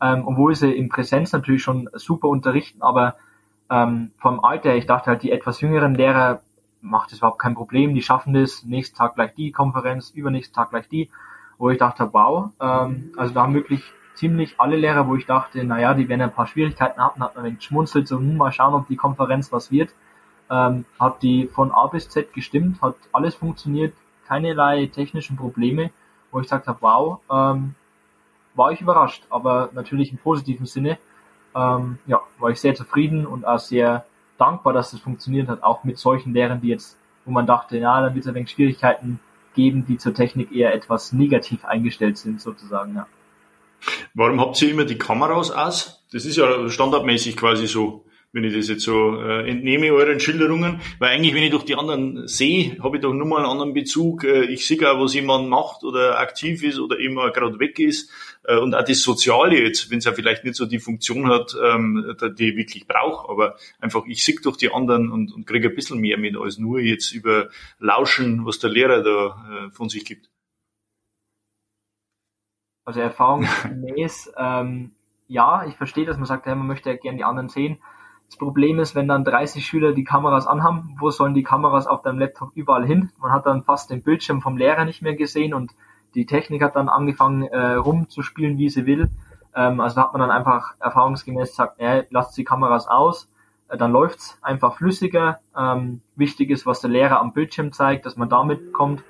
Ähm, 0.00 0.22
obwohl 0.26 0.54
sie 0.54 0.70
in 0.70 0.88
Präsenz 0.88 1.32
natürlich 1.32 1.62
schon 1.62 1.90
super 1.94 2.28
unterrichten, 2.28 2.82
aber 2.82 3.16
ähm, 3.68 4.12
vom 4.18 4.44
Alter, 4.44 4.76
ich 4.76 4.86
dachte 4.86 5.06
halt, 5.10 5.24
die 5.24 5.32
etwas 5.32 5.60
jüngeren 5.60 5.96
Lehrer 5.96 6.40
macht 6.80 7.10
es 7.10 7.18
überhaupt 7.18 7.40
kein 7.40 7.56
Problem, 7.56 7.94
die 7.94 8.02
schaffen 8.02 8.32
das, 8.32 8.62
nächsten 8.62 8.96
Tag 8.96 9.16
gleich 9.16 9.34
die 9.34 9.50
Konferenz, 9.50 10.10
übernächsten 10.10 10.54
Tag 10.54 10.70
gleich 10.70 10.88
die 10.88 11.10
wo 11.58 11.70
ich 11.70 11.78
dachte, 11.78 12.08
wow, 12.12 12.50
ähm, 12.60 13.12
also 13.16 13.34
da 13.34 13.42
haben 13.42 13.54
wirklich 13.54 13.82
ziemlich 14.14 14.58
alle 14.58 14.76
Lehrer, 14.76 15.06
wo 15.06 15.16
ich 15.16 15.26
dachte, 15.26 15.62
naja, 15.64 15.94
die 15.94 16.08
werden 16.08 16.22
ein 16.22 16.32
paar 16.32 16.46
Schwierigkeiten 16.46 17.00
haben, 17.00 17.22
hat 17.22 17.36
man 17.36 17.44
ein 17.44 17.56
geschmunzelt, 17.56 18.08
so, 18.08 18.18
hm, 18.18 18.36
mal 18.36 18.52
schauen, 18.52 18.74
ob 18.74 18.88
die 18.88 18.96
Konferenz 18.96 19.52
was 19.52 19.70
wird. 19.70 19.90
Ähm, 20.50 20.86
hat 20.98 21.22
die 21.22 21.46
von 21.46 21.72
A 21.72 21.88
bis 21.88 22.08
Z 22.08 22.32
gestimmt, 22.32 22.80
hat 22.80 22.94
alles 23.12 23.34
funktioniert, 23.34 23.92
keinerlei 24.26 24.86
technischen 24.86 25.36
Probleme, 25.36 25.90
wo 26.30 26.40
ich 26.40 26.46
gesagt 26.46 26.66
habe, 26.66 26.78
wow, 26.80 27.20
ähm, 27.30 27.74
war 28.54 28.72
ich 28.72 28.80
überrascht, 28.80 29.22
aber 29.30 29.70
natürlich 29.72 30.10
im 30.10 30.18
positiven 30.18 30.66
Sinne. 30.66 30.98
Ähm, 31.54 31.98
ja, 32.06 32.20
war 32.38 32.50
ich 32.50 32.60
sehr 32.60 32.74
zufrieden 32.74 33.26
und 33.26 33.46
auch 33.46 33.58
sehr 33.58 34.04
dankbar, 34.36 34.72
dass 34.72 34.90
das 34.90 35.00
funktioniert 35.00 35.48
hat, 35.48 35.62
auch 35.62 35.84
mit 35.84 35.98
solchen 35.98 36.32
Lehrern, 36.32 36.60
die 36.60 36.68
jetzt, 36.68 36.96
wo 37.24 37.30
man 37.30 37.46
dachte, 37.46 37.78
ja, 37.78 38.00
dann 38.00 38.14
wird 38.14 38.24
es 38.24 38.28
ein 38.28 38.34
wenig 38.34 38.50
Schwierigkeiten 38.50 39.20
geben, 39.54 39.86
die 39.86 39.98
zur 39.98 40.14
Technik 40.14 40.52
eher 40.52 40.74
etwas 40.74 41.12
negativ 41.12 41.64
eingestellt 41.64 42.18
sind, 42.18 42.40
sozusagen, 42.40 42.94
ja. 42.94 43.06
Warum 44.14 44.40
habt 44.40 44.60
ihr 44.60 44.70
immer 44.70 44.84
die 44.84 44.98
Kameras 44.98 45.50
aus? 45.50 46.02
Das 46.12 46.24
ist 46.24 46.36
ja 46.36 46.68
standardmäßig 46.68 47.36
quasi 47.36 47.66
so 47.66 48.04
wenn 48.38 48.44
ich 48.44 48.54
das 48.54 48.68
jetzt 48.68 48.84
so 48.84 49.20
äh, 49.20 49.50
entnehme 49.50 49.92
euren 49.92 50.20
Schilderungen, 50.20 50.80
weil 51.00 51.10
eigentlich, 51.10 51.34
wenn 51.34 51.42
ich 51.42 51.50
durch 51.50 51.64
die 51.64 51.74
anderen 51.74 52.28
sehe, 52.28 52.78
habe 52.80 52.96
ich 52.96 53.02
doch 53.02 53.12
nur 53.12 53.26
mal 53.26 53.38
einen 53.38 53.46
anderen 53.46 53.74
Bezug. 53.74 54.22
Äh, 54.22 54.44
ich 54.44 54.64
sehe 54.64 54.78
auch, 54.88 55.00
was 55.00 55.14
jemand 55.14 55.48
macht 55.48 55.82
oder 55.82 56.20
aktiv 56.20 56.62
ist 56.62 56.78
oder 56.78 56.98
eben 56.98 57.16
gerade 57.16 57.58
weg 57.58 57.80
ist. 57.80 58.10
Äh, 58.44 58.58
und 58.58 58.74
auch 58.74 58.84
das 58.84 59.02
Soziale 59.02 59.60
jetzt, 59.60 59.90
wenn 59.90 59.98
es 59.98 60.04
ja 60.04 60.12
vielleicht 60.12 60.44
nicht 60.44 60.54
so 60.54 60.66
die 60.66 60.78
Funktion 60.78 61.28
hat, 61.28 61.56
ähm, 61.60 62.14
die 62.38 62.50
ich 62.50 62.56
wirklich 62.56 62.86
brauche, 62.86 63.28
aber 63.28 63.56
einfach, 63.80 64.04
ich 64.06 64.24
sehe 64.24 64.36
durch 64.40 64.56
die 64.56 64.72
anderen 64.72 65.10
und, 65.10 65.32
und 65.32 65.44
kriege 65.44 65.68
ein 65.68 65.74
bisschen 65.74 65.98
mehr 65.98 66.16
mit, 66.16 66.36
als 66.36 66.58
nur 66.58 66.78
jetzt 66.78 67.12
über 67.12 67.48
Lauschen, 67.80 68.46
was 68.46 68.60
der 68.60 68.70
Lehrer 68.70 69.02
da 69.02 69.66
äh, 69.66 69.70
von 69.72 69.88
sich 69.88 70.04
gibt. 70.04 70.30
Also 72.84 73.00
erfahrungsgemäß, 73.00 74.32
ähm, 74.38 74.92
ja, 75.26 75.66
ich 75.66 75.74
verstehe, 75.76 76.06
dass 76.06 76.16
man 76.16 76.26
sagt, 76.26 76.46
ja, 76.46 76.54
man 76.54 76.66
möchte 76.66 76.88
ja 76.88 76.96
gerne 76.96 77.18
die 77.18 77.24
anderen 77.24 77.48
sehen. 77.48 77.78
Das 78.28 78.36
Problem 78.36 78.78
ist, 78.78 78.94
wenn 78.94 79.08
dann 79.08 79.24
30 79.24 79.64
Schüler 79.64 79.92
die 79.92 80.04
Kameras 80.04 80.46
anhaben, 80.46 80.96
wo 81.00 81.10
sollen 81.10 81.34
die 81.34 81.42
Kameras 81.42 81.86
auf 81.86 82.02
deinem 82.02 82.18
Laptop 82.18 82.50
überall 82.54 82.86
hin? 82.86 83.10
Man 83.18 83.32
hat 83.32 83.46
dann 83.46 83.62
fast 83.62 83.90
den 83.90 84.02
Bildschirm 84.02 84.42
vom 84.42 84.56
Lehrer 84.56 84.84
nicht 84.84 85.02
mehr 85.02 85.16
gesehen 85.16 85.54
und 85.54 85.72
die 86.14 86.26
Technik 86.26 86.62
hat 86.62 86.76
dann 86.76 86.88
angefangen 86.88 87.44
äh, 87.44 87.74
rumzuspielen, 87.74 88.58
wie 88.58 88.68
sie 88.68 88.86
will. 88.86 89.08
Ähm, 89.54 89.80
also 89.80 89.96
da 89.96 90.02
hat 90.02 90.12
man 90.12 90.20
dann 90.20 90.30
einfach 90.30 90.74
erfahrungsgemäß 90.78 91.50
gesagt, 91.50 91.80
äh, 91.80 92.04
lasst 92.10 92.36
die 92.36 92.44
Kameras 92.44 92.86
aus, 92.86 93.28
äh, 93.68 93.78
dann 93.78 93.92
läuft's 93.92 94.38
einfach 94.42 94.76
flüssiger. 94.76 95.40
Ähm, 95.56 96.02
wichtig 96.16 96.50
ist, 96.50 96.66
was 96.66 96.80
der 96.80 96.90
Lehrer 96.90 97.20
am 97.20 97.32
Bildschirm 97.32 97.72
zeigt, 97.72 98.04
dass 98.04 98.16
man 98.16 98.28
damit 98.28 98.72
kommt, 98.72 99.00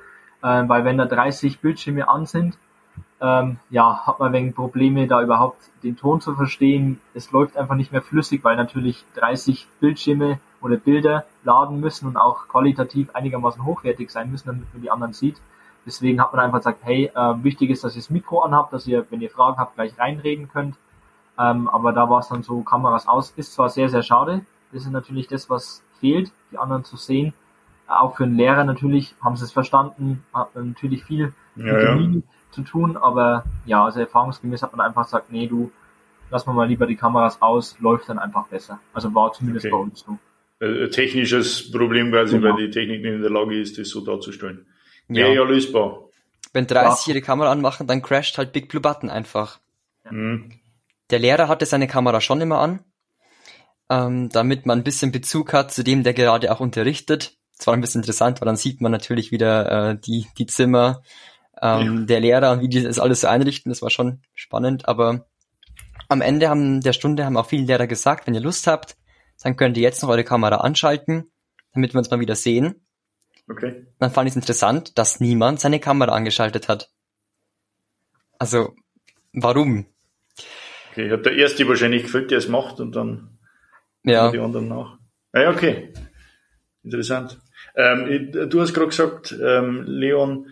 äh, 0.42 0.62
weil 0.66 0.84
wenn 0.84 0.98
da 0.98 1.06
30 1.06 1.60
Bildschirme 1.60 2.08
an 2.08 2.26
sind, 2.26 2.56
ähm, 3.20 3.58
ja, 3.70 4.06
hat 4.06 4.20
man 4.20 4.32
wegen 4.32 4.52
Probleme, 4.52 5.06
da 5.08 5.22
überhaupt 5.22 5.58
den 5.82 5.96
Ton 5.96 6.20
zu 6.20 6.34
verstehen. 6.34 7.00
Es 7.14 7.32
läuft 7.32 7.56
einfach 7.56 7.74
nicht 7.74 7.92
mehr 7.92 8.02
flüssig, 8.02 8.44
weil 8.44 8.56
natürlich 8.56 9.04
30 9.16 9.66
Bildschirme 9.80 10.38
oder 10.60 10.76
Bilder 10.76 11.24
laden 11.44 11.80
müssen 11.80 12.06
und 12.06 12.16
auch 12.16 12.48
qualitativ 12.48 13.14
einigermaßen 13.14 13.64
hochwertig 13.64 14.10
sein 14.10 14.30
müssen, 14.30 14.48
damit 14.48 14.72
man 14.72 14.82
die 14.82 14.90
anderen 14.90 15.12
sieht. 15.12 15.36
Deswegen 15.86 16.20
hat 16.20 16.32
man 16.32 16.44
einfach 16.44 16.58
gesagt, 16.58 16.80
hey, 16.82 17.10
äh, 17.14 17.42
wichtig 17.42 17.70
ist, 17.70 17.82
dass 17.82 17.96
ihr 17.96 18.02
das 18.02 18.10
Mikro 18.10 18.40
anhabt, 18.40 18.72
dass 18.72 18.86
ihr, 18.86 19.06
wenn 19.10 19.20
ihr 19.20 19.30
Fragen 19.30 19.58
habt, 19.58 19.74
gleich 19.74 19.98
reinreden 19.98 20.48
könnt. 20.48 20.76
Ähm, 21.38 21.68
aber 21.68 21.92
da 21.92 22.10
war 22.10 22.20
es 22.20 22.28
dann 22.28 22.42
so, 22.42 22.60
Kameras 22.62 23.08
aus. 23.08 23.32
Ist 23.36 23.54
zwar 23.54 23.70
sehr, 23.70 23.88
sehr 23.88 24.02
schade. 24.02 24.42
Das 24.72 24.82
ist 24.82 24.90
natürlich 24.90 25.28
das, 25.28 25.48
was 25.48 25.82
fehlt, 26.00 26.30
die 26.52 26.58
anderen 26.58 26.84
zu 26.84 26.96
sehen. 26.96 27.32
Auch 27.86 28.16
für 28.16 28.24
einen 28.24 28.36
Lehrer 28.36 28.64
natürlich 28.64 29.14
haben 29.22 29.36
sie 29.36 29.44
es 29.44 29.52
verstanden, 29.52 30.22
hat 30.34 30.54
natürlich 30.54 31.04
viel 31.04 31.32
ja, 31.56 31.80
ja 31.80 32.20
zu 32.50 32.62
tun, 32.62 32.96
aber 32.96 33.44
ja, 33.66 33.84
also 33.84 34.00
erfahrungsgemäß 34.00 34.62
hat 34.62 34.76
man 34.76 34.86
einfach 34.86 35.04
gesagt, 35.04 35.30
nee, 35.30 35.46
du, 35.46 35.70
lass 36.30 36.46
mal 36.46 36.52
mal 36.52 36.68
lieber 36.68 36.86
die 36.86 36.96
Kameras 36.96 37.40
aus, 37.42 37.76
läuft 37.80 38.08
dann 38.08 38.18
einfach 38.18 38.46
besser. 38.48 38.80
Also 38.92 39.14
war 39.14 39.32
zumindest 39.32 39.66
okay. 39.66 39.72
bei 39.72 39.78
uns 39.78 40.00
so. 40.00 40.18
Ein 40.60 40.90
technisches 40.90 41.70
Problem 41.70 42.10
quasi, 42.10 42.38
genau. 42.38 42.56
weil 42.56 42.66
die 42.66 42.70
Technik 42.70 43.02
nicht 43.02 43.14
in 43.14 43.22
der 43.22 43.30
Lage 43.30 43.60
ist, 43.60 43.78
das 43.78 43.88
so 43.88 44.00
darzustellen. 44.00 44.66
Ja, 45.08 45.28
ja, 45.28 45.34
ja 45.34 45.42
lösbar. 45.44 46.08
Wenn 46.52 46.66
30 46.66 47.06
ja. 47.06 47.14
ihre 47.14 47.22
Kamera 47.22 47.52
anmachen, 47.52 47.86
dann 47.86 48.02
crasht 48.02 48.38
halt 48.38 48.52
Big 48.52 48.68
Blue 48.68 48.80
Button 48.80 49.10
einfach. 49.10 49.60
Ja. 50.04 50.12
Mhm. 50.12 50.52
Der 51.10 51.18
Lehrer 51.18 51.48
hatte 51.48 51.64
seine 51.64 51.86
Kamera 51.86 52.20
schon 52.20 52.40
immer 52.40 52.58
an, 52.58 52.80
ähm, 53.88 54.28
damit 54.30 54.66
man 54.66 54.78
ein 54.78 54.84
bisschen 54.84 55.12
Bezug 55.12 55.52
hat 55.52 55.72
zu 55.72 55.82
dem, 55.82 56.02
der 56.02 56.12
gerade 56.12 56.52
auch 56.52 56.60
unterrichtet. 56.60 57.36
Das 57.56 57.66
war 57.66 57.74
ein 57.74 57.80
bisschen 57.80 58.02
interessant, 58.02 58.40
weil 58.40 58.46
dann 58.46 58.56
sieht 58.56 58.80
man 58.80 58.92
natürlich 58.92 59.32
wieder 59.32 59.90
äh, 59.90 59.98
die, 59.98 60.26
die 60.38 60.46
Zimmer, 60.46 61.02
ähm, 61.62 62.00
ja. 62.00 62.04
der 62.06 62.20
Lehrer 62.20 62.52
und 62.52 62.60
wie 62.60 62.68
die 62.68 62.82
das 62.82 62.98
alles 62.98 63.22
so 63.22 63.28
einrichten, 63.28 63.70
das 63.70 63.82
war 63.82 63.90
schon 63.90 64.22
spannend, 64.34 64.88
aber 64.88 65.26
am 66.08 66.20
Ende 66.20 66.48
haben, 66.48 66.80
der 66.80 66.92
Stunde 66.92 67.24
haben 67.24 67.36
auch 67.36 67.46
viele 67.46 67.66
Lehrer 67.66 67.86
gesagt, 67.86 68.26
wenn 68.26 68.34
ihr 68.34 68.40
Lust 68.40 68.66
habt, 68.66 68.96
dann 69.42 69.56
könnt 69.56 69.76
ihr 69.76 69.82
jetzt 69.82 70.02
noch 70.02 70.08
eure 70.08 70.24
Kamera 70.24 70.56
anschalten, 70.56 71.30
damit 71.74 71.94
wir 71.94 71.98
uns 71.98 72.10
mal 72.10 72.20
wieder 72.20 72.34
sehen. 72.34 72.86
Okay. 73.48 73.86
Dann 73.98 74.10
fand 74.10 74.28
ich 74.28 74.32
es 74.32 74.36
interessant, 74.36 74.98
dass 74.98 75.20
niemand 75.20 75.60
seine 75.60 75.80
Kamera 75.80 76.12
angeschaltet 76.12 76.68
hat. 76.68 76.90
Also, 78.38 78.74
warum? 79.32 79.86
Okay, 80.90 81.10
hat 81.10 81.26
der 81.26 81.36
Erste 81.36 81.66
wahrscheinlich 81.68 82.02
gefällt, 82.02 82.30
der 82.30 82.38
es 82.38 82.48
macht 82.48 82.80
und 82.80 82.94
dann 82.94 83.38
ja. 84.04 84.30
die 84.30 84.38
anderen 84.38 84.68
nach. 84.68 84.98
Ah, 85.32 85.40
ja, 85.40 85.50
okay. 85.50 85.92
Interessant. 86.82 87.38
Ähm, 87.76 88.32
du 88.48 88.60
hast 88.60 88.72
gerade 88.74 88.88
gesagt, 88.88 89.36
ähm, 89.40 89.84
Leon, 89.86 90.46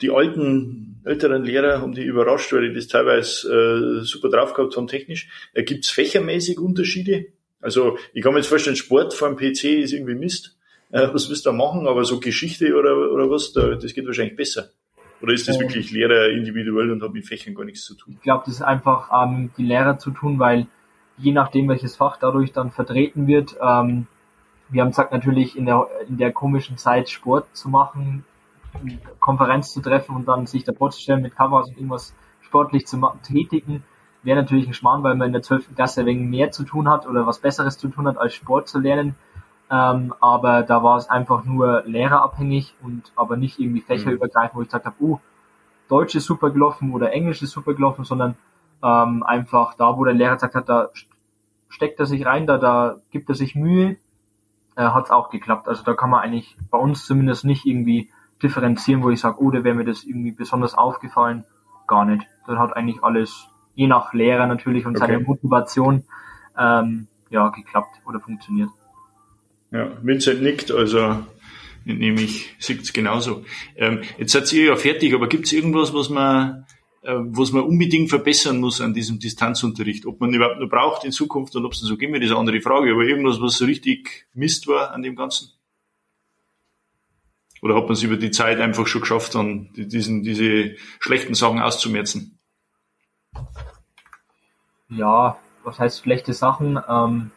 die 0.00 0.10
alten, 0.10 1.00
älteren 1.04 1.44
Lehrer 1.44 1.80
haben 1.80 1.94
die 1.94 2.02
überrascht, 2.02 2.52
weil 2.52 2.68
die 2.68 2.74
das 2.74 2.88
teilweise 2.88 4.00
äh, 4.00 4.04
super 4.04 4.28
drauf 4.28 4.54
gehabt 4.54 4.76
haben 4.76 4.88
technisch. 4.88 5.28
Äh, 5.54 5.62
Gibt 5.62 5.84
es 5.84 5.90
fächermäßig 5.90 6.58
Unterschiede? 6.58 7.26
Also 7.60 7.98
ich 8.12 8.22
kann 8.22 8.32
mir 8.32 8.40
jetzt 8.40 8.48
vorstellen, 8.48 8.76
Sport 8.76 9.14
vor 9.14 9.28
dem 9.28 9.36
PC 9.36 9.64
ist 9.64 9.92
irgendwie 9.92 10.14
Mist. 10.14 10.56
Äh, 10.90 11.08
was 11.12 11.28
willst 11.28 11.46
du 11.46 11.50
da 11.50 11.56
machen? 11.56 11.86
Aber 11.86 12.04
so 12.04 12.18
Geschichte 12.20 12.74
oder, 12.74 13.12
oder 13.12 13.30
was, 13.30 13.52
da, 13.52 13.74
das 13.74 13.94
geht 13.94 14.06
wahrscheinlich 14.06 14.36
besser. 14.36 14.70
Oder 15.22 15.32
ist 15.32 15.48
das 15.48 15.58
wirklich 15.58 15.90
Lehrer 15.92 16.28
individuell 16.28 16.90
und 16.90 17.02
hat 17.02 17.12
mit 17.12 17.26
Fächern 17.26 17.54
gar 17.54 17.64
nichts 17.64 17.84
zu 17.84 17.94
tun? 17.94 18.14
Ich 18.16 18.22
glaube, 18.22 18.44
das 18.46 18.56
ist 18.56 18.62
einfach 18.62 19.10
ähm, 19.12 19.50
die 19.56 19.64
Lehrer 19.64 19.98
zu 19.98 20.10
tun, 20.10 20.38
weil 20.38 20.66
je 21.16 21.32
nachdem, 21.32 21.68
welches 21.68 21.96
Fach 21.96 22.18
dadurch 22.18 22.52
dann 22.52 22.70
vertreten 22.70 23.26
wird, 23.26 23.56
ähm, 23.60 24.06
wir 24.68 24.82
haben 24.82 24.90
gesagt, 24.90 25.12
natürlich 25.12 25.56
in 25.56 25.66
der, 25.66 25.86
in 26.08 26.18
der 26.18 26.32
komischen 26.32 26.76
Zeit 26.76 27.08
Sport 27.08 27.56
zu 27.56 27.68
machen, 27.68 28.24
Konferenz 29.20 29.72
zu 29.72 29.80
treffen 29.80 30.16
und 30.16 30.28
dann 30.28 30.46
sich 30.46 30.64
da 30.64 30.72
vorzustellen 30.72 31.22
mit 31.22 31.36
Kameras 31.36 31.68
und 31.68 31.76
irgendwas 31.76 32.14
sportlich 32.40 32.86
zu 32.86 33.00
tätigen, 33.22 33.84
wäre 34.22 34.40
natürlich 34.40 34.66
ein 34.66 34.74
Schmarrn, 34.74 35.02
weil 35.02 35.14
man 35.14 35.28
in 35.28 35.32
der 35.32 35.42
12. 35.42 35.74
Klasse 35.74 36.00
ein 36.00 36.06
wenig 36.06 36.28
mehr 36.28 36.50
zu 36.50 36.64
tun 36.64 36.88
hat 36.88 37.06
oder 37.06 37.26
was 37.26 37.38
Besseres 37.38 37.78
zu 37.78 37.88
tun 37.88 38.06
hat, 38.06 38.18
als 38.18 38.34
Sport 38.34 38.68
zu 38.68 38.78
lernen. 38.78 39.14
Ähm, 39.70 40.14
aber 40.20 40.62
da 40.62 40.82
war 40.82 40.96
es 40.96 41.08
einfach 41.10 41.44
nur 41.44 41.82
lehrerabhängig 41.86 42.74
und 42.82 43.12
aber 43.16 43.36
nicht 43.36 43.58
irgendwie 43.58 43.80
fächerübergreifend, 43.80 44.54
wo 44.56 44.62
ich 44.62 44.68
gesagt 44.68 44.86
habe, 44.86 44.96
uh, 45.00 45.18
Deutsch 45.88 46.14
ist 46.14 46.26
super 46.26 46.50
gelaufen 46.50 46.92
oder 46.92 47.12
Englisch 47.12 47.42
ist 47.42 47.50
super 47.50 47.74
gelaufen, 47.74 48.04
sondern 48.04 48.36
ähm, 48.82 49.22
einfach 49.22 49.74
da, 49.74 49.96
wo 49.96 50.04
der 50.04 50.14
Lehrer 50.14 50.34
gesagt 50.34 50.54
hat, 50.54 50.68
da 50.68 50.90
steckt 51.68 51.98
er 52.00 52.06
sich 52.06 52.26
rein, 52.26 52.46
da, 52.46 52.58
da 52.58 52.96
gibt 53.10 53.28
er 53.28 53.34
sich 53.34 53.54
Mühe, 53.54 53.96
äh, 54.76 54.82
hat 54.82 55.06
es 55.06 55.10
auch 55.10 55.30
geklappt. 55.30 55.68
Also 55.68 55.82
da 55.82 55.94
kann 55.94 56.10
man 56.10 56.20
eigentlich 56.20 56.56
bei 56.70 56.78
uns 56.78 57.06
zumindest 57.06 57.44
nicht 57.44 57.66
irgendwie 57.66 58.10
differenzieren, 58.42 59.02
wo 59.02 59.10
ich 59.10 59.20
sage, 59.20 59.40
oh, 59.40 59.50
da 59.50 59.64
wäre 59.64 59.74
mir 59.74 59.84
das 59.84 60.04
irgendwie 60.04 60.32
besonders 60.32 60.74
aufgefallen. 60.74 61.44
Gar 61.86 62.04
nicht. 62.04 62.26
dann 62.46 62.58
hat 62.58 62.76
eigentlich 62.76 63.04
alles, 63.04 63.46
je 63.74 63.86
nach 63.86 64.12
Lehrer 64.12 64.46
natürlich 64.46 64.86
und 64.86 64.96
okay. 64.96 65.06
seiner 65.06 65.20
Motivation, 65.20 66.04
ähm, 66.58 67.06
ja, 67.30 67.48
geklappt 67.50 68.00
oder 68.06 68.20
funktioniert. 68.20 68.70
Ja, 69.70 69.90
Vincent 70.02 70.42
nickt, 70.42 70.70
also 70.70 71.24
nehme 71.84 72.22
ich, 72.22 72.54
sieht's 72.58 72.92
genauso. 72.92 73.44
Ähm, 73.76 74.00
jetzt 74.18 74.32
seid 74.32 74.52
ihr 74.52 74.64
ja 74.64 74.76
fertig, 74.76 75.14
aber 75.14 75.28
gibt's 75.28 75.52
irgendwas, 75.52 75.94
was 75.94 76.08
man, 76.08 76.66
äh, 77.02 77.14
was 77.14 77.52
man 77.52 77.62
unbedingt 77.62 78.10
verbessern 78.10 78.58
muss 78.58 78.80
an 78.80 78.94
diesem 78.94 79.18
Distanzunterricht? 79.18 80.06
Ob 80.06 80.20
man 80.20 80.34
überhaupt 80.34 80.60
noch 80.60 80.68
braucht 80.68 81.04
in 81.04 81.12
Zukunft 81.12 81.54
und 81.54 81.64
ob 81.64 81.72
es 81.72 81.80
so 81.80 81.96
gehen 81.96 82.12
wird, 82.12 82.24
ist 82.24 82.30
eine 82.30 82.40
andere 82.40 82.60
Frage. 82.60 82.92
Aber 82.92 83.04
irgendwas, 83.04 83.40
was 83.40 83.58
so 83.58 83.64
richtig 83.64 84.26
Mist 84.34 84.66
war 84.66 84.92
an 84.92 85.02
dem 85.02 85.14
Ganzen? 85.14 85.55
Oder 87.62 87.74
hat 87.74 87.84
man 87.84 87.92
es 87.92 88.02
über 88.02 88.16
die 88.16 88.30
Zeit 88.30 88.60
einfach 88.60 88.86
schon 88.86 89.00
geschafft, 89.00 89.34
dann 89.34 89.70
diesen, 89.74 90.22
diese 90.22 90.76
schlechten 91.00 91.34
Sachen 91.34 91.60
auszumerzen? 91.60 92.38
Ja, 94.88 95.38
was 95.64 95.78
heißt 95.78 96.02
schlechte 96.02 96.32
Sachen? 96.32 96.78
Ähm, 96.88 97.30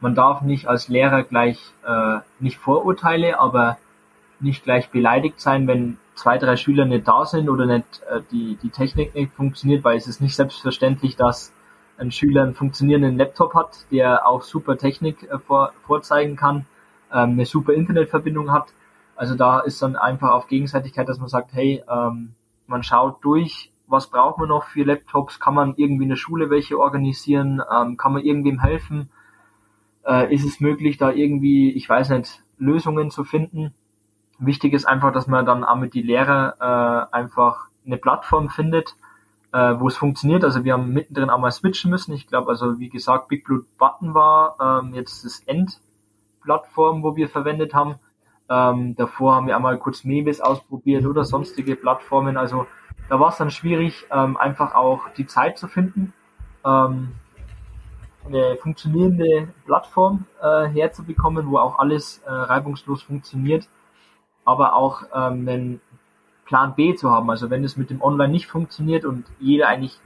man 0.00 0.14
darf 0.14 0.42
nicht 0.42 0.66
als 0.66 0.88
Lehrer 0.88 1.22
gleich 1.22 1.58
äh, 1.86 2.18
nicht 2.38 2.58
Vorurteile, 2.58 3.40
aber 3.40 3.78
nicht 4.40 4.64
gleich 4.64 4.90
beleidigt 4.90 5.40
sein, 5.40 5.66
wenn 5.66 5.98
zwei, 6.14 6.38
drei 6.38 6.56
Schüler 6.56 6.84
nicht 6.84 7.06
da 7.06 7.24
sind 7.24 7.48
oder 7.48 7.66
nicht 7.66 8.02
äh, 8.10 8.20
die, 8.30 8.56
die 8.62 8.70
Technik 8.70 9.14
nicht 9.14 9.32
funktioniert, 9.32 9.84
weil 9.84 9.96
es 9.96 10.06
ist 10.06 10.20
nicht 10.20 10.36
selbstverständlich, 10.36 11.16
dass 11.16 11.52
ein 11.96 12.12
Schüler 12.12 12.42
einen 12.42 12.54
funktionierenden 12.54 13.18
Laptop 13.18 13.54
hat, 13.54 13.86
der 13.90 14.26
auch 14.26 14.42
super 14.42 14.78
Technik 14.78 15.24
äh, 15.24 15.38
vor, 15.38 15.72
vorzeigen 15.86 16.36
kann, 16.36 16.66
ähm, 17.12 17.32
eine 17.32 17.46
super 17.46 17.72
Internetverbindung 17.72 18.52
hat. 18.52 18.68
Also 19.18 19.34
da 19.34 19.58
ist 19.58 19.82
dann 19.82 19.96
einfach 19.96 20.30
auf 20.30 20.46
Gegenseitigkeit, 20.46 21.08
dass 21.08 21.18
man 21.18 21.26
sagt, 21.26 21.52
hey, 21.52 21.82
ähm, 21.90 22.34
man 22.68 22.84
schaut 22.84 23.24
durch, 23.24 23.72
was 23.88 24.06
braucht 24.06 24.38
man 24.38 24.48
noch 24.48 24.62
für 24.62 24.84
Laptops, 24.84 25.40
kann 25.40 25.54
man 25.54 25.74
irgendwie 25.76 26.04
in 26.04 26.10
der 26.10 26.16
Schule 26.16 26.50
welche 26.50 26.78
organisieren, 26.78 27.60
ähm, 27.68 27.96
kann 27.96 28.12
man 28.12 28.22
irgendwem 28.22 28.60
helfen, 28.60 29.10
äh, 30.06 30.32
ist 30.32 30.46
es 30.46 30.60
möglich, 30.60 30.98
da 30.98 31.10
irgendwie, 31.10 31.72
ich 31.72 31.88
weiß 31.88 32.10
nicht, 32.10 32.44
Lösungen 32.58 33.10
zu 33.10 33.24
finden. 33.24 33.74
Wichtig 34.38 34.72
ist 34.72 34.86
einfach, 34.86 35.12
dass 35.12 35.26
man 35.26 35.44
dann 35.44 35.64
auch 35.64 35.74
mit 35.74 35.94
die 35.94 36.02
Lehrer 36.02 37.08
äh, 37.10 37.16
einfach 37.16 37.66
eine 37.84 37.96
Plattform 37.96 38.48
findet, 38.50 38.94
äh, 39.52 39.74
wo 39.80 39.88
es 39.88 39.96
funktioniert. 39.96 40.44
Also 40.44 40.62
wir 40.62 40.74
haben 40.74 40.92
mittendrin 40.92 41.28
auch 41.28 41.40
mal 41.40 41.50
switchen 41.50 41.90
müssen. 41.90 42.12
Ich 42.12 42.28
glaube, 42.28 42.50
also 42.50 42.78
wie 42.78 42.88
gesagt, 42.88 43.26
Big 43.26 43.44
Blue 43.44 43.64
Button 43.78 44.14
war 44.14 44.54
ähm, 44.60 44.94
jetzt 44.94 45.24
das 45.24 45.40
Endplattform, 45.40 47.02
wo 47.02 47.16
wir 47.16 47.28
verwendet 47.28 47.74
haben. 47.74 47.96
Ähm, 48.50 48.96
davor 48.96 49.34
haben 49.34 49.46
wir 49.46 49.56
einmal 49.56 49.76
kurz 49.78 50.04
Mebis 50.04 50.40
ausprobiert 50.40 51.04
oder 51.04 51.24
sonstige 51.24 51.76
Plattformen. 51.76 52.36
Also 52.36 52.66
da 53.08 53.20
war 53.20 53.28
es 53.28 53.36
dann 53.36 53.50
schwierig, 53.50 54.06
ähm, 54.10 54.36
einfach 54.36 54.74
auch 54.74 55.08
die 55.16 55.26
Zeit 55.26 55.58
zu 55.58 55.68
finden, 55.68 56.14
ähm, 56.64 57.12
eine 58.26 58.56
funktionierende 58.56 59.48
Plattform 59.66 60.24
äh, 60.42 60.66
herzubekommen, 60.68 61.50
wo 61.50 61.58
auch 61.58 61.78
alles 61.78 62.22
äh, 62.26 62.30
reibungslos 62.30 63.02
funktioniert, 63.02 63.68
aber 64.44 64.74
auch 64.74 65.02
ähm, 65.14 65.48
einen 65.48 65.80
Plan 66.46 66.74
B 66.74 66.94
zu 66.94 67.10
haben. 67.10 67.30
Also 67.30 67.50
wenn 67.50 67.64
es 67.64 67.76
mit 67.76 67.90
dem 67.90 68.02
Online 68.02 68.32
nicht 68.32 68.46
funktioniert 68.46 69.04
und 69.04 69.26
jeder 69.38 69.68
eigentlich 69.68 69.98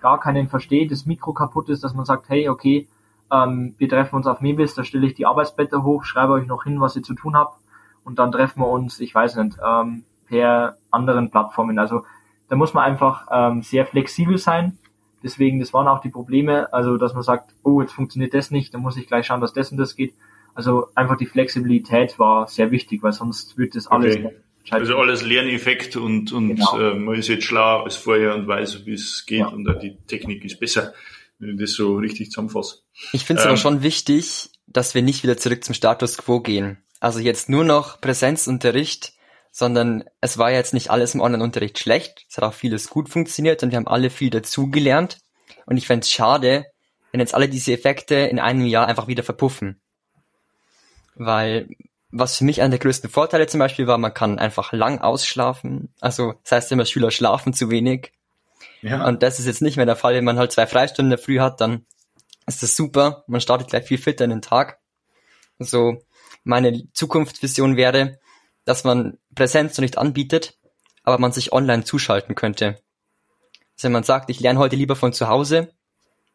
gar 0.00 0.20
keinen 0.20 0.48
versteht, 0.48 0.92
das 0.92 1.06
Mikro 1.06 1.32
kaputt 1.32 1.68
ist, 1.68 1.82
dass 1.82 1.94
man 1.94 2.04
sagt, 2.04 2.28
hey, 2.28 2.48
okay, 2.48 2.88
ähm, 3.32 3.74
wir 3.78 3.88
treffen 3.88 4.16
uns 4.16 4.26
auf 4.28 4.40
Mebis, 4.40 4.74
da 4.74 4.84
stelle 4.84 5.06
ich 5.06 5.14
die 5.14 5.26
Arbeitsblätter 5.26 5.82
hoch, 5.82 6.04
schreibe 6.04 6.32
euch 6.32 6.46
noch 6.46 6.64
hin, 6.64 6.80
was 6.80 6.96
ihr 6.96 7.02
zu 7.02 7.14
tun 7.14 7.36
habt 7.36 7.60
und 8.04 8.18
dann 8.18 8.32
treffen 8.32 8.60
wir 8.60 8.68
uns, 8.68 9.00
ich 9.00 9.14
weiß 9.14 9.36
nicht, 9.36 9.56
ähm, 9.64 10.04
per 10.26 10.76
anderen 10.90 11.30
Plattformen. 11.30 11.78
Also 11.78 12.04
da 12.48 12.56
muss 12.56 12.74
man 12.74 12.84
einfach 12.84 13.26
ähm, 13.30 13.62
sehr 13.62 13.86
flexibel 13.86 14.38
sein. 14.38 14.78
Deswegen, 15.22 15.60
das 15.60 15.72
waren 15.72 15.86
auch 15.86 16.00
die 16.00 16.08
Probleme, 16.08 16.72
also 16.72 16.96
dass 16.96 17.14
man 17.14 17.22
sagt, 17.22 17.52
oh, 17.62 17.80
jetzt 17.82 17.92
funktioniert 17.92 18.32
das 18.32 18.50
nicht, 18.50 18.72
dann 18.72 18.80
muss 18.80 18.96
ich 18.96 19.06
gleich 19.06 19.26
schauen, 19.26 19.40
dass 19.40 19.52
das 19.52 19.70
und 19.70 19.78
das 19.78 19.96
geht. 19.96 20.14
Also 20.54 20.88
einfach 20.94 21.16
die 21.16 21.26
Flexibilität 21.26 22.18
war 22.18 22.48
sehr 22.48 22.70
wichtig, 22.70 23.02
weil 23.02 23.12
sonst 23.12 23.58
wird 23.58 23.76
das 23.76 23.86
alles. 23.86 24.16
Okay. 24.16 24.34
Also 24.70 24.96
alles 24.98 25.22
Lerneffekt 25.22 25.96
und, 25.96 26.32
und 26.32 26.56
genau. 26.56 26.78
äh, 26.78 26.94
man 26.94 27.16
ist 27.16 27.28
jetzt 27.28 27.44
schlauer 27.44 27.84
als 27.84 27.96
vorher 27.96 28.34
und 28.34 28.46
weiß, 28.46 28.86
wie 28.86 28.92
es 28.92 29.24
geht 29.26 29.40
ja. 29.40 29.46
und 29.46 29.66
äh, 29.66 29.78
die 29.78 29.96
Technik 30.06 30.44
ist 30.44 30.60
besser, 30.60 30.92
wenn 31.38 31.54
ich 31.54 31.60
das 31.60 31.72
so 31.72 31.96
richtig 31.96 32.30
zusammenfasse. 32.30 32.78
Ich 33.12 33.24
finde 33.24 33.40
es 33.40 33.46
ähm, 33.46 33.50
aber 33.50 33.58
schon 33.58 33.82
wichtig, 33.82 34.50
dass 34.66 34.94
wir 34.94 35.02
nicht 35.02 35.22
wieder 35.22 35.36
zurück 35.36 35.64
zum 35.64 35.74
Status 35.74 36.18
quo 36.18 36.40
gehen. 36.40 36.78
Also 37.00 37.18
jetzt 37.18 37.48
nur 37.48 37.64
noch 37.64 38.00
Präsenzunterricht 38.00 39.14
sondern 39.52 40.04
es 40.20 40.38
war 40.38 40.52
jetzt 40.52 40.74
nicht 40.74 40.90
alles 40.90 41.14
im 41.14 41.20
Online-Unterricht 41.20 41.78
schlecht, 41.78 42.26
es 42.28 42.36
hat 42.36 42.44
auch 42.44 42.54
vieles 42.54 42.88
gut 42.88 43.08
funktioniert 43.08 43.62
und 43.62 43.70
wir 43.70 43.76
haben 43.76 43.88
alle 43.88 44.10
viel 44.10 44.30
dazugelernt. 44.30 45.18
Und 45.66 45.76
ich 45.76 45.86
fände 45.86 46.04
es 46.04 46.10
schade, 46.10 46.66
wenn 47.10 47.20
jetzt 47.20 47.34
alle 47.34 47.48
diese 47.48 47.72
Effekte 47.72 48.14
in 48.14 48.38
einem 48.38 48.64
Jahr 48.64 48.86
einfach 48.86 49.08
wieder 49.08 49.22
verpuffen. 49.22 49.80
Weil 51.14 51.68
was 52.12 52.38
für 52.38 52.44
mich 52.44 52.60
einer 52.60 52.70
der 52.70 52.78
größten 52.78 53.10
Vorteile 53.10 53.46
zum 53.46 53.60
Beispiel 53.60 53.86
war, 53.86 53.98
man 53.98 54.14
kann 54.14 54.38
einfach 54.38 54.72
lang 54.72 55.00
ausschlafen. 55.00 55.92
Also 56.00 56.34
das 56.42 56.52
heißt 56.52 56.72
immer, 56.72 56.84
Schüler 56.84 57.10
schlafen 57.10 57.52
zu 57.52 57.70
wenig. 57.70 58.12
Ja. 58.82 59.06
Und 59.06 59.22
das 59.22 59.38
ist 59.38 59.46
jetzt 59.46 59.62
nicht 59.62 59.76
mehr 59.76 59.86
der 59.86 59.96
Fall, 59.96 60.14
wenn 60.14 60.24
man 60.24 60.38
halt 60.38 60.52
zwei 60.52 60.66
Freistunden 60.66 61.12
in 61.12 61.16
der 61.16 61.24
Früh 61.24 61.40
hat, 61.40 61.60
dann 61.60 61.86
ist 62.46 62.62
das 62.62 62.74
super. 62.74 63.24
Man 63.26 63.40
startet 63.40 63.68
gleich 63.68 63.84
viel 63.84 63.98
fitter 63.98 64.24
in 64.24 64.30
den 64.30 64.42
Tag. 64.42 64.78
So, 65.58 66.02
meine 66.44 66.90
Zukunftsvision 66.92 67.76
wäre, 67.76 68.18
dass 68.64 68.84
man 68.84 69.18
Präsenz 69.34 69.76
noch 69.76 69.82
nicht 69.82 69.98
anbietet, 69.98 70.58
aber 71.02 71.18
man 71.18 71.32
sich 71.32 71.52
online 71.52 71.84
zuschalten 71.84 72.34
könnte. 72.34 72.80
Also 73.76 73.84
wenn 73.84 73.92
man 73.92 74.04
sagt, 74.04 74.30
ich 74.30 74.40
lerne 74.40 74.58
heute 74.58 74.76
lieber 74.76 74.96
von 74.96 75.12
zu 75.12 75.28
Hause, 75.28 75.72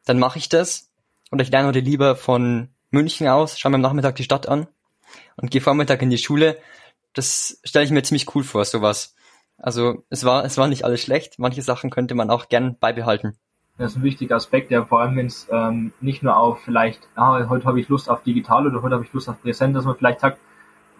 dann 0.06 0.20
mache 0.20 0.40
ich 0.40 0.50
das. 0.50 0.92
Und 1.32 1.42
ich 1.42 1.50
lerne 1.50 1.68
heute 1.68 1.80
lieber 1.80 2.16
von 2.16 2.70
München 2.92 3.28
aus, 3.28 3.60
schaue 3.60 3.72
mir 3.72 3.76
am 3.76 3.82
Nachmittag 3.82 4.16
die 4.16 4.24
Stadt 4.24 4.48
an 4.48 4.68
und 5.36 5.52
gehe 5.52 5.62
Vormittag 5.62 6.02
in 6.02 6.10
die 6.10 6.18
Schule. 6.18 6.58
Das 7.14 7.60
stelle 7.64 7.86
ich 7.86 7.92
mir 7.92 8.04
ziemlich 8.04 8.34
cool 8.36 8.44
vor, 8.44 8.66
sowas. 8.66 9.16
Also 9.58 10.04
es 10.10 10.24
war, 10.24 10.44
es 10.46 10.58
war 10.58 10.68
nicht 10.68 10.84
alles 10.84 11.02
schlecht. 11.02 11.40
Manche 11.40 11.62
Sachen 11.62 11.90
könnte 11.90 12.16
man 12.16 12.30
auch 12.30 12.50
gern 12.50 12.78
beibehalten. 12.78 13.38
Das 13.78 13.92
ist 13.92 13.98
ein 13.98 14.04
wichtiger 14.04 14.38
Aspekt, 14.38 14.72
ja, 14.72 14.86
vor 14.86 15.02
allem 15.02 15.18
wenn 15.18 15.26
es 15.26 15.48
ähm, 15.52 15.92
nicht 16.00 16.24
nur 16.24 16.38
auf 16.38 16.62
vielleicht, 16.62 17.10
ah, 17.16 17.46
heute 17.50 17.66
habe 17.66 17.78
ich 17.82 17.90
Lust 17.90 18.10
auf 18.10 18.24
digital 18.24 18.66
oder 18.68 18.82
heute 18.82 18.96
habe 18.96 19.04
ich 19.04 19.12
Lust 19.12 19.28
auf 19.28 19.42
präsent, 19.42 19.76
dass 19.76 19.84
man 19.84 19.98
vielleicht 19.98 20.22
sagt, 20.22 20.38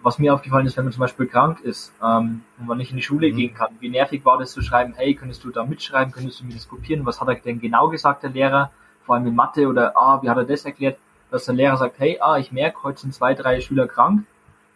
was 0.02 0.18
mir 0.18 0.34
aufgefallen 0.34 0.66
ist, 0.66 0.76
wenn 0.76 0.84
man 0.84 0.92
zum 0.92 1.00
Beispiel 1.00 1.26
krank 1.26 1.60
ist 1.60 1.90
ähm, 2.02 2.42
und 2.58 2.66
man 2.66 2.76
nicht 2.76 2.90
in 2.90 2.98
die 2.98 3.02
Schule 3.02 3.32
mhm. 3.32 3.36
gehen 3.36 3.54
kann, 3.54 3.74
wie 3.80 3.88
nervig 3.88 4.26
war 4.26 4.36
das 4.36 4.52
zu 4.52 4.60
schreiben, 4.60 4.92
hey, 4.94 5.14
könntest 5.14 5.42
du 5.44 5.50
da 5.50 5.64
mitschreiben, 5.64 6.12
könntest 6.12 6.40
du 6.40 6.44
mir 6.44 6.52
das 6.52 6.68
kopieren, 6.68 7.06
was 7.06 7.18
hat 7.18 7.28
er 7.28 7.36
denn 7.36 7.62
genau 7.62 7.88
gesagt, 7.88 8.24
der 8.24 8.30
Lehrer, 8.30 8.70
vor 9.06 9.14
allem 9.14 9.26
in 9.26 9.34
Mathe 9.34 9.68
oder, 9.68 9.96
ah, 9.96 10.20
wie 10.22 10.28
hat 10.28 10.36
er 10.36 10.44
das 10.44 10.66
erklärt, 10.66 10.98
dass 11.30 11.46
der 11.46 11.54
Lehrer 11.54 11.78
sagt, 11.78 11.98
hey, 11.98 12.18
ah, 12.20 12.36
ich 12.36 12.52
merke, 12.52 12.82
heute 12.82 13.00
sind 13.00 13.14
zwei, 13.14 13.32
drei 13.32 13.62
Schüler 13.62 13.88
krank, 13.88 14.26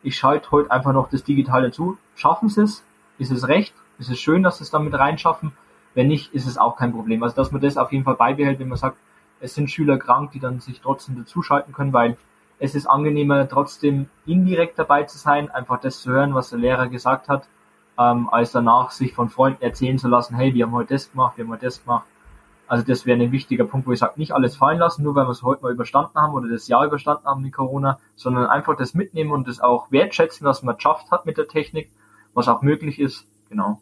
ich 0.03 0.17
schalte 0.17 0.51
heute 0.53 0.71
einfach 0.71 0.95
noch 0.95 1.11
das 1.11 1.23
Digitale 1.23 1.69
dazu, 1.69 1.99
schaffen 2.17 2.49
sie 2.49 2.63
es, 2.63 2.83
ist 3.19 3.31
es 3.31 3.47
recht, 3.47 3.75
ist 3.99 4.09
es 4.09 4.19
schön, 4.19 4.43
dass 4.43 4.57
sie 4.57 4.65
es 4.65 4.71
damit 4.71 4.95
reinschaffen, 4.95 5.53
wenn 5.95 6.09
nicht, 6.09 6.33
ist 6.35 6.47
es 6.47 6.59
auch 6.59 6.77
kein 6.77 6.93
Problem. 6.93 7.23
Also, 7.23 7.37
dass 7.37 7.53
man 7.53 7.61
das 7.61 7.77
auf 7.77 7.93
jeden 7.93 8.05
Fall 8.05 8.15
beibehält, 8.15 8.59
wenn 8.59 8.69
man 8.69 8.79
sagt, 8.79 8.97
es 9.41 9.55
sind 9.55 9.71
Schüler 9.71 9.99
krank, 9.99 10.33
die 10.33 10.41
dann 10.41 10.61
sich 10.61 10.81
trotzdem 10.81 11.17
dazuschalten 11.17 11.73
können, 11.73 11.93
weil 11.93 12.17
es 12.59 12.75
ist 12.75 12.87
angenehmer, 12.87 13.49
trotzdem 13.49 14.09
indirekt 14.27 14.79
dabei 14.79 15.05
zu 15.05 15.19
sein, 15.19 15.51
einfach 15.51 15.81
das 15.81 16.03
zu 16.03 16.11
hören, 16.11 16.35
was 16.35 16.51
der 16.51 16.59
Lehrer 16.59 16.89
gesagt 16.89 17.29
hat, 17.29 17.49
ähm, 17.99 18.29
als 18.31 18.53
danach 18.53 18.91
sich 18.91 19.15
von 19.15 19.31
Freunden 19.31 19.63
erzählen 19.63 19.99
zu 19.99 20.09
lassen, 20.09 20.35
hey, 20.37 20.55
wir 20.55 20.67
haben 20.67 20.73
heute 20.73 20.95
das 20.95 21.11
gemacht, 21.11 21.37
wir 21.37 21.45
haben 21.45 21.53
heute 21.53 21.67
das 21.67 21.83
gemacht. 21.83 22.05
Also 22.67 22.85
das 22.85 23.05
wäre 23.05 23.21
ein 23.21 23.33
wichtiger 23.33 23.65
Punkt, 23.65 23.87
wo 23.87 23.93
ich 23.93 23.99
sage, 23.99 24.13
nicht 24.17 24.33
alles 24.33 24.57
fallen 24.57 24.79
lassen, 24.79 25.03
nur 25.03 25.15
weil 25.17 25.27
wir 25.27 25.33
es 25.33 25.43
heute 25.43 25.63
mal 25.63 25.73
überstanden 25.73 26.15
haben 26.21 26.35
oder 26.35 26.49
das 26.49 26.69
Jahr 26.69 26.87
überstanden 26.87 27.25
haben 27.25 27.43
mit 27.43 27.53
Corona, 27.53 27.99
sondern 28.15 28.47
einfach 28.47 28.77
das 28.77 28.95
mitnehmen 28.95 29.33
und 29.33 29.49
das 29.49 29.61
auch 29.61 29.91
wertschätzen, 29.91 30.47
was 30.47 30.63
man 30.63 30.77
geschafft 30.77 31.11
hat 31.11 31.27
mit 31.27 31.37
der 31.37 31.49
Technik, 31.49 31.91
was 32.33 32.47
auch 32.47 32.63
möglich 32.63 33.01
ist. 33.01 33.27
Genau. 33.49 33.81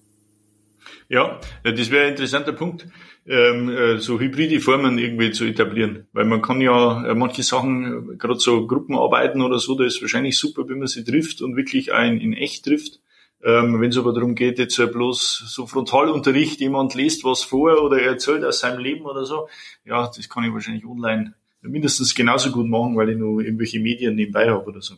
Ja, 1.09 1.41
das 1.65 1.91
wäre 1.91 2.05
ein 2.05 2.11
interessanter 2.11 2.53
Punkt, 2.53 2.87
ähm, 3.27 3.69
äh, 3.69 3.99
so 3.99 4.19
hybride 4.19 4.61
Formen 4.61 4.99
irgendwie 4.99 5.31
zu 5.31 5.45
etablieren. 5.45 6.07
Weil 6.13 6.25
man 6.25 6.43
kann 6.43 6.61
ja 6.61 7.07
äh, 7.07 7.15
manche 7.15 7.43
Sachen, 7.43 8.13
äh, 8.13 8.17
gerade 8.17 8.39
so 8.39 8.67
Gruppenarbeiten 8.67 9.43
oder 9.43 9.59
so, 9.59 9.75
da 9.75 9.85
ist 9.85 10.01
wahrscheinlich 10.01 10.39
super, 10.39 10.69
wenn 10.69 10.79
man 10.79 10.89
sie 10.89 11.05
trifft 11.05 11.43
und 11.43 11.57
wirklich 11.57 11.93
ein 11.93 12.19
in 12.19 12.33
echt 12.33 12.65
trifft. 12.65 13.01
Ähm, 13.43 13.81
wenn 13.81 13.91
es 13.91 13.99
aber 13.99 14.13
darum 14.13 14.35
geht, 14.35 14.59
jetzt 14.59 14.77
bloß 14.77 15.45
so 15.47 15.67
Frontalunterricht, 15.67 16.61
jemand 16.61 16.95
liest 16.95 17.23
was 17.25 17.45
vor 17.45 17.83
oder 17.83 18.01
er 18.01 18.13
erzählt 18.13 18.45
aus 18.45 18.61
seinem 18.61 18.81
Leben 18.81 19.05
oder 19.05 19.25
so, 19.25 19.49
ja, 19.85 20.11
das 20.15 20.29
kann 20.29 20.45
ich 20.45 20.53
wahrscheinlich 20.53 20.85
online 20.85 21.35
mindestens 21.63 22.15
genauso 22.15 22.51
gut 22.51 22.67
machen, 22.67 22.97
weil 22.97 23.11
ich 23.11 23.17
nur 23.17 23.43
irgendwelche 23.43 23.81
Medien 23.81 24.15
nebenbei 24.15 24.51
habe 24.51 24.65
oder 24.65 24.81
so. 24.81 24.95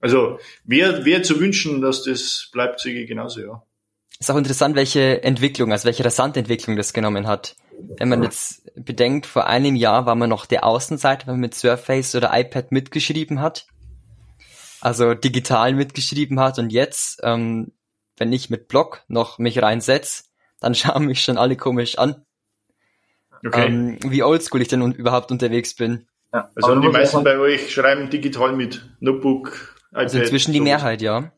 Also 0.00 0.38
wäre 0.64 1.04
wär 1.04 1.22
zu 1.22 1.40
wünschen, 1.40 1.80
dass 1.80 2.04
das 2.04 2.50
bleibt, 2.52 2.84
ich 2.84 3.08
genauso, 3.08 3.40
ja. 3.40 3.62
Ist 4.20 4.30
auch 4.30 4.36
interessant, 4.36 4.74
welche 4.74 5.22
Entwicklung, 5.22 5.70
also 5.70 5.84
welche 5.84 6.04
rasante 6.04 6.40
Entwicklung 6.40 6.76
das 6.76 6.92
genommen 6.92 7.28
hat. 7.28 7.54
Wenn 7.98 8.08
man 8.08 8.24
jetzt 8.24 8.68
bedenkt, 8.74 9.26
vor 9.26 9.46
einem 9.46 9.76
Jahr 9.76 10.06
war 10.06 10.16
man 10.16 10.28
noch 10.28 10.46
der 10.46 10.64
Außenseiter, 10.64 11.28
wenn 11.28 11.34
man 11.34 11.42
mit 11.42 11.54
Surface 11.54 12.16
oder 12.16 12.30
iPad 12.32 12.72
mitgeschrieben 12.72 13.40
hat. 13.40 13.66
Also 14.80 15.14
digital 15.14 15.74
mitgeschrieben 15.74 16.40
hat 16.40 16.58
und 16.58 16.70
jetzt, 16.70 17.20
ähm, 17.22 17.72
wenn 18.16 18.32
ich 18.32 18.50
mit 18.50 18.66
Blog 18.66 19.04
noch 19.06 19.38
mich 19.38 19.62
reinsetz, 19.62 20.30
dann 20.60 20.74
schauen 20.74 21.06
mich 21.06 21.20
schon 21.20 21.38
alle 21.38 21.56
komisch 21.56 21.98
an. 21.98 22.24
okay. 23.46 23.66
ähm, 23.66 23.98
wie 24.02 24.24
oldschool 24.24 24.62
ich 24.62 24.68
denn 24.68 24.82
überhaupt 24.92 25.30
unterwegs 25.30 25.74
bin. 25.74 26.08
Ja. 26.32 26.50
Also 26.56 26.78
die 26.80 26.88
meisten 26.88 27.22
bei 27.22 27.38
euch 27.38 27.72
schreiben 27.72 28.10
digital 28.10 28.52
mit 28.52 28.84
Notebook, 28.98 29.76
iPad. 29.92 30.02
Also 30.04 30.18
inzwischen 30.18 30.52
die 30.52 30.60
Mehrheit, 30.60 31.02
ja. 31.02 31.32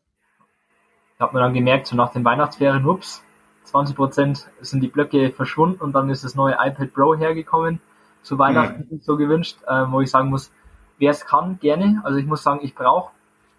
Da 1.21 1.27
hat 1.27 1.33
man 1.33 1.43
dann 1.43 1.53
gemerkt, 1.53 1.85
so 1.85 1.95
nach 1.95 2.11
den 2.11 2.25
Weihnachtsferien, 2.25 2.83
ups, 2.83 3.21
20 3.65 3.95
Prozent 3.95 4.47
sind 4.59 4.81
die 4.81 4.87
Blöcke 4.87 5.29
verschwunden 5.29 5.79
und 5.79 5.93
dann 5.93 6.09
ist 6.09 6.23
das 6.23 6.33
neue 6.33 6.53
iPad 6.53 6.91
Pro 6.95 7.13
hergekommen. 7.13 7.79
Zu 8.23 8.39
Weihnachten 8.39 8.87
mhm. 8.89 9.01
so 9.03 9.17
gewünscht, 9.17 9.59
äh, 9.67 9.85
wo 9.87 10.01
ich 10.01 10.09
sagen 10.09 10.31
muss, 10.31 10.51
wer 10.97 11.11
es 11.11 11.23
kann, 11.23 11.59
gerne. 11.59 12.01
Also 12.03 12.17
ich 12.17 12.25
muss 12.25 12.41
sagen, 12.41 12.61
ich 12.63 12.73
brauche 12.73 13.11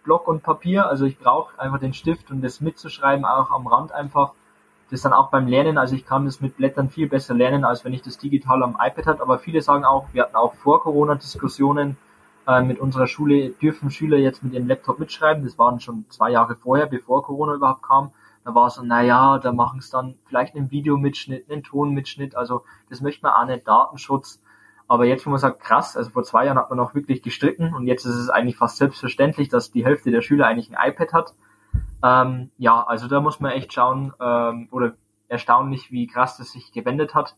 Block 0.02 0.26
und 0.26 0.42
Papier, 0.42 0.88
also 0.88 1.04
ich 1.04 1.16
brauche 1.20 1.56
einfach 1.60 1.78
den 1.78 1.94
Stift 1.94 2.32
und 2.32 2.42
das 2.42 2.60
mitzuschreiben, 2.60 3.24
auch 3.24 3.52
am 3.52 3.68
Rand 3.68 3.92
einfach. 3.92 4.32
Das 4.90 5.02
dann 5.02 5.12
auch 5.12 5.30
beim 5.30 5.46
Lernen, 5.46 5.78
also 5.78 5.94
ich 5.94 6.04
kann 6.04 6.24
das 6.24 6.40
mit 6.40 6.56
Blättern 6.56 6.90
viel 6.90 7.08
besser 7.08 7.32
lernen, 7.32 7.64
als 7.64 7.84
wenn 7.84 7.94
ich 7.94 8.02
das 8.02 8.18
digital 8.18 8.64
am 8.64 8.76
iPad 8.80 9.06
hat. 9.06 9.20
Aber 9.20 9.38
viele 9.38 9.62
sagen 9.62 9.84
auch, 9.84 10.08
wir 10.12 10.24
hatten 10.24 10.34
auch 10.34 10.54
vor 10.54 10.82
Corona 10.82 11.14
Diskussionen 11.14 11.96
mit 12.64 12.80
unserer 12.80 13.06
Schule, 13.06 13.50
dürfen 13.50 13.90
Schüler 13.90 14.18
jetzt 14.18 14.42
mit 14.42 14.52
ihrem 14.52 14.66
Laptop 14.66 14.98
mitschreiben. 14.98 15.44
Das 15.44 15.58
waren 15.58 15.78
schon 15.80 16.06
zwei 16.10 16.30
Jahre 16.30 16.56
vorher, 16.56 16.86
bevor 16.86 17.22
Corona 17.22 17.54
überhaupt 17.54 17.82
kam. 17.82 18.10
Da 18.44 18.54
war 18.54 18.66
es 18.66 18.74
so, 18.74 18.82
naja, 18.82 19.38
da 19.38 19.52
machen 19.52 19.78
es 19.78 19.90
dann 19.90 20.16
vielleicht 20.26 20.56
einen 20.56 20.70
Videomitschnitt, 20.70 21.50
einen 21.50 21.62
Tonmitschnitt, 21.62 22.34
also 22.34 22.62
das 22.90 23.00
möchte 23.00 23.22
man 23.22 23.32
auch 23.32 23.46
nicht, 23.46 23.66
Datenschutz. 23.68 24.42
Aber 24.88 25.04
jetzt, 25.04 25.24
wo 25.24 25.30
man 25.30 25.38
sagt, 25.38 25.60
krass, 25.60 25.96
also 25.96 26.10
vor 26.10 26.24
zwei 26.24 26.46
Jahren 26.46 26.58
hat 26.58 26.68
man 26.68 26.76
noch 26.76 26.94
wirklich 26.94 27.22
gestritten 27.22 27.72
und 27.72 27.86
jetzt 27.86 28.04
ist 28.04 28.16
es 28.16 28.28
eigentlich 28.28 28.56
fast 28.56 28.76
selbstverständlich, 28.76 29.48
dass 29.48 29.70
die 29.70 29.84
Hälfte 29.84 30.10
der 30.10 30.22
Schüler 30.22 30.46
eigentlich 30.46 30.76
ein 30.76 30.90
iPad 30.90 31.12
hat. 31.12 31.34
Ähm, 32.02 32.50
ja, 32.58 32.82
also 32.82 33.06
da 33.06 33.20
muss 33.20 33.38
man 33.38 33.52
echt 33.52 33.72
schauen, 33.72 34.12
ähm, 34.20 34.68
oder 34.72 34.94
erstaunlich, 35.28 35.92
wie 35.92 36.08
krass 36.08 36.36
das 36.36 36.50
sich 36.50 36.72
gewendet 36.72 37.14
hat. 37.14 37.36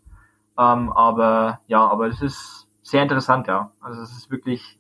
Ähm, 0.59 0.91
aber 0.93 1.61
ja, 1.67 1.87
aber 1.87 2.09
es 2.09 2.23
ist 2.23 2.67
sehr 2.83 3.03
interessant, 3.03 3.47
ja. 3.47 3.71
Also 3.81 4.01
es 4.01 4.11
ist 4.11 4.31
wirklich 4.31 4.79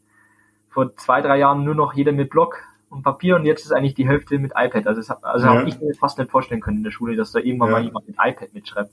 vor 0.75 0.95
zwei, 0.97 1.23
drei 1.23 1.39
Jahren 1.39 1.65
nur 1.65 1.75
noch 1.75 1.95
jeder 1.95 2.13
mit 2.13 2.31
Block 2.31 2.59
und 2.91 3.03
Papier 3.03 3.37
und 3.37 3.47
jetzt 3.47 3.65
ist 3.65 3.73
eigentlich 3.73 3.95
die 3.95 4.07
Hälfte 4.07 4.39
mit 4.39 4.53
iPad. 4.57 4.87
Also, 4.87 5.15
also 5.23 5.47
ja. 5.47 5.55
habe 5.55 5.69
ich 5.69 5.81
mir 5.81 5.95
fast 5.95 6.19
nicht 6.19 6.31
vorstellen 6.31 6.61
können 6.61 6.79
in 6.79 6.85
der 6.85 6.91
Schule, 6.91 7.17
dass 7.17 7.33
da 7.33 7.39
irgendwann 7.39 7.69
ja. 7.69 7.75
mal 7.79 7.85
jemand 7.85 8.09
mit 8.09 8.17
iPad 8.23 8.53
mitschreibt. 8.53 8.91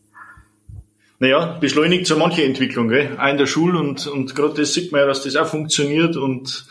Naja, 1.19 1.57
beschleunigt 1.59 2.07
so 2.07 2.17
manche 2.17 2.43
Entwicklung, 2.43 2.87
gell? 2.87 3.17
auch 3.19 3.27
in 3.27 3.37
der 3.37 3.45
Schule 3.45 3.77
und, 3.79 4.07
und 4.07 4.35
gerade 4.35 4.55
das 4.55 4.73
sieht 4.73 4.91
man 4.91 5.01
ja, 5.01 5.07
dass 5.07 5.23
das 5.23 5.35
auch 5.35 5.45
funktioniert 5.45 6.15
und 6.17 6.65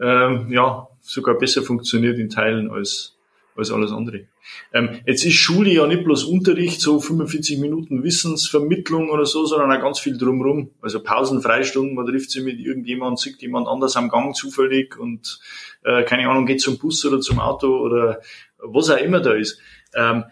ähm, 0.00 0.50
ja, 0.50 0.88
sogar 1.00 1.36
besser 1.36 1.62
funktioniert 1.62 2.18
in 2.18 2.28
Teilen 2.28 2.70
als, 2.70 3.13
als 3.56 3.70
alles 3.70 3.92
andere. 3.92 4.26
Ähm, 4.72 5.00
jetzt 5.06 5.24
ist 5.24 5.34
Schule 5.34 5.70
ja 5.70 5.86
nicht 5.86 6.04
bloß 6.04 6.24
Unterricht, 6.24 6.80
so 6.80 6.98
45 6.98 7.58
Minuten 7.58 8.02
Wissensvermittlung 8.02 9.10
oder 9.10 9.26
so, 9.26 9.46
sondern 9.46 9.72
auch 9.72 9.80
ganz 9.80 10.00
viel 10.00 10.18
drumherum. 10.18 10.70
Also 10.80 11.02
Pausen, 11.02 11.40
Freistunden, 11.40 11.94
man 11.94 12.06
trifft 12.06 12.30
sich 12.30 12.42
mit 12.42 12.58
irgendjemand, 12.58 13.18
sieht 13.18 13.40
jemand 13.42 13.68
anders 13.68 13.96
am 13.96 14.08
Gang 14.08 14.34
zufällig 14.34 14.98
und 14.98 15.40
äh, 15.84 16.02
keine 16.04 16.28
Ahnung, 16.28 16.46
geht 16.46 16.60
zum 16.60 16.78
Bus 16.78 17.04
oder 17.04 17.20
zum 17.20 17.38
Auto 17.38 17.78
oder 17.78 18.20
was 18.58 18.90
auch 18.90 18.98
immer 18.98 19.20
da 19.20 19.34
ist. 19.34 19.60
Ähm, 19.94 20.24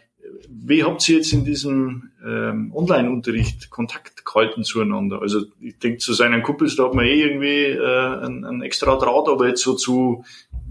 wie 0.49 0.85
habt 0.85 1.09
ihr 1.09 1.17
jetzt 1.17 1.33
in 1.33 1.45
diesem 1.45 2.11
ähm, 2.25 2.73
Online-Unterricht 2.75 3.71
Kontakt 3.71 4.25
gehalten 4.25 4.65
zueinander? 4.65 5.21
Also 5.21 5.43
ich 5.61 5.79
denke, 5.79 5.99
zu 5.99 6.13
seinen 6.13 6.43
Kumpels, 6.43 6.77
da 6.77 6.85
hat 6.85 6.95
man 6.95 7.07
eh 7.07 7.23
irgendwie 7.23 7.65
äh, 7.65 8.25
einen, 8.25 8.45
einen 8.45 8.63
extra 8.63 8.97
Draht, 8.97 9.29
aber 9.29 9.49
jetzt 9.49 9.63
so 9.63 9.75
zu 9.75 10.25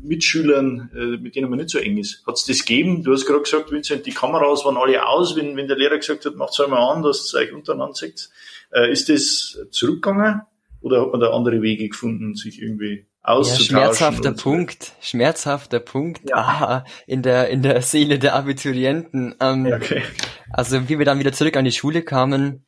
Mitschülern, 0.04 0.90
äh, 0.96 1.18
mit 1.18 1.36
denen 1.36 1.50
man 1.50 1.60
nicht 1.60 1.70
so 1.70 1.80
eng 1.80 1.98
ist. 1.98 2.24
Hat 2.26 2.36
es 2.36 2.46
das 2.46 2.60
gegeben? 2.60 3.04
Du 3.04 3.14
hast 3.14 3.26
gerade 3.26 3.42
gesagt, 3.42 3.72
Vincent, 3.72 4.06
die 4.06 4.14
Kameras 4.14 4.66
waren 4.66 4.78
alle 4.78 5.06
aus, 5.06 5.36
wenn, 5.36 5.56
wenn 5.58 5.68
der 5.68 5.78
Lehrer 5.78 5.98
gesagt 5.98 6.26
hat, 6.26 6.36
macht's 6.36 6.60
einmal 6.60 6.96
an, 6.96 7.04
dass 7.04 7.34
ihr 7.34 7.40
euch 7.40 7.54
untereinander 7.54 7.96
seht. 7.96 8.30
Äh, 8.74 8.92
ist 8.92 9.10
das 9.10 9.60
zurückgegangen 9.72 10.42
oder 10.82 11.02
hat 11.02 11.12
man 11.12 11.22
da 11.22 11.32
andere 11.32 11.62
Wege 11.62 11.88
gefunden, 11.88 12.36
sich 12.36 12.62
irgendwie 12.62 13.06
auszutauschen? 13.22 13.76
Ja, 13.76 13.84
schmerzhafter 13.84 14.32
Punkt, 14.32 14.94
schmerzhafter 15.02 15.80
Punkt 15.80 16.22
ja. 16.28 16.36
ah, 16.36 16.86
in 17.06 17.22
der 17.22 17.50
in 17.50 17.62
der 17.62 17.82
Seele 17.82 18.18
der 18.20 18.36
Abiturienten. 18.36 19.36
Ähm, 19.40 19.68
okay. 19.68 20.04
Also 20.50 20.90
wie 20.90 20.98
wir 20.98 21.06
dann 21.06 21.20
wieder 21.20 21.34
zurück 21.34 21.56
an 21.56 21.66
die 21.66 21.72
Schule 21.72 22.02
kamen, 22.02 22.66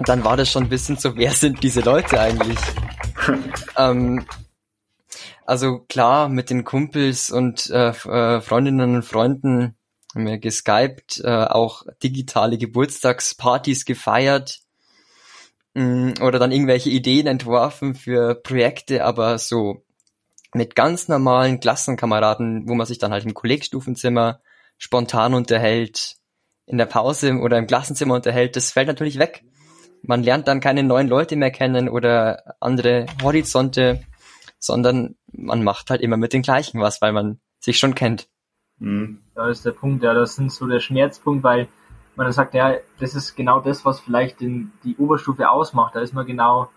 dann 0.00 0.24
war 0.24 0.36
das 0.36 0.50
schon 0.50 0.64
ein 0.64 0.68
bisschen 0.68 0.96
so, 0.96 1.16
wer 1.16 1.32
sind 1.32 1.62
diese 1.62 1.80
Leute 1.80 2.18
eigentlich? 2.18 2.58
ähm, 3.76 4.24
also 5.50 5.80
klar, 5.80 6.28
mit 6.28 6.48
den 6.48 6.62
Kumpels 6.62 7.32
und 7.32 7.68
äh, 7.70 7.88
äh, 7.88 8.40
Freundinnen 8.40 8.94
und 8.94 9.02
Freunden 9.02 9.74
haben 10.14 10.26
wir 10.26 10.38
geskypt, 10.38 11.22
äh, 11.24 11.44
auch 11.44 11.82
digitale 12.04 12.56
Geburtstagspartys 12.56 13.84
gefeiert 13.84 14.60
mh, 15.74 15.82
mm, 15.82 16.14
oder 16.22 16.38
dann 16.38 16.52
irgendwelche 16.52 16.90
Ideen 16.90 17.26
entworfen 17.26 17.96
für 17.96 18.36
Projekte, 18.36 19.04
aber 19.04 19.38
so 19.38 19.82
mit 20.54 20.76
ganz 20.76 21.08
normalen 21.08 21.58
Klassenkameraden, 21.58 22.68
wo 22.68 22.74
man 22.74 22.86
sich 22.86 22.98
dann 22.98 23.10
halt 23.10 23.24
im 23.24 23.34
Kollegstufenzimmer 23.34 24.42
spontan 24.78 25.34
unterhält, 25.34 26.14
in 26.66 26.78
der 26.78 26.86
Pause 26.86 27.34
oder 27.40 27.58
im 27.58 27.66
Klassenzimmer 27.66 28.14
unterhält, 28.14 28.54
das 28.54 28.70
fällt 28.70 28.86
natürlich 28.86 29.18
weg. 29.18 29.42
Man 30.02 30.22
lernt 30.22 30.46
dann 30.46 30.60
keine 30.60 30.84
neuen 30.84 31.08
Leute 31.08 31.34
mehr 31.34 31.50
kennen 31.50 31.88
oder 31.88 32.54
andere 32.60 33.06
Horizonte 33.20 34.04
sondern 34.60 35.16
man 35.32 35.64
macht 35.64 35.90
halt 35.90 36.00
immer 36.00 36.16
mit 36.16 36.32
den 36.32 36.42
gleichen 36.42 36.80
was, 36.80 37.02
weil 37.02 37.12
man 37.12 37.40
sich 37.58 37.78
schon 37.78 37.94
kennt. 37.94 38.28
Mhm. 38.78 39.18
Das 39.34 39.58
ist 39.58 39.66
der 39.66 39.72
Punkt, 39.72 40.02
ja, 40.04 40.14
das 40.14 40.38
ist 40.38 40.56
so 40.56 40.66
der 40.66 40.80
Schmerzpunkt, 40.80 41.42
weil 41.42 41.68
man 42.14 42.26
dann 42.26 42.32
sagt, 42.32 42.54
ja, 42.54 42.74
das 42.98 43.14
ist 43.14 43.34
genau 43.34 43.60
das, 43.60 43.84
was 43.84 44.00
vielleicht 44.00 44.40
den, 44.40 44.72
die 44.84 44.96
Oberstufe 44.96 45.50
ausmacht. 45.50 45.96
Da 45.96 46.00
ist 46.00 46.14
man 46.14 46.26
genau 46.26 46.70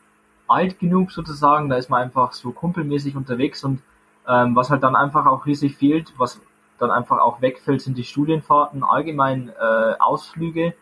alt 0.47 0.79
genug 0.79 1.11
sozusagen, 1.11 1.69
da 1.69 1.75
ist 1.75 1.89
man 1.89 2.01
einfach 2.01 2.33
so 2.33 2.51
kumpelmäßig 2.51 3.15
unterwegs 3.15 3.63
und 3.63 3.81
ähm, 4.27 4.55
was 4.55 4.69
halt 4.69 4.83
dann 4.83 4.95
einfach 4.95 5.25
auch 5.25 5.45
riesig 5.45 5.77
fehlt, 5.77 6.13
was 6.17 6.39
dann 6.79 6.91
einfach 6.91 7.19
auch 7.19 7.41
wegfällt, 7.41 7.81
sind 7.81 7.97
die 7.97 8.03
Studienfahrten, 8.03 8.83
allgemein 8.83 9.49
äh, 9.49 9.95
Ausflüge, 9.99 10.73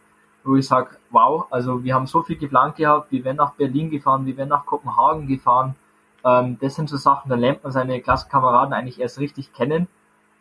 wo 0.43 0.55
ich 0.55 0.67
sage, 0.67 0.97
wow, 1.11 1.45
also 1.51 1.83
wir 1.83 1.93
haben 1.93 2.07
so 2.07 2.21
viel 2.21 2.37
geplant 2.37 2.75
gehabt, 2.75 3.11
wir 3.11 3.23
wären 3.23 3.37
nach 3.37 3.53
Berlin 3.53 3.89
gefahren, 3.89 4.25
wir 4.25 4.37
wären 4.37 4.49
nach 4.49 4.65
Kopenhagen 4.65 5.27
gefahren, 5.27 5.75
ähm, 6.23 6.57
das 6.59 6.75
sind 6.75 6.89
so 6.89 6.97
Sachen, 6.97 7.29
da 7.29 7.35
lernt 7.35 7.63
man 7.63 7.71
seine 7.71 8.01
Klassenkameraden 8.01 8.73
eigentlich 8.73 8.99
erst 8.99 9.19
richtig 9.19 9.53
kennen 9.53 9.87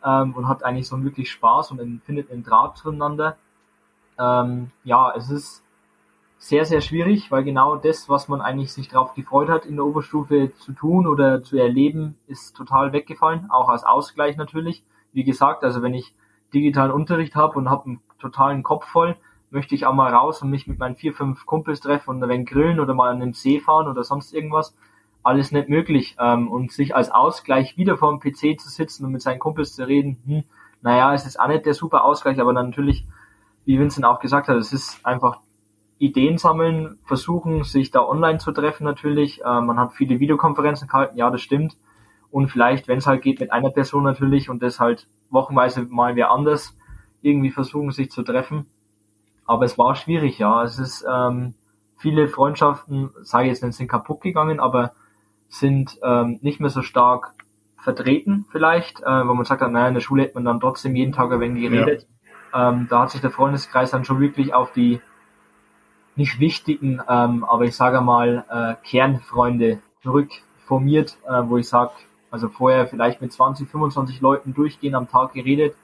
ähm, 0.05 0.35
und 0.35 0.49
hat 0.49 0.65
eigentlich 0.65 0.89
so 0.89 1.03
wirklich 1.03 1.31
Spaß 1.31 1.73
und 1.73 2.03
findet 2.05 2.31
einen 2.31 2.45
Draht 2.45 2.77
zueinander. 2.77 3.37
Ähm, 4.19 4.71
ja, 4.85 5.13
es 5.17 5.31
ist 5.31 5.65
sehr, 6.39 6.65
sehr 6.65 6.81
schwierig, 6.81 7.31
weil 7.31 7.45
genau 7.45 7.77
das, 7.77 8.09
was 8.09 8.29
man 8.29 8.41
eigentlich 8.41 8.73
sich 8.73 8.89
darauf 8.89 9.15
gefreut 9.15 9.49
hat, 9.49 9.67
in 9.67 9.77
der 9.77 9.85
Oberstufe 9.85 10.53
zu 10.55 10.73
tun 10.73 11.07
oder 11.07 11.43
zu 11.43 11.59
erleben, 11.59 12.17
ist 12.27 12.57
total 12.57 12.93
weggefallen, 12.93 13.51
auch 13.51 13.69
als 13.69 13.85
Ausgleich 13.85 14.37
natürlich. 14.37 14.83
Wie 15.13 15.25
gesagt, 15.25 15.65
also 15.65 15.83
wenn 15.83 15.95
ich 15.95 16.15
digitalen 16.55 16.93
Unterricht 16.93 17.37
habe 17.37 17.59
und 17.59 17.69
habe 17.69 17.85
einen 17.85 18.01
totalen 18.19 18.63
Kopf 18.63 18.87
voll, 18.87 19.17
möchte 19.51 19.75
ich 19.75 19.85
auch 19.85 19.93
mal 19.93 20.13
raus 20.13 20.43
und 20.43 20.51
mich 20.51 20.67
mit 20.67 20.79
meinen 20.79 20.97
vier, 20.97 21.13
fünf 21.13 21.45
Kumpels 21.45 21.81
treffen 21.81 22.11
und 22.11 22.23
ein 22.23 22.29
wenig 22.29 22.49
grillen 22.49 22.81
oder 22.81 22.95
mal 22.95 23.11
an 23.11 23.21
einem 23.21 23.35
See 23.35 23.61
fahren 23.61 23.89
oder 23.89 24.05
sonst 24.05 24.33
irgendwas 24.33 24.75
alles 25.23 25.53
nicht 25.53 25.69
möglich. 25.69 26.17
Ähm, 26.19 26.51
und 26.51 26.73
sich 26.73 26.95
als 26.95 27.11
Ausgleich 27.11 27.77
wieder 27.77 27.97
vor 27.97 28.11
dem 28.11 28.21
PC 28.21 28.61
zu 28.61 28.69
sitzen 28.69 29.05
und 29.05 29.13
mit 29.13 29.23
seinen 29.23 29.39
Kumpels 29.39 29.75
zu 29.75 29.87
reden, 29.87 30.19
hm, 30.27 30.45
naja, 30.83 31.15
es 31.15 31.27
ist 31.27 31.39
auch 31.39 31.49
nicht 31.49 31.67
der 31.67 31.75
super 31.75 32.05
Ausgleich, 32.05 32.41
aber 32.41 32.53
natürlich, 32.53 33.05
wie 33.65 33.79
Vincent 33.79 34.07
auch 34.07 34.21
gesagt 34.21 34.49
hat, 34.49 34.57
es 34.57 34.73
ist 34.73 35.05
einfach 35.05 35.41
Ideen 35.99 36.39
sammeln, 36.39 36.99
versuchen, 37.05 37.63
sich 37.65 37.91
da 37.91 38.03
online 38.03 38.39
zu 38.39 38.53
treffen 38.53 38.85
natürlich. 38.85 39.43
Ähm, 39.45 39.67
man 39.67 39.79
hat 39.79 39.93
viele 39.93 40.19
Videokonferenzen 40.19 40.89
gehalten, 40.89 41.19
ja, 41.19 41.29
das 41.31 41.43
stimmt. 41.43 41.77
Und 42.31 42.49
vielleicht, 42.49 42.89
wenn 42.89 42.99
es 42.99 43.07
halt 43.07 43.23
geht, 43.23 43.41
mit 43.41 43.53
einer 43.53 43.71
Person 43.71 44.05
natürlich 44.05 44.49
und 44.49 44.63
das 44.63 44.81
halt 44.81 45.07
wochenweise 45.29 45.83
mal 45.91 46.17
wer 46.17 46.31
anders 46.31 46.75
irgendwie 47.21 47.51
versuchen, 47.51 47.91
sich 47.91 48.11
zu 48.11 48.23
treffen. 48.23 48.67
Aber 49.45 49.65
es 49.67 49.77
war 49.77 49.95
schwierig, 49.95 50.39
ja. 50.39 50.63
Es 50.63 50.79
ist 50.79 51.05
ähm, 51.11 51.55
viele 51.99 52.29
Freundschaften, 52.29 53.11
sage 53.23 53.45
ich 53.45 53.51
jetzt 53.51 53.63
nicht, 53.63 53.77
sind 53.77 53.89
kaputt 53.89 54.23
gegangen, 54.23 54.59
aber 54.59 54.93
sind 55.51 55.99
ähm, 56.03 56.39
nicht 56.41 56.61
mehr 56.61 56.71
so 56.71 56.81
stark 56.81 57.35
vertreten 57.77 58.47
vielleicht, 58.51 59.01
äh, 59.01 59.05
weil 59.05 59.25
man 59.25 59.45
sagt, 59.45 59.63
naja, 59.63 59.89
in 59.89 59.95
der 59.95 60.01
Schule 60.01 60.23
hätte 60.23 60.35
man 60.35 60.45
dann 60.45 60.61
trotzdem 60.61 60.95
jeden 60.95 61.13
Tag 61.13 61.33
ein 61.33 61.41
wenig 61.41 61.63
geredet. 61.63 62.07
Ja. 62.53 62.71
Ähm, 62.71 62.87
da 62.89 63.03
hat 63.03 63.11
sich 63.11 63.21
der 63.21 63.31
Freundeskreis 63.31 63.91
dann 63.91 64.05
schon 64.05 64.21
wirklich 64.21 64.55
auf 64.55 64.73
die 64.73 65.01
nicht 66.17 66.39
wichtigen, 66.41 67.01
ähm, 67.09 67.45
aber 67.45 67.65
ich 67.65 67.77
sage 67.77 68.01
mal 68.01 68.45
äh, 68.51 68.87
Kernfreunde 68.87 69.81
zurückformiert, 70.03 71.17
äh, 71.27 71.43
wo 71.45 71.57
ich 71.57 71.69
sage, 71.69 71.93
also 72.31 72.49
vorher 72.49 72.87
vielleicht 72.87 73.21
mit 73.21 73.33
20, 73.33 73.69
25 73.69 74.21
Leuten 74.21 74.55
durchgehen 74.55 74.95
am 74.95 75.09
Tag 75.09 75.33
geredet, 75.33 75.75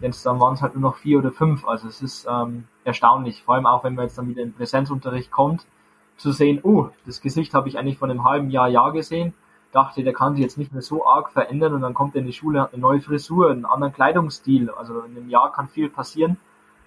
jetzt 0.00 0.26
dann 0.26 0.40
waren 0.40 0.54
es 0.54 0.62
halt 0.62 0.74
nur 0.74 0.82
noch 0.82 0.96
vier 0.96 1.18
oder 1.18 1.32
fünf. 1.32 1.66
Also 1.66 1.88
es 1.88 2.02
ist 2.02 2.26
ähm, 2.30 2.64
erstaunlich, 2.84 3.42
vor 3.42 3.54
allem 3.54 3.66
auch 3.66 3.82
wenn 3.84 3.94
man 3.94 4.04
jetzt 4.04 4.18
dann 4.18 4.28
wieder 4.28 4.42
in 4.42 4.52
Präsenzunterricht 4.52 5.30
kommt, 5.30 5.66
zu 6.16 6.32
sehen, 6.32 6.60
oh, 6.62 6.88
das 7.04 7.20
Gesicht 7.20 7.54
habe 7.54 7.68
ich 7.68 7.78
eigentlich 7.78 7.98
vor 7.98 8.08
einem 8.08 8.24
halben 8.24 8.50
Jahr, 8.50 8.68
Jahr 8.68 8.92
gesehen, 8.92 9.34
dachte, 9.72 10.02
der 10.02 10.12
kann 10.12 10.34
sich 10.34 10.42
jetzt 10.42 10.58
nicht 10.58 10.72
mehr 10.72 10.82
so 10.82 11.06
arg 11.06 11.30
verändern 11.30 11.74
und 11.74 11.82
dann 11.82 11.94
kommt 11.94 12.14
er 12.14 12.20
in 12.20 12.26
die 12.26 12.32
Schule, 12.32 12.62
hat 12.62 12.72
eine 12.72 12.80
neue 12.80 13.00
Frisur, 13.00 13.50
einen 13.50 13.66
anderen 13.66 13.92
Kleidungsstil. 13.92 14.70
Also 14.70 15.00
in 15.00 15.16
einem 15.16 15.28
Jahr 15.28 15.52
kann 15.52 15.68
viel 15.68 15.90
passieren. 15.90 16.38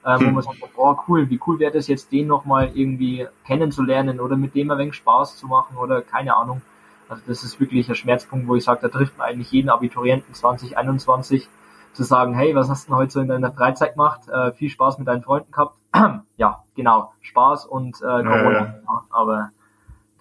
äh, 0.04 0.16
wo 0.16 0.26
hm. 0.26 0.34
man 0.34 0.44
sagt, 0.44 0.60
boah, 0.76 1.04
cool, 1.08 1.30
wie 1.30 1.40
cool 1.46 1.60
wäre 1.60 1.74
das 1.74 1.88
jetzt, 1.88 2.12
den 2.12 2.28
nochmal 2.28 2.72
irgendwie 2.74 3.28
kennenzulernen 3.46 4.20
oder 4.20 4.38
mit 4.38 4.56
dem 4.56 4.72
ein 4.72 4.78
wenig 4.78 4.96
Spaß 4.96 5.38
zu 5.38 5.48
machen 5.48 5.78
oder 5.78 6.02
keine 6.02 6.36
Ahnung. 6.38 6.62
Also 7.10 7.22
das 7.28 7.44
ist 7.44 7.60
wirklich 7.60 7.90
ein 7.90 7.96
Schmerzpunkt, 7.96 8.48
wo 8.48 8.56
ich 8.56 8.64
sage, 8.64 8.80
da 8.82 8.88
trifft 8.88 9.18
man 9.18 9.28
eigentlich 9.28 9.52
jeden 9.52 9.70
Abiturienten 9.70 10.34
2021 10.34 11.48
zu 11.94 12.04
sagen, 12.04 12.34
hey, 12.34 12.56
was 12.56 12.70
hast 12.70 12.88
du 12.88 12.92
denn 12.92 12.98
heute 12.98 13.12
so 13.12 13.20
in 13.20 13.28
deiner 13.28 13.52
Freizeit 13.52 13.94
gemacht? 13.94 14.22
Äh, 14.30 14.52
viel 14.54 14.70
Spaß 14.70 15.00
mit 15.00 15.08
deinen 15.08 15.22
Freunden 15.22 15.52
gehabt. 15.52 15.76
ja, 16.38 16.64
genau, 16.76 17.14
Spaß 17.22 17.66
und 17.66 17.98
äh, 17.98 18.00
Corona. 18.00 18.52
Ja, 18.52 18.82
ja. 18.86 19.06
Aber 19.10 19.50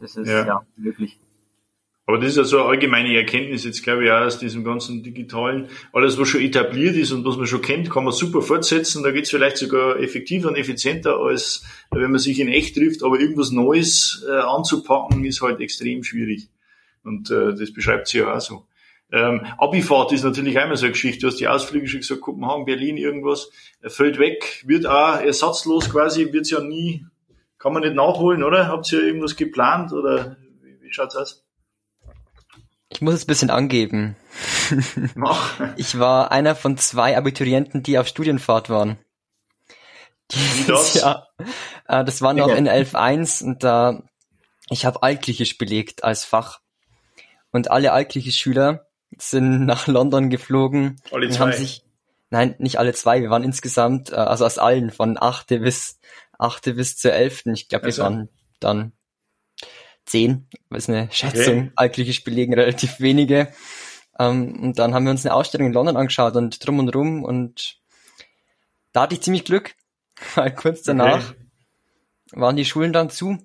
das 0.01 0.17
ist 0.17 0.29
ja, 0.29 0.47
ja 0.47 0.63
wirklich. 0.77 1.19
Aber 2.09 2.17
das 2.17 2.31
ist 2.31 2.37
ja 2.39 2.45
so 2.45 2.61
eine 2.61 2.71
allgemeine 2.71 3.15
Erkenntnis 3.15 3.65
jetzt, 3.65 3.83
glaube 3.83 4.07
ich, 4.07 4.11
auch 4.11 4.23
aus 4.23 4.39
diesem 4.39 4.65
ganzen 4.65 5.03
digitalen. 5.03 5.69
Alles, 5.93 6.19
was 6.19 6.29
schon 6.29 6.41
etabliert 6.41 6.97
ist 6.97 7.13
und 7.13 7.23
was 7.27 7.37
man 7.37 7.47
schon 7.47 7.61
kennt, 7.61 7.91
kann 7.91 8.05
man 8.05 8.15
super 8.15 8.41
fortsetzen. 8.41 9.03
Da 9.03 9.11
geht 9.11 9.25
es 9.25 9.31
vielleicht 9.31 9.59
sogar 9.59 9.99
effektiver 10.01 10.49
und 10.49 10.57
effizienter, 10.57 11.19
als 11.19 11.67
wenn 11.91 12.11
man 12.11 12.19
sich 12.19 12.41
in 12.41 12.49
echt 12.49 12.77
trifft. 12.77 13.03
Aber 13.03 13.21
irgendwas 13.21 13.51
Neues 13.51 14.25
äh, 14.27 14.39
anzupacken, 14.39 15.23
ist 15.27 15.43
halt 15.43 15.61
extrem 15.61 16.03
schwierig. 16.03 16.49
Und 17.05 17.31
äh, 17.31 17.55
das 17.55 17.75
beschreibt 17.75 18.09
sie 18.09 18.21
ja 18.21 18.35
auch 18.35 18.41
so. 18.41 18.65
Ähm, 19.11 19.47
Abifahrt 19.57 20.13
ist 20.13 20.25
natürlich 20.25 20.59
einmal 20.59 20.77
so 20.77 20.85
eine 20.85 20.93
Geschichte. 20.93 21.21
Du 21.21 21.27
hast 21.29 21.41
die 21.41 21.49
Ausflüge 21.49 21.89
schon 21.89 22.01
gesagt, 22.01 22.21
Kopenhagen, 22.21 22.67
Berlin, 22.67 22.97
irgendwas. 22.99 23.51
Fällt 23.87 24.19
weg, 24.19 24.63
wird 24.67 24.87
auch 24.87 25.21
ersatzlos 25.21 25.91
quasi, 25.91 26.33
wird's 26.33 26.51
ja 26.51 26.61
nie, 26.61 27.07
kann 27.59 27.73
man 27.73 27.83
nicht 27.83 27.95
nachholen, 27.95 28.43
oder? 28.43 28.69
Habt 28.69 28.93
ihr 28.93 29.03
irgendwas 29.03 29.37
geplant 29.37 29.93
oder 29.93 30.37
wie, 30.63 30.81
wie 30.83 30.93
schaut's 30.93 31.17
aus? 31.17 31.45
Ich 32.91 33.01
muss 33.01 33.15
es 33.15 33.25
ein 33.25 33.27
bisschen 33.27 33.51
angeben. 33.51 34.17
ich 35.77 35.99
war 35.99 36.31
einer 36.31 36.55
von 36.55 36.77
zwei 36.77 37.17
Abiturienten, 37.17 37.83
die 37.83 37.99
auf 37.99 38.09
Studienfahrt 38.09 38.71
waren. 38.71 38.99
Dieses 40.31 40.67
das? 40.67 40.95
Jahr. 40.95 41.29
Äh, 41.87 42.05
das 42.05 42.21
war 42.21 42.35
noch 42.35 42.49
in 42.49 42.69
11.1 42.69 43.45
und 43.45 43.65
da, 43.65 44.03
ich 44.69 44.85
habe 44.85 45.03
Altgriechisch 45.03 45.59
belegt 45.59 46.05
als 46.05 46.25
Fach. 46.25 46.61
Und 47.51 47.71
alle 47.71 47.93
Altgriechisch-Schüler 47.93 48.88
sind 49.19 49.67
nach 49.67 49.87
London 49.87 50.31
geflogen 50.31 51.01
alle 51.11 51.29
zwei. 51.29 51.39
haben 51.39 51.53
sich, 51.53 51.85
nein, 52.31 52.55
nicht 52.59 52.79
alle 52.79 52.93
zwei, 52.95 53.21
wir 53.21 53.31
waren 53.31 53.45
insgesamt, 53.45 54.11
äh, 54.11 54.17
also 54.17 54.45
aus 54.45 54.59
allen, 54.59 54.91
von 54.91 55.17
achte 55.21 55.61
bis, 55.61 55.99
achte 56.39 56.75
bis 56.75 56.97
zur 56.97 57.13
elften. 57.13 57.53
Ich 57.55 57.69
glaube, 57.69 57.85
wir 57.85 57.89
also. 57.89 58.03
waren 58.03 58.29
dann 58.61 58.93
zehn, 60.05 60.49
was 60.71 60.89
eine 60.89 61.09
Schätzung, 61.13 61.59
okay. 61.59 61.73
altgriechisch 61.77 62.25
belegen 62.25 62.55
relativ 62.55 63.01
wenige. 63.01 63.53
Ähm, 64.19 64.59
und 64.63 64.79
dann 64.79 64.95
haben 64.95 65.05
wir 65.05 65.11
uns 65.11 65.25
eine 65.25 65.35
Ausstellung 65.35 65.69
in 65.69 65.73
London 65.73 65.97
angeschaut 65.97 66.37
und 66.37 66.67
drum 66.67 66.79
und 66.79 66.95
rum 66.95 67.25
und 67.25 67.79
da 68.93 69.03
hatte 69.03 69.15
ich 69.15 69.23
ziemlich 69.23 69.45
Glück, 69.45 69.75
weil 70.35 70.55
kurz 70.55 70.83
danach 70.83 71.31
okay. 71.31 72.41
waren 72.41 72.57
die 72.57 72.65
Schulen 72.65 72.93
dann 72.93 73.11
zu 73.11 73.39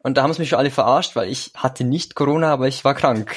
und 0.00 0.16
da 0.16 0.22
haben 0.22 0.32
sie 0.32 0.40
mich 0.40 0.50
schon 0.50 0.58
alle 0.58 0.70
verarscht, 0.70 1.16
weil 1.16 1.30
ich 1.30 1.52
hatte 1.56 1.84
nicht 1.84 2.14
Corona, 2.14 2.52
aber 2.52 2.68
ich 2.68 2.84
war 2.84 2.94
krank. 2.94 3.34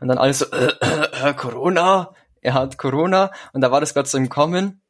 Und 0.00 0.08
dann 0.08 0.18
alles 0.18 0.40
so, 0.40 0.46
äh, 0.46 0.72
äh, 0.80 1.30
äh, 1.30 1.34
Corona, 1.34 2.14
er 2.40 2.54
hat 2.54 2.78
Corona 2.78 3.30
und 3.52 3.60
da 3.60 3.70
war 3.70 3.80
das 3.80 3.94
gerade 3.94 4.08
so 4.08 4.18
im 4.18 4.28
Kommen. 4.28 4.80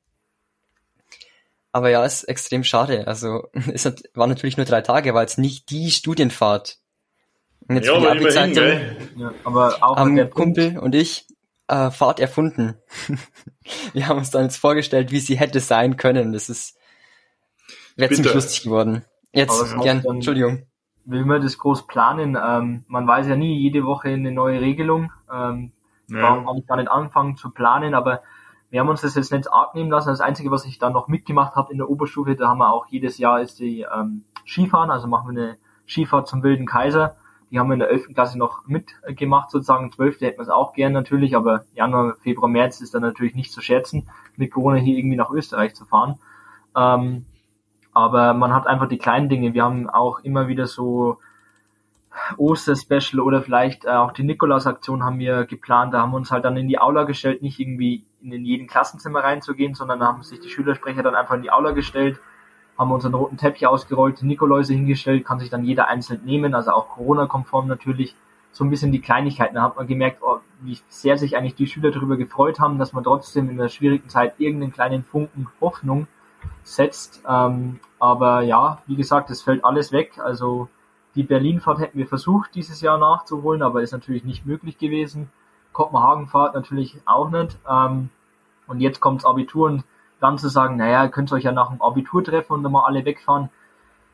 Aber 1.72 1.88
ja, 1.88 2.04
ist 2.04 2.24
extrem 2.24 2.64
schade. 2.64 3.06
Also 3.06 3.48
es 3.72 3.84
hat, 3.84 4.02
war 4.14 4.26
natürlich 4.26 4.56
nur 4.56 4.66
drei 4.66 4.80
Tage, 4.80 5.14
war 5.14 5.22
jetzt 5.22 5.38
nicht 5.38 5.70
die 5.70 5.90
Studienfahrt. 5.90 6.78
Und 7.68 7.76
jetzt 7.76 7.86
ja, 7.86 7.94
aber 7.94 8.16
immerhin, 8.16 8.96
ja, 9.16 9.32
aber 9.44 9.76
auch 9.82 9.96
haben 9.96 10.16
der 10.16 10.28
Kumpel 10.28 10.72
Punkt. 10.72 10.82
und 10.82 10.94
ich 10.94 11.26
äh, 11.68 11.90
Fahrt 11.90 12.18
erfunden. 12.18 12.74
Wir 13.92 14.08
haben 14.08 14.18
uns 14.18 14.30
dann 14.30 14.44
jetzt 14.44 14.56
vorgestellt, 14.56 15.12
wie 15.12 15.20
sie 15.20 15.38
hätte 15.38 15.60
sein 15.60 15.96
können. 15.96 16.32
Das 16.32 16.48
ist 16.48 16.76
wäre 17.94 18.12
ziemlich 18.12 18.34
lustig 18.34 18.64
geworden. 18.64 19.04
Jetzt, 19.32 19.76
gern, 19.80 20.04
Entschuldigung 20.04 20.66
will 21.04 21.24
man 21.24 21.42
das 21.42 21.58
groß 21.58 21.86
planen. 21.86 22.38
Ähm, 22.42 22.84
man 22.88 23.06
weiß 23.06 23.26
ja 23.28 23.36
nie, 23.36 23.58
jede 23.58 23.84
Woche 23.84 24.08
eine 24.08 24.32
neue 24.32 24.60
Regelung. 24.60 25.12
Ähm, 25.32 25.72
ja. 26.08 26.22
Warum 26.22 26.46
kann 26.46 26.56
ich 26.58 26.66
gar 26.66 26.76
nicht 26.76 26.90
anfangen 26.90 27.36
zu 27.36 27.50
planen, 27.50 27.94
aber 27.94 28.22
wir 28.70 28.80
haben 28.80 28.88
uns 28.88 29.02
das 29.02 29.14
jetzt 29.14 29.32
nicht 29.32 29.52
arg 29.52 29.74
nehmen 29.74 29.90
lassen. 29.90 30.08
Das 30.08 30.20
Einzige, 30.20 30.50
was 30.50 30.64
ich 30.64 30.78
dann 30.78 30.92
noch 30.92 31.08
mitgemacht 31.08 31.56
habe 31.56 31.72
in 31.72 31.78
der 31.78 31.90
Oberstufe, 31.90 32.36
da 32.36 32.48
haben 32.48 32.58
wir 32.58 32.72
auch 32.72 32.86
jedes 32.86 33.18
Jahr 33.18 33.40
ist 33.40 33.58
die 33.58 33.82
ähm, 33.82 34.24
Skifahren, 34.46 34.90
also 34.90 35.08
machen 35.08 35.34
wir 35.34 35.42
eine 35.42 35.58
Skifahrt 35.86 36.28
zum 36.28 36.42
Wilden 36.42 36.66
Kaiser. 36.66 37.16
Die 37.50 37.58
haben 37.58 37.68
wir 37.68 37.74
in 37.74 37.80
der 37.80 37.90
11. 37.90 38.14
Klasse 38.14 38.38
noch 38.38 38.66
mitgemacht, 38.66 39.50
sozusagen. 39.50 39.92
12. 39.92 40.22
hätten 40.22 40.38
wir 40.38 40.42
es 40.42 40.48
auch 40.48 40.72
gern 40.72 40.94
natürlich, 40.94 41.36
aber 41.36 41.66
Januar, 41.74 42.14
Februar, 42.22 42.48
März 42.48 42.80
ist 42.80 42.94
dann 42.94 43.02
natürlich 43.02 43.34
nicht 43.34 43.52
zu 43.52 43.60
schätzen, 43.60 44.08
mit 44.36 44.50
Corona 44.50 44.78
hier 44.78 44.96
irgendwie 44.96 45.18
nach 45.18 45.30
Österreich 45.30 45.74
zu 45.74 45.84
fahren. 45.84 46.18
Ähm, 46.74 47.26
aber 47.92 48.34
man 48.34 48.54
hat 48.54 48.66
einfach 48.66 48.88
die 48.88 48.98
kleinen 48.98 49.28
Dinge. 49.28 49.54
Wir 49.54 49.64
haben 49.64 49.88
auch 49.88 50.20
immer 50.20 50.48
wieder 50.48 50.66
so 50.66 51.18
Oster-Special 52.36 53.20
oder 53.20 53.42
vielleicht 53.42 53.84
äh, 53.84 53.90
auch 53.90 54.12
die 54.12 54.22
Nikolaus-Aktion 54.22 55.02
haben 55.02 55.18
wir 55.18 55.44
geplant. 55.44 55.94
Da 55.94 56.00
haben 56.00 56.12
wir 56.12 56.16
uns 56.16 56.30
halt 56.30 56.44
dann 56.44 56.56
in 56.56 56.68
die 56.68 56.78
Aula 56.78 57.04
gestellt, 57.04 57.42
nicht 57.42 57.58
irgendwie 57.58 58.04
in 58.22 58.44
jeden 58.44 58.66
Klassenzimmer 58.66 59.20
reinzugehen, 59.20 59.74
sondern 59.74 60.00
da 60.00 60.06
haben 60.06 60.22
sich 60.22 60.40
die 60.40 60.48
Schülersprecher 60.48 61.02
dann 61.02 61.14
einfach 61.14 61.34
in 61.34 61.42
die 61.42 61.50
Aula 61.50 61.72
gestellt, 61.72 62.18
haben 62.78 62.92
uns 62.92 63.04
einen 63.04 63.14
roten 63.14 63.36
Teppich 63.36 63.66
ausgerollt, 63.66 64.22
Nikoläuse 64.22 64.74
hingestellt, 64.74 65.24
kann 65.24 65.40
sich 65.40 65.50
dann 65.50 65.64
jeder 65.64 65.88
einzeln 65.88 66.22
nehmen, 66.24 66.54
also 66.54 66.72
auch 66.72 66.88
Corona-konform 66.88 67.66
natürlich. 67.66 68.14
So 68.54 68.64
ein 68.64 68.70
bisschen 68.70 68.92
die 68.92 69.00
Kleinigkeiten. 69.00 69.54
Da 69.54 69.62
hat 69.62 69.76
man 69.76 69.86
gemerkt, 69.86 70.18
oh, 70.20 70.38
wie 70.60 70.78
sehr 70.90 71.16
sich 71.16 71.36
eigentlich 71.38 71.54
die 71.54 71.66
Schüler 71.66 71.90
darüber 71.90 72.18
gefreut 72.18 72.60
haben, 72.60 72.78
dass 72.78 72.92
man 72.92 73.02
trotzdem 73.02 73.48
in 73.48 73.56
der 73.56 73.70
schwierigen 73.70 74.10
Zeit 74.10 74.34
irgendeinen 74.38 74.74
kleinen 74.74 75.04
Funken 75.04 75.48
Hoffnung 75.58 76.06
setzt. 76.64 77.20
Ähm, 77.28 77.80
aber 77.98 78.42
ja, 78.42 78.78
wie 78.86 78.96
gesagt, 78.96 79.30
es 79.30 79.42
fällt 79.42 79.64
alles 79.64 79.92
weg. 79.92 80.18
Also 80.18 80.68
die 81.14 81.22
Berlin-Fahrt 81.22 81.80
hätten 81.80 81.98
wir 81.98 82.06
versucht, 82.06 82.54
dieses 82.54 82.80
Jahr 82.80 82.98
nachzuholen, 82.98 83.62
aber 83.62 83.82
ist 83.82 83.92
natürlich 83.92 84.24
nicht 84.24 84.46
möglich 84.46 84.78
gewesen. 84.78 85.30
Kopenhagen-Fahrt 85.72 86.54
natürlich 86.54 86.96
auch 87.04 87.30
nicht. 87.30 87.56
Ähm, 87.68 88.10
und 88.66 88.80
jetzt 88.80 89.00
kommt's 89.00 89.24
Abitur 89.24 89.68
und 89.68 89.84
dann 90.20 90.38
zu 90.38 90.48
sagen, 90.48 90.76
naja, 90.76 91.04
ihr 91.04 91.10
könnt 91.10 91.32
euch 91.32 91.44
ja 91.44 91.52
nach 91.52 91.70
dem 91.70 91.82
Abitur 91.82 92.22
treffen 92.22 92.52
und 92.52 92.62
dann 92.62 92.72
mal 92.72 92.84
alle 92.84 93.04
wegfahren. 93.04 93.50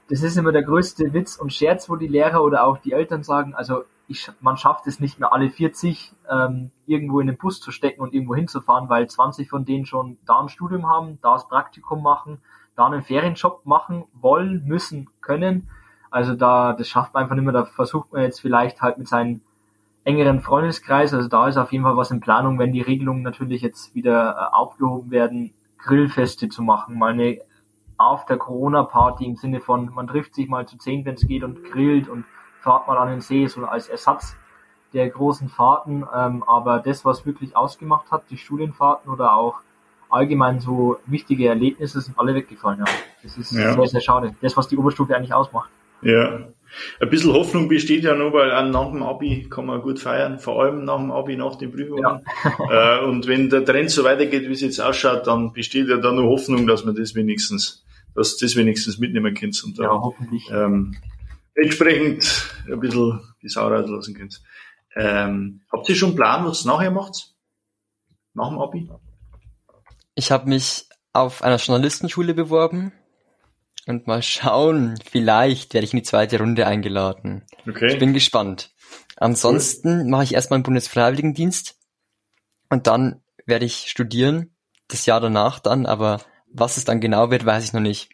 Das 0.08 0.22
ist 0.22 0.36
immer 0.36 0.52
der 0.52 0.62
größte 0.62 1.12
Witz 1.12 1.36
und 1.36 1.52
Scherz, 1.52 1.90
wo 1.90 1.96
die 1.96 2.08
Lehrer 2.08 2.42
oder 2.42 2.64
auch 2.64 2.78
die 2.78 2.92
Eltern 2.92 3.22
sagen, 3.22 3.54
also 3.54 3.84
ich, 4.08 4.30
man 4.40 4.56
schafft 4.56 4.86
es 4.86 5.00
nicht 5.00 5.20
mehr 5.20 5.32
alle 5.32 5.50
40 5.50 6.12
ähm, 6.30 6.70
irgendwo 6.86 7.20
in 7.20 7.26
den 7.26 7.36
Bus 7.36 7.60
zu 7.60 7.70
stecken 7.70 8.00
und 8.00 8.14
irgendwo 8.14 8.34
hinzufahren, 8.34 8.88
weil 8.88 9.08
20 9.08 9.48
von 9.48 9.64
denen 9.64 9.86
schon 9.86 10.16
da 10.26 10.40
ein 10.40 10.48
Studium 10.48 10.86
haben, 10.88 11.18
da 11.22 11.34
das 11.34 11.46
Praktikum 11.46 12.02
machen, 12.02 12.40
da 12.74 12.86
einen 12.86 13.02
Ferienjob 13.02 13.66
machen 13.66 14.04
wollen, 14.14 14.64
müssen, 14.66 15.10
können. 15.20 15.68
Also 16.10 16.34
da, 16.34 16.72
das 16.72 16.88
schafft 16.88 17.12
man 17.12 17.22
einfach 17.22 17.34
nicht 17.34 17.44
mehr. 17.44 17.52
Da 17.52 17.64
versucht 17.66 18.12
man 18.12 18.22
jetzt 18.22 18.40
vielleicht 18.40 18.80
halt 18.80 18.96
mit 18.96 19.08
seinem 19.08 19.42
engeren 20.04 20.40
Freundeskreis, 20.40 21.12
also 21.12 21.28
da 21.28 21.48
ist 21.48 21.58
auf 21.58 21.70
jeden 21.70 21.84
Fall 21.84 21.98
was 21.98 22.10
in 22.10 22.20
Planung, 22.20 22.58
wenn 22.58 22.72
die 22.72 22.80
Regelungen 22.80 23.22
natürlich 23.22 23.60
jetzt 23.60 23.94
wieder 23.94 24.36
äh, 24.36 24.56
aufgehoben 24.56 25.10
werden, 25.10 25.52
Grillfeste 25.76 26.48
zu 26.48 26.62
machen, 26.62 26.98
mal 26.98 27.12
eine 27.12 27.40
After-Corona-Party 27.98 29.26
im 29.26 29.36
Sinne 29.36 29.60
von, 29.60 29.92
man 29.92 30.06
trifft 30.06 30.34
sich 30.34 30.48
mal 30.48 30.66
zu 30.66 30.78
zehn, 30.78 31.04
wenn 31.04 31.16
es 31.16 31.26
geht 31.26 31.44
und 31.44 31.62
grillt 31.62 32.08
und 32.08 32.24
fahrt 32.60 32.86
mal 32.86 32.96
an 32.98 33.08
den 33.08 33.20
See, 33.20 33.46
so 33.46 33.64
als 33.64 33.88
Ersatz 33.88 34.36
der 34.92 35.08
großen 35.08 35.48
Fahrten. 35.48 36.04
Ähm, 36.14 36.42
aber 36.46 36.78
das, 36.78 37.04
was 37.04 37.26
wirklich 37.26 37.56
ausgemacht 37.56 38.10
hat, 38.10 38.24
die 38.30 38.36
Studienfahrten 38.36 39.12
oder 39.12 39.34
auch 39.34 39.60
allgemein 40.10 40.60
so 40.60 40.98
wichtige 41.06 41.48
Erlebnisse, 41.48 42.00
sind 42.00 42.18
alle 42.18 42.34
weggefallen. 42.34 42.80
Ja. 42.80 42.84
Das 43.22 43.36
ist 43.36 43.52
ja. 43.52 43.74
sehr, 43.74 43.86
sehr 43.86 44.00
schade. 44.00 44.34
Das, 44.40 44.56
was 44.56 44.68
die 44.68 44.76
Oberstufe 44.76 45.14
eigentlich 45.14 45.34
ausmacht. 45.34 45.70
Ja. 46.02 46.48
Ein 47.00 47.10
bisschen 47.10 47.32
Hoffnung 47.32 47.66
besteht 47.66 48.04
ja 48.04 48.14
nur, 48.14 48.32
weil 48.32 48.48
nach 48.70 48.90
dem 48.90 49.02
Abi 49.02 49.48
kann 49.48 49.66
man 49.66 49.80
gut 49.80 49.98
feiern, 49.98 50.38
vor 50.38 50.62
allem 50.62 50.84
nach 50.84 50.98
dem 50.98 51.10
Abi, 51.10 51.36
nach 51.36 51.56
den 51.56 51.72
Prüfungen. 51.72 52.20
Ja. 52.60 53.00
äh, 53.00 53.04
und 53.04 53.26
wenn 53.26 53.48
der 53.48 53.64
Trend 53.64 53.90
so 53.90 54.04
weitergeht, 54.04 54.48
wie 54.48 54.52
es 54.52 54.60
jetzt 54.60 54.80
ausschaut, 54.80 55.26
dann 55.26 55.52
besteht 55.52 55.88
ja 55.88 55.96
da 55.96 56.12
nur 56.12 56.24
Hoffnung, 56.24 56.66
dass 56.66 56.84
man 56.84 56.94
das 56.94 57.14
wenigstens, 57.14 57.84
dass 58.14 58.36
das 58.36 58.54
wenigstens 58.54 58.98
mitnehmen. 58.98 59.34
Und 59.34 59.78
ja, 59.78 59.90
hoffentlich. 59.90 60.48
Ähm, 60.52 60.94
entsprechend 61.60 62.50
ein 62.70 62.80
bisschen 62.80 63.20
die 63.42 63.48
Sau 63.48 63.68
rauslassen 63.68 64.14
könnt. 64.14 64.40
Ähm, 64.94 65.60
habt 65.70 65.88
ihr 65.88 65.96
schon 65.96 66.10
einen 66.10 66.16
Plan, 66.16 66.44
was 66.44 66.64
ihr 66.64 66.72
nachher 66.72 66.90
macht? 66.90 67.34
Nach 68.34 68.48
dem 68.48 68.58
Abi? 68.58 68.90
Ich 70.14 70.30
habe 70.30 70.48
mich 70.48 70.86
auf 71.12 71.42
einer 71.42 71.56
Journalistenschule 71.56 72.34
beworben 72.34 72.92
und 73.86 74.06
mal 74.06 74.22
schauen, 74.22 74.98
vielleicht 75.04 75.74
werde 75.74 75.84
ich 75.84 75.92
in 75.92 75.98
die 75.98 76.04
zweite 76.04 76.38
Runde 76.38 76.66
eingeladen. 76.66 77.44
Okay. 77.68 77.92
Ich 77.92 77.98
bin 77.98 78.12
gespannt. 78.12 78.70
Ansonsten 79.16 80.00
cool. 80.00 80.08
mache 80.08 80.24
ich 80.24 80.34
erstmal 80.34 80.56
einen 80.56 80.64
Bundesfreiwilligendienst 80.64 81.76
und 82.70 82.86
dann 82.86 83.22
werde 83.46 83.64
ich 83.64 83.88
studieren, 83.88 84.54
das 84.88 85.06
Jahr 85.06 85.20
danach 85.20 85.58
dann, 85.58 85.86
aber 85.86 86.20
was 86.52 86.76
es 86.76 86.84
dann 86.84 87.00
genau 87.00 87.30
wird, 87.30 87.44
weiß 87.44 87.64
ich 87.64 87.72
noch 87.72 87.80
nicht. 87.80 88.10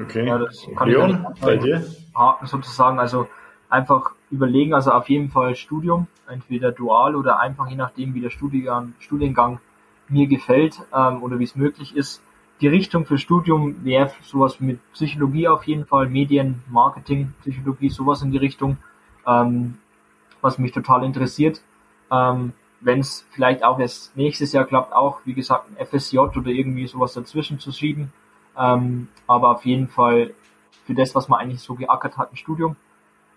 Okay. 0.00 0.26
Ja, 0.26 0.38
das 0.38 0.66
kann 0.76 0.88
Leon, 0.88 1.26
ich 1.34 1.40
bei 1.40 1.56
dir? 1.56 1.84
Haken 2.14 2.46
sozusagen, 2.46 2.98
also 2.98 3.28
einfach 3.68 4.12
überlegen, 4.30 4.74
also 4.74 4.92
auf 4.92 5.08
jeden 5.08 5.30
Fall 5.30 5.56
Studium, 5.56 6.06
entweder 6.28 6.72
dual 6.72 7.16
oder 7.16 7.40
einfach 7.40 7.68
je 7.68 7.76
nachdem, 7.76 8.14
wie 8.14 8.20
der 8.20 8.30
Studiengang, 8.30 8.94
Studiengang 9.00 9.60
mir 10.08 10.26
gefällt 10.26 10.80
ähm, 10.94 11.22
oder 11.22 11.38
wie 11.38 11.44
es 11.44 11.56
möglich 11.56 11.96
ist, 11.96 12.22
die 12.60 12.68
Richtung 12.68 13.06
für 13.06 13.18
Studium 13.18 13.84
wäre 13.84 14.10
sowas 14.22 14.58
mit 14.58 14.80
Psychologie 14.92 15.46
auf 15.48 15.64
jeden 15.64 15.86
Fall, 15.86 16.08
Medien, 16.08 16.62
Marketing, 16.68 17.32
Psychologie, 17.40 17.88
sowas 17.88 18.22
in 18.22 18.32
die 18.32 18.38
Richtung, 18.38 18.78
ähm, 19.26 19.78
was 20.40 20.58
mich 20.58 20.72
total 20.72 21.04
interessiert. 21.04 21.60
Ähm, 22.10 22.52
Wenn 22.80 23.00
es 23.00 23.26
vielleicht 23.30 23.64
auch 23.64 23.78
erst 23.78 24.16
nächstes 24.16 24.52
Jahr 24.52 24.64
klappt, 24.64 24.92
auch 24.92 25.20
wie 25.24 25.34
gesagt 25.34 25.66
ein 25.68 25.84
FSJ 25.84 26.18
oder 26.18 26.46
irgendwie 26.46 26.86
sowas 26.86 27.12
dazwischen 27.12 27.58
zu 27.58 27.72
schieben. 27.72 28.12
Ähm, 28.58 29.08
aber 29.26 29.50
auf 29.50 29.64
jeden 29.64 29.88
Fall 29.88 30.34
für 30.84 30.94
das, 30.94 31.14
was 31.14 31.28
man 31.28 31.40
eigentlich 31.40 31.60
so 31.60 31.74
geackert 31.74 32.16
hat, 32.16 32.32
ein 32.32 32.36
Studium. 32.36 32.76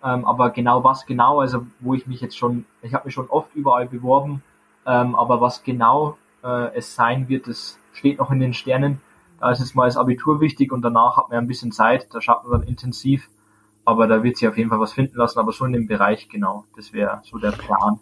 Ähm, 0.03 0.25
aber 0.25 0.49
genau 0.49 0.83
was 0.83 1.05
genau, 1.05 1.41
also 1.41 1.67
wo 1.79 1.93
ich 1.93 2.07
mich 2.07 2.21
jetzt 2.21 2.37
schon, 2.37 2.65
ich 2.81 2.93
habe 2.93 3.05
mich 3.05 3.13
schon 3.13 3.29
oft 3.29 3.53
überall 3.55 3.87
beworben, 3.87 4.41
ähm, 4.85 5.15
aber 5.15 5.41
was 5.41 5.63
genau 5.63 6.17
äh, 6.43 6.75
es 6.75 6.95
sein 6.95 7.29
wird, 7.29 7.47
das 7.47 7.77
steht 7.93 8.17
noch 8.17 8.31
in 8.31 8.39
den 8.39 8.53
Sternen. 8.53 8.99
Da 9.39 9.51
ist 9.51 9.59
jetzt 9.59 9.75
mal 9.75 9.85
das 9.85 9.97
Abitur 9.97 10.41
wichtig 10.41 10.71
und 10.71 10.81
danach 10.81 11.17
hat 11.17 11.29
man 11.29 11.39
ein 11.39 11.47
bisschen 11.47 11.71
Zeit, 11.71 12.07
da 12.13 12.21
schaut 12.21 12.43
man 12.43 12.61
dann 12.61 12.67
intensiv, 12.67 13.29
aber 13.85 14.07
da 14.07 14.23
wird 14.23 14.37
sich 14.37 14.47
auf 14.47 14.57
jeden 14.57 14.69
Fall 14.69 14.79
was 14.79 14.93
finden 14.93 15.17
lassen, 15.17 15.39
aber 15.39 15.51
so 15.51 15.65
in 15.65 15.73
dem 15.73 15.87
Bereich 15.87 16.29
genau, 16.29 16.65
das 16.75 16.93
wäre 16.93 17.21
so 17.23 17.37
der 17.37 17.51
Plan. 17.51 17.99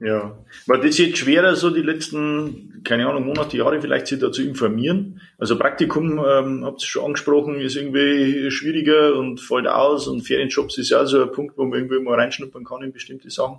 Ja, 0.00 0.36
war 0.66 0.80
das 0.80 0.98
jetzt 0.98 1.18
schwerer, 1.18 1.54
so 1.54 1.70
die 1.70 1.82
letzten, 1.82 2.82
keine 2.82 3.06
Ahnung, 3.08 3.26
Monate, 3.26 3.56
Jahre 3.56 3.80
vielleicht 3.80 4.06
sich 4.06 4.18
da 4.18 4.32
zu 4.32 4.42
informieren? 4.42 5.20
Also 5.38 5.58
Praktikum, 5.58 6.18
ähm, 6.18 6.64
habt 6.64 6.82
ihr 6.82 6.86
schon 6.86 7.04
angesprochen, 7.04 7.60
ist 7.60 7.76
irgendwie 7.76 8.50
schwieriger 8.50 9.14
und 9.16 9.40
fällt 9.40 9.66
aus 9.66 10.08
und 10.08 10.22
Ferienjobs 10.22 10.78
ist 10.78 10.90
ja 10.90 11.04
so 11.04 11.22
ein 11.22 11.30
Punkt, 11.30 11.58
wo 11.58 11.64
man 11.64 11.78
irgendwie 11.78 12.00
mal 12.00 12.18
reinschnuppern 12.18 12.64
kann 12.64 12.82
in 12.82 12.92
bestimmte 12.92 13.30
Sachen. 13.30 13.58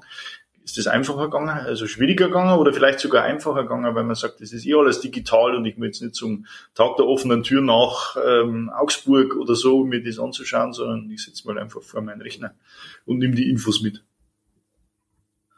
Ist 0.65 0.77
das 0.77 0.87
einfacher 0.87 1.25
gegangen, 1.25 1.49
also 1.49 1.87
schwieriger 1.87 2.27
gegangen 2.27 2.57
oder 2.57 2.73
vielleicht 2.73 2.99
sogar 2.99 3.23
einfacher 3.23 3.63
gegangen, 3.63 3.93
weil 3.95 4.05
man 4.05 4.15
sagt, 4.15 4.41
das 4.41 4.53
ist 4.53 4.65
eh 4.65 4.73
alles 4.73 5.01
digital 5.01 5.55
und 5.55 5.65
ich 5.65 5.77
will 5.77 5.87
jetzt 5.87 6.01
nicht 6.01 6.15
zum 6.15 6.45
Tag 6.73 6.95
der 6.97 7.05
offenen 7.05 7.43
Tür 7.43 7.61
nach 7.61 8.17
ähm, 8.25 8.69
Augsburg 8.69 9.35
oder 9.35 9.55
so, 9.55 9.81
um 9.81 9.89
mir 9.89 10.01
das 10.01 10.19
anzuschauen, 10.19 10.73
sondern 10.73 11.11
ich 11.11 11.23
sitze 11.23 11.47
mal 11.47 11.59
einfach 11.59 11.81
vor 11.81 12.01
meinen 12.01 12.21
Rechner 12.21 12.53
und 13.05 13.19
nehme 13.19 13.35
die 13.35 13.49
Infos 13.49 13.81
mit. 13.81 14.03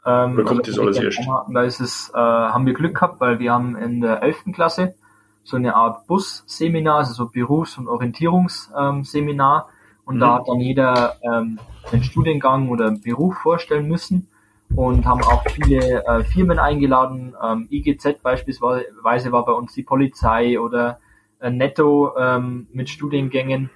Ähm, 0.06 0.34
Oder 0.34 0.44
kommt 0.44 0.68
das 0.68 0.78
alles 0.78 0.98
erst? 0.98 1.18
Da 1.52 1.62
ist 1.62 1.80
es, 1.80 2.10
äh, 2.14 2.18
haben 2.18 2.64
wir 2.64 2.74
Glück 2.74 2.94
gehabt, 2.94 3.20
weil 3.20 3.38
wir 3.40 3.52
haben 3.52 3.76
in 3.76 4.00
der 4.00 4.22
11. 4.22 4.52
Klasse 4.54 4.94
so 5.42 5.56
eine 5.56 5.74
Art 5.74 6.06
Busseminar, 6.06 6.98
also 6.98 7.12
so 7.12 7.28
Berufs- 7.28 7.76
und 7.78 7.88
Orientierungsseminar. 7.88 9.68
und 10.04 10.16
Mhm. 10.16 10.20
da 10.20 10.34
hat 10.34 10.48
dann 10.48 10.60
jeder 10.60 11.16
ähm, 11.22 11.58
einen 11.90 12.04
Studiengang 12.04 12.68
oder 12.68 12.86
einen 12.86 13.00
Beruf 13.00 13.36
vorstellen 13.38 13.88
müssen 13.88 14.28
und 14.74 15.04
haben 15.04 15.22
auch 15.24 15.42
viele 15.50 16.04
äh, 16.04 16.22
Firmen 16.24 16.58
eingeladen. 16.60 17.34
Ähm, 17.42 17.66
IGZ 17.70 18.22
beispielsweise 18.22 19.32
war 19.32 19.44
bei 19.44 19.52
uns 19.52 19.72
die 19.74 19.82
Polizei 19.82 20.60
oder 20.60 20.98
äh, 21.40 21.50
Netto 21.50 22.16
ähm, 22.16 22.68
mit 22.72 22.88
Studiengängen. 22.88 23.70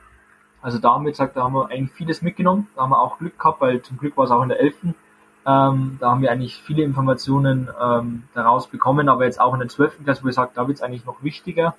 Also 0.62 0.78
da 0.78 0.94
haben 0.94 1.04
wir 1.04 1.10
gesagt, 1.10 1.36
da 1.36 1.42
haben 1.44 1.54
wir 1.54 1.68
eigentlich 1.68 1.92
vieles 1.92 2.22
mitgenommen. 2.22 2.68
Da 2.76 2.82
haben 2.82 2.90
wir 2.90 3.00
auch 3.00 3.18
Glück 3.18 3.38
gehabt, 3.38 3.60
weil 3.60 3.82
zum 3.82 3.98
Glück 3.98 4.16
war 4.16 4.24
es 4.26 4.30
auch 4.30 4.42
in 4.42 4.50
der 4.50 4.60
11. 4.60 4.94
Ähm, 5.46 5.96
da 6.00 6.10
haben 6.10 6.22
wir 6.22 6.30
eigentlich 6.30 6.62
viele 6.62 6.82
Informationen 6.82 7.68
ähm, 7.82 8.24
daraus 8.34 8.66
bekommen, 8.66 9.08
aber 9.08 9.24
jetzt 9.24 9.40
auch 9.40 9.54
in 9.54 9.60
der 9.60 9.68
12. 9.68 10.04
Klasse, 10.04 10.22
wo 10.22 10.28
ich 10.28 10.34
sage, 10.34 10.50
da 10.54 10.66
wird 10.68 10.78
es 10.78 10.82
eigentlich 10.82 11.06
noch 11.06 11.22
wichtiger, 11.22 11.74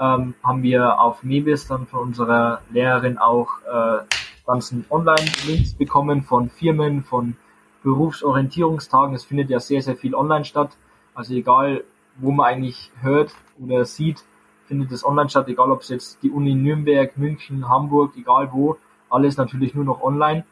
ähm, 0.00 0.34
haben 0.42 0.62
wir 0.62 1.00
auf 1.00 1.22
Mebis 1.22 1.68
dann 1.68 1.86
von 1.86 2.00
unserer 2.00 2.60
Lehrerin 2.70 3.18
auch 3.18 3.50
äh, 3.62 4.04
ganzen 4.46 4.84
Online-Links 4.90 5.74
bekommen 5.74 6.22
von 6.22 6.50
Firmen, 6.50 7.04
von 7.04 7.36
Berufsorientierungstagen. 7.82 9.14
Es 9.14 9.24
findet 9.24 9.50
ja 9.50 9.60
sehr, 9.60 9.82
sehr 9.82 9.96
viel 9.96 10.14
online 10.14 10.44
statt. 10.44 10.70
Also 11.14 11.34
egal, 11.34 11.84
wo 12.16 12.30
man 12.30 12.46
eigentlich 12.46 12.90
hört 13.00 13.32
oder 13.60 13.84
sieht, 13.84 14.24
findet 14.66 14.90
es 14.92 15.04
online 15.04 15.28
statt, 15.28 15.48
egal 15.48 15.70
ob 15.70 15.82
es 15.82 15.88
jetzt 15.88 16.22
die 16.22 16.30
Uni 16.30 16.54
Nürnberg, 16.54 17.16
München, 17.16 17.68
Hamburg, 17.68 18.14
egal 18.16 18.50
wo, 18.52 18.76
alles 19.10 19.36
natürlich 19.36 19.74
nur 19.74 19.84
noch 19.84 20.02
online. 20.02 20.44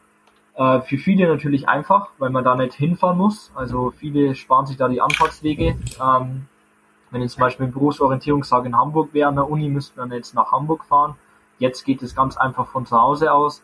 Äh, 0.55 0.81
für 0.81 0.97
viele 0.97 1.27
natürlich 1.27 1.67
einfach, 1.67 2.09
weil 2.19 2.29
man 2.29 2.43
da 2.43 2.55
nicht 2.55 2.73
hinfahren 2.73 3.17
muss. 3.17 3.51
Also 3.55 3.91
viele 3.91 4.35
sparen 4.35 4.65
sich 4.65 4.77
da 4.77 4.87
die 4.87 5.01
Anfahrtswege. 5.01 5.75
Ähm, 6.01 6.47
wenn 7.11 7.21
jetzt 7.21 7.33
zum 7.33 7.41
Beispiel 7.41 7.67
ein 7.67 7.71
Berufsorientierungstag 7.71 8.65
in 8.65 8.75
Hamburg 8.75 9.13
wäre 9.13 9.29
an 9.29 9.35
der 9.35 9.49
Uni, 9.49 9.69
müsste 9.69 9.99
man 9.99 10.11
jetzt 10.11 10.33
nach 10.33 10.51
Hamburg 10.51 10.85
fahren. 10.85 11.15
Jetzt 11.59 11.85
geht 11.85 12.01
es 12.01 12.15
ganz 12.15 12.37
einfach 12.37 12.67
von 12.67 12.85
zu 12.85 12.99
Hause 12.99 13.31
aus. 13.31 13.61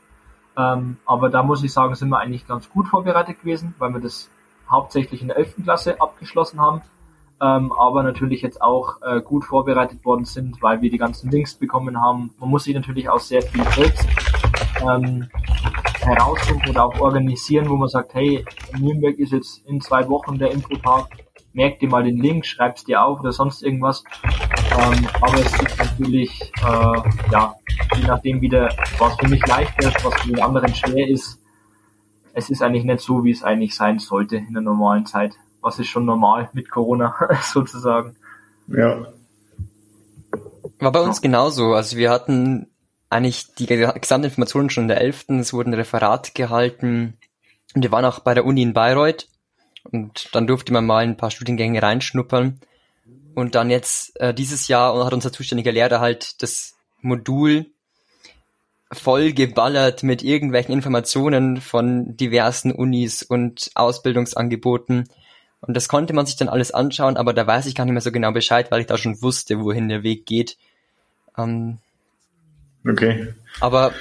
Ähm, 0.57 0.97
aber 1.05 1.29
da 1.29 1.43
muss 1.43 1.63
ich 1.63 1.71
sagen, 1.71 1.95
sind 1.95 2.09
wir 2.09 2.19
eigentlich 2.19 2.47
ganz 2.47 2.69
gut 2.69 2.87
vorbereitet 2.87 3.39
gewesen, 3.41 3.75
weil 3.77 3.93
wir 3.93 4.01
das 4.01 4.29
hauptsächlich 4.69 5.21
in 5.21 5.29
der 5.29 5.37
11. 5.37 5.63
Klasse 5.63 5.99
abgeschlossen 6.01 6.59
haben. 6.59 6.81
Ähm, 7.41 7.71
aber 7.71 8.03
natürlich 8.03 8.41
jetzt 8.41 8.61
auch 8.61 9.01
äh, 9.01 9.21
gut 9.21 9.45
vorbereitet 9.45 10.03
worden 10.03 10.25
sind, 10.25 10.61
weil 10.61 10.81
wir 10.81 10.89
die 10.89 10.97
ganzen 10.97 11.31
Links 11.31 11.53
bekommen 11.53 12.01
haben. 12.01 12.31
Man 12.39 12.49
muss 12.49 12.65
sich 12.65 12.75
natürlich 12.75 13.09
auch 13.09 13.19
sehr 13.19 13.41
viel 13.41 13.63
selbst 13.71 14.05
ähm, 14.81 15.29
herausfinden 16.09 16.69
oder 16.69 16.85
auch 16.85 16.99
organisieren, 16.99 17.69
wo 17.69 17.75
man 17.75 17.89
sagt, 17.89 18.13
hey, 18.13 18.45
in 18.73 18.81
Nürnberg 18.81 19.17
ist 19.17 19.31
jetzt 19.31 19.65
in 19.65 19.79
zwei 19.81 20.07
Wochen 20.09 20.37
der 20.37 20.51
Infotag, 20.51 21.07
merk 21.53 21.79
dir 21.79 21.89
mal 21.89 22.03
den 22.03 22.17
Link, 22.17 22.45
schreib's 22.45 22.83
dir 22.83 23.03
auf 23.03 23.19
oder 23.19 23.31
sonst 23.31 23.63
irgendwas. 23.63 24.03
Ähm, 24.77 25.07
aber 25.21 25.39
es 25.39 25.53
ist 25.53 25.77
natürlich, 25.77 26.51
äh, 26.61 27.31
ja, 27.31 27.55
je 27.95 28.07
nachdem 28.07 28.41
wieder, 28.41 28.69
was 28.97 29.15
für 29.15 29.27
mich 29.27 29.45
leicht 29.47 29.83
ist, 29.83 30.03
was 30.03 30.13
für 30.21 30.29
den 30.29 30.41
anderen 30.41 30.73
schwer 30.73 31.07
ist. 31.07 31.39
Es 32.33 32.49
ist 32.49 32.61
eigentlich 32.61 32.85
nicht 32.85 33.01
so, 33.01 33.23
wie 33.23 33.31
es 33.31 33.43
eigentlich 33.43 33.75
sein 33.75 33.99
sollte 33.99 34.37
in 34.37 34.53
der 34.53 34.61
normalen 34.61 35.05
Zeit. 35.05 35.33
Was 35.61 35.79
ist 35.79 35.87
schon 35.87 36.05
normal 36.05 36.49
mit 36.53 36.69
Corona 36.69 37.15
sozusagen. 37.41 38.15
Ja. 38.67 39.07
War 40.79 40.91
bei 40.91 41.01
uns 41.01 41.21
genauso. 41.21 41.73
Also 41.73 41.97
wir 41.97 42.09
hatten 42.09 42.67
eigentlich 43.09 43.53
die 43.55 43.65
gesamte 43.65 44.27
Informationen 44.27 44.69
schon 44.69 44.85
in 44.85 44.89
der 44.89 45.01
11. 45.01 45.29
Es 45.39 45.53
wurden 45.53 45.73
Referate 45.73 46.31
gehalten. 46.33 47.17
Und 47.73 47.83
wir 47.83 47.91
waren 47.91 48.05
auch 48.05 48.19
bei 48.19 48.33
der 48.33 48.45
Uni 48.45 48.61
in 48.61 48.73
Bayreuth. 48.73 49.27
Und 49.83 50.29
dann 50.33 50.47
durfte 50.47 50.73
man 50.73 50.85
mal 50.85 51.03
ein 51.03 51.17
paar 51.17 51.31
Studiengänge 51.31 51.81
reinschnuppern. 51.81 52.59
Und 53.35 53.55
dann 53.55 53.69
jetzt 53.69 54.19
äh, 54.19 54.33
dieses 54.33 54.67
Jahr 54.67 55.05
hat 55.05 55.13
unser 55.13 55.31
zuständiger 55.31 55.71
Lehrer 55.71 55.99
halt 55.99 56.41
das 56.41 56.75
Modul 57.01 57.67
voll 58.91 59.33
geballert 59.33 60.03
mit 60.03 60.23
irgendwelchen 60.23 60.73
Informationen 60.73 61.61
von 61.61 62.17
diversen 62.17 62.71
Unis 62.71 63.23
und 63.23 63.71
Ausbildungsangeboten. 63.75 65.07
Und 65.61 65.73
das 65.75 65.87
konnte 65.87 66.13
man 66.13 66.25
sich 66.25 66.37
dann 66.37 66.49
alles 66.49 66.71
anschauen, 66.71 67.17
aber 67.17 67.33
da 67.33 67.45
weiß 67.45 67.65
ich 67.67 67.75
gar 67.75 67.85
nicht 67.85 67.93
mehr 67.93 68.01
so 68.01 68.11
genau 68.11 68.31
Bescheid, 68.31 68.71
weil 68.71 68.81
ich 68.81 68.87
da 68.87 68.97
schon 68.97 69.21
wusste, 69.21 69.59
wohin 69.59 69.89
der 69.89 70.03
Weg 70.03 70.25
geht. 70.25 70.57
Ähm, 71.37 71.77
Okay. 72.85 73.33
aber 73.59 73.93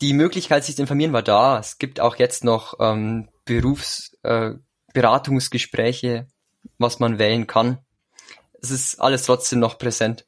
die 0.00 0.12
Möglichkeit, 0.12 0.64
sich 0.64 0.74
zu 0.76 0.82
informieren, 0.82 1.12
war 1.12 1.22
da. 1.22 1.58
Es 1.58 1.78
gibt 1.78 2.00
auch 2.00 2.16
jetzt 2.16 2.44
noch 2.44 2.74
ähm, 2.80 3.28
Berufsberatungsgespräche, 3.44 6.08
äh, 6.08 6.24
was 6.78 6.98
man 6.98 7.18
wählen 7.18 7.46
kann. 7.46 7.78
Es 8.60 8.70
ist 8.70 9.00
alles 9.00 9.24
trotzdem 9.24 9.60
noch 9.60 9.78
präsent. 9.78 10.26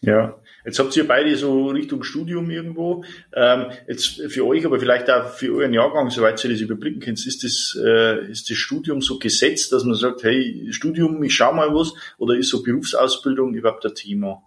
Ja, 0.00 0.36
jetzt 0.64 0.78
habt 0.78 0.96
ihr 0.96 1.06
beide 1.06 1.36
so 1.36 1.68
Richtung 1.68 2.02
Studium 2.02 2.50
irgendwo. 2.50 3.04
Ähm, 3.34 3.66
jetzt 3.86 4.20
für 4.28 4.46
euch, 4.46 4.66
aber 4.66 4.80
vielleicht 4.80 5.10
auch 5.10 5.28
für 5.28 5.54
euren 5.54 5.72
Jahrgang, 5.72 6.10
soweit 6.10 6.42
ihr 6.44 6.50
das 6.50 6.60
überblicken 6.60 7.00
könnt, 7.00 7.24
ist 7.24 7.44
das, 7.44 7.78
äh, 7.80 8.30
ist 8.30 8.50
das 8.50 8.56
Studium 8.56 9.00
so 9.00 9.18
gesetzt, 9.18 9.72
dass 9.72 9.84
man 9.84 9.94
sagt, 9.94 10.24
hey, 10.24 10.66
Studium, 10.70 11.22
ich 11.22 11.34
schau 11.34 11.52
mal 11.52 11.74
was, 11.74 11.92
oder 12.18 12.34
ist 12.34 12.48
so 12.48 12.62
Berufsausbildung 12.62 13.54
überhaupt 13.54 13.86
ein 13.86 13.94
Thema? 13.94 14.42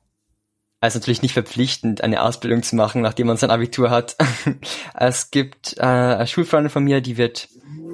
Also 0.86 1.00
natürlich 1.00 1.24
nicht 1.24 1.34
verpflichtend, 1.34 2.04
eine 2.04 2.22
Ausbildung 2.22 2.62
zu 2.62 2.76
machen, 2.76 3.02
nachdem 3.02 3.26
man 3.26 3.38
sein 3.38 3.50
Abitur 3.50 3.90
hat. 3.90 4.16
es 4.94 5.32
gibt 5.32 5.78
äh, 5.78 5.82
eine 5.82 6.28
Schulfreundin 6.28 6.70
von 6.70 6.84
mir, 6.84 7.02
die 7.02 7.18
wird 7.18 7.50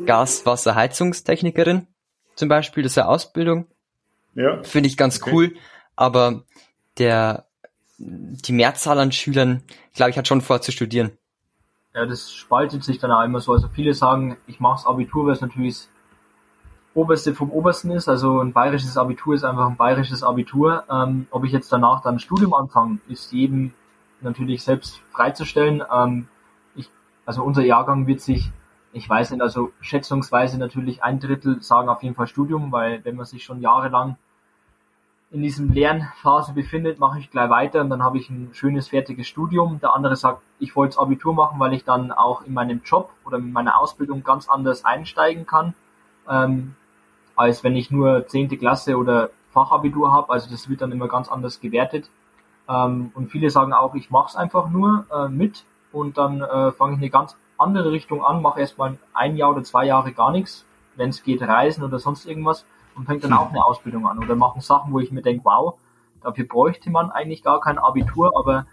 Gas-, 0.06 0.46
Wasser-, 0.46 0.76
Heizungstechnikerin 0.76 1.88
zum 2.36 2.50
Beispiel. 2.50 2.84
Das 2.84 2.92
ist 2.92 2.98
eine 2.98 3.08
Ausbildung. 3.08 3.68
Ja, 4.36 4.62
Finde 4.64 4.88
ich 4.88 4.98
ganz 4.98 5.22
Okay. 5.22 5.32
cool. 5.34 5.56
Aber 5.96 6.44
der 6.98 7.46
die 7.98 8.52
Mehrzahl 8.52 9.00
an 9.00 9.14
Schülern, 9.14 9.64
glaube 9.94 10.10
ich, 10.10 10.18
hat 10.18 10.28
schon 10.28 10.42
vor 10.42 10.62
zu 10.62 10.74
studieren. 10.74 11.12
Ja, 11.94 12.06
das 12.06 12.34
spaltet 12.34 12.84
sich 12.84 13.00
dann 13.00 13.12
auch 13.12 13.24
immer 13.24 13.40
so. 13.40 13.54
Also 13.54 13.70
viele 13.70 13.94
sagen, 13.94 14.36
ich 14.48 14.60
mache 14.60 14.82
das 14.84 14.86
Abitur, 14.86 15.28
weil 15.28 15.34
es 15.34 15.42
natürlich 15.42 15.88
Oberste 16.94 17.34
vom 17.34 17.52
Obersten 17.52 17.92
ist. 17.92 18.10
Also 18.10 18.40
ein 18.40 18.54
bayerisches 18.54 18.98
Abitur 18.98 19.36
ist 19.36 19.44
einfach 19.44 19.68
ein 19.68 19.78
bayerisches 19.78 20.24
Abitur. 20.24 20.84
Ähm, 20.90 21.28
ob 21.32 21.46
ich 21.46 21.52
jetzt 21.52 21.72
danach 21.72 22.02
dann 22.02 22.20
Studium 22.20 22.54
anfange, 22.54 23.00
ist 23.08 23.32
jedem 23.32 23.74
natürlich 24.20 24.64
selbst 24.64 25.00
freizustellen. 25.12 25.84
Ähm, 25.94 26.28
ich, 26.76 26.90
also 27.26 27.44
unser 27.44 27.64
Jahrgang 27.64 28.08
wird 28.08 28.22
sich, 28.22 28.52
ich 28.94 29.10
weiß 29.10 29.32
nicht, 29.32 29.42
also 29.42 29.72
schätzungsweise 29.80 30.58
natürlich 30.58 31.04
ein 31.04 31.20
Drittel 31.20 31.62
sagen 31.62 31.90
auf 31.90 32.04
jeden 32.04 32.16
Fall 32.16 32.28
Studium, 32.28 32.72
weil 32.72 33.04
wenn 33.06 33.16
man 33.16 33.26
sich 33.26 33.44
schon 33.44 33.62
jahrelang 33.62 34.18
in 35.32 35.42
diesem 35.42 35.72
Lernphase 35.72 36.52
befindet, 36.52 37.00
mache 37.00 37.20
ich 37.20 37.32
gleich 37.32 37.50
weiter 37.50 37.80
und 37.80 37.90
dann 37.90 38.04
habe 38.04 38.18
ich 38.18 38.30
ein 38.30 38.50
schönes 38.52 38.90
fertiges 38.90 39.28
Studium. 39.28 39.80
Der 39.80 39.94
andere 39.94 40.18
sagt, 40.18 40.42
ich 40.60 40.76
wollte 40.76 40.96
das 40.96 41.02
Abitur 41.02 41.34
machen, 41.34 41.58
weil 41.58 41.72
ich 41.74 41.86
dann 41.86 42.12
auch 42.12 42.42
in 42.42 42.54
meinem 42.54 42.82
Job 42.84 43.12
oder 43.24 43.38
in 43.38 43.54
meiner 43.54 43.80
Ausbildung 43.80 44.24
ganz 44.24 44.50
anders 44.50 44.84
einsteigen 44.84 45.46
kann, 45.46 45.74
ähm, 46.30 46.76
als 47.42 47.64
wenn 47.64 47.76
ich 47.76 47.90
nur 47.90 48.28
zehnte 48.28 48.56
Klasse 48.56 48.98
oder 48.98 49.32
Fachabitur 49.52 50.12
habe. 50.12 50.32
Also 50.32 50.50
das 50.50 50.70
wird 50.70 50.82
dann 50.82 50.92
immer 50.92 51.08
ganz 51.08 51.28
anders 51.28 51.60
gewertet. 51.60 52.10
Ähm, 52.70 53.12
und 53.16 53.32
viele 53.32 53.50
sagen 53.50 53.74
auch, 53.74 53.96
ich 53.96 54.12
mache 54.12 54.30
es 54.30 54.36
einfach 54.36 54.70
nur 54.70 55.06
äh, 55.12 55.28
mit 55.28 55.66
und 55.92 56.18
dann 56.18 56.42
äh, 56.42 56.72
fange 56.72 56.94
ich 56.94 57.00
eine 57.00 57.10
ganz 57.10 57.36
andere 57.58 57.92
Richtung 57.92 58.24
an, 58.24 58.42
mache 58.42 58.60
erstmal 58.60 58.98
ein 59.14 59.36
Jahr 59.36 59.52
oder 59.52 59.64
zwei 59.64 59.86
Jahre 59.86 60.12
gar 60.14 60.32
nichts, 60.32 60.66
wenn 60.96 61.10
es 61.10 61.24
geht, 61.24 61.42
reisen 61.42 61.84
oder 61.84 62.00
sonst 62.00 62.26
irgendwas 62.26 62.66
und 62.96 63.06
fängt 63.06 63.24
dann 63.24 63.34
auch 63.34 63.50
eine 63.50 63.66
Ausbildung 63.66 64.08
an 64.08 64.20
oder 64.20 64.36
machen 64.36 64.62
Sachen, 64.62 64.94
wo 64.94 65.00
ich 65.00 65.12
mir 65.12 65.22
denke, 65.22 65.44
wow, 65.44 65.80
dafür 66.22 66.46
bräuchte 66.46 66.92
man 66.92 67.10
eigentlich 67.10 67.44
gar 67.44 67.60
kein 67.60 67.80
Abitur, 67.80 68.38
aber 68.38 68.68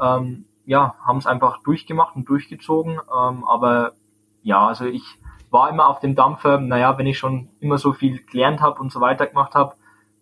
ähm, 0.00 0.46
ja, 0.64 0.94
haben 1.04 1.18
es 1.18 1.26
einfach 1.26 1.62
durchgemacht 1.62 2.16
und 2.16 2.28
durchgezogen. 2.28 2.94
Ähm, 2.94 3.44
aber 3.44 3.92
ja, 4.42 4.66
also 4.66 4.86
ich 4.86 5.04
war 5.54 5.70
immer 5.70 5.88
auf 5.88 6.00
dem 6.00 6.16
Dampfer, 6.16 6.58
naja, 6.60 6.98
wenn 6.98 7.06
ich 7.06 7.16
schon 7.16 7.48
immer 7.60 7.78
so 7.78 7.92
viel 7.92 8.20
gelernt 8.26 8.60
habe 8.60 8.80
und 8.80 8.92
so 8.92 9.00
weiter 9.00 9.26
gemacht 9.26 9.54
habe, 9.54 9.76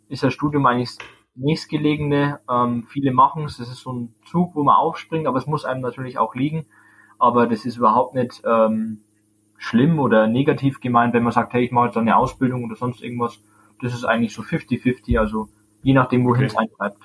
ist 0.09 0.22
das 0.22 0.35
Studium 0.35 0.66
eigentlich 0.66 0.91
das 0.91 0.99
nächstgelegene. 1.35 2.39
Ähm, 2.49 2.87
viele 2.89 3.12
machen 3.12 3.47
es, 3.47 3.57
das 3.57 3.68
ist 3.68 3.80
so 3.80 3.93
ein 3.93 4.14
Zug, 4.26 4.55
wo 4.55 4.62
man 4.62 4.76
aufspringt, 4.76 5.26
aber 5.26 5.39
es 5.39 5.47
muss 5.47 5.64
einem 5.64 5.80
natürlich 5.80 6.18
auch 6.18 6.35
liegen. 6.35 6.66
Aber 7.18 7.47
das 7.47 7.64
ist 7.64 7.78
überhaupt 7.78 8.14
nicht 8.14 8.43
ähm, 8.45 9.01
schlimm 9.57 9.99
oder 9.99 10.26
negativ 10.26 10.80
gemeint, 10.80 11.14
wenn 11.14 11.22
man 11.22 11.33
sagt, 11.33 11.55
hey, 11.55 11.64
ich 11.64 11.72
mache 11.72 11.87
jetzt 11.87 11.97
eine 11.97 12.16
Ausbildung 12.16 12.64
oder 12.64 12.76
sonst 12.76 13.03
irgendwas. 13.03 13.39
Das 13.80 13.95
ist 13.95 14.05
eigentlich 14.05 14.35
so 14.35 14.43
50-50, 14.43 15.18
also 15.18 15.49
je 15.83 15.95
nachdem, 15.95 16.26
wohin 16.26 16.45
okay. 16.45 16.53
es 16.53 16.59
eintreibt. 16.59 16.99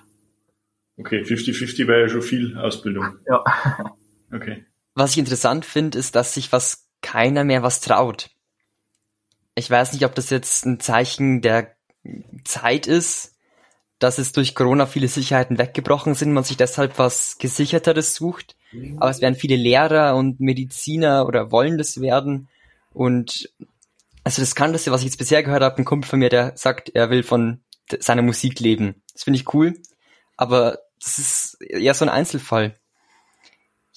Okay, 0.98 1.22
50-50 1.22 1.88
wäre 1.88 2.02
ja 2.02 2.10
schon 2.10 2.22
viel 2.22 2.58
Ausbildung. 2.58 3.06
Ja. 3.28 3.44
Okay. 4.30 4.66
Was 4.96 5.12
ich 5.12 5.20
interessant 5.20 5.64
finde, 5.64 5.98
ist, 5.98 6.16
dass 6.16 6.34
sich 6.34 6.52
was 6.52 6.87
keiner 7.02 7.44
mehr 7.44 7.64
was 7.64 7.82
traut. 7.82 8.30
Ich 9.56 9.70
weiß 9.70 9.94
nicht, 9.94 10.06
ob 10.06 10.16
das 10.16 10.30
jetzt 10.30 10.66
ein 10.66 10.80
Zeichen 10.80 11.42
der 11.42 11.76
Zeit 12.44 12.88
ist, 12.88 13.36
dass 14.00 14.20
es 14.20 14.32
durch 14.32 14.54
Corona 14.54 14.86
viele 14.86 15.08
Sicherheiten 15.08 15.58
weggebrochen 15.58 16.14
sind, 16.14 16.32
man 16.32 16.44
sich 16.44 16.58
deshalb 16.58 17.00
was 17.00 17.38
gesicherteres 17.40 18.14
sucht. 18.14 18.56
Aber 18.98 19.10
es 19.10 19.22
werden 19.22 19.36
viele 19.36 19.56
Lehrer 19.56 20.16
und 20.16 20.40
Mediziner 20.40 21.26
oder 21.26 21.52
wollen 21.52 21.78
das 21.78 22.00
werden. 22.02 22.48
Und 22.94 23.52
also 24.24 24.42
das 24.42 24.54
Bekannteste, 24.54 24.92
was 24.92 25.02
ich 25.02 25.08
jetzt 25.08 25.18
bisher 25.18 25.42
gehört 25.42 25.64
habe, 25.64 25.78
ein 25.78 25.86
Kumpel 25.86 26.08
von 26.10 26.20
mir, 26.20 26.30
der 26.30 26.56
sagt, 26.56 26.90
er 26.90 27.10
will 27.10 27.24
von 27.24 27.62
seiner 28.00 28.22
Musik 28.22 28.60
leben. 28.60 29.02
Das 29.14 29.24
finde 29.24 29.40
ich 29.40 29.54
cool. 29.54 29.76
Aber 30.36 30.80
das 31.02 31.18
ist 31.18 31.62
eher 31.62 31.94
so 31.94 32.06
ein 32.06 32.10
Einzelfall. 32.10 32.76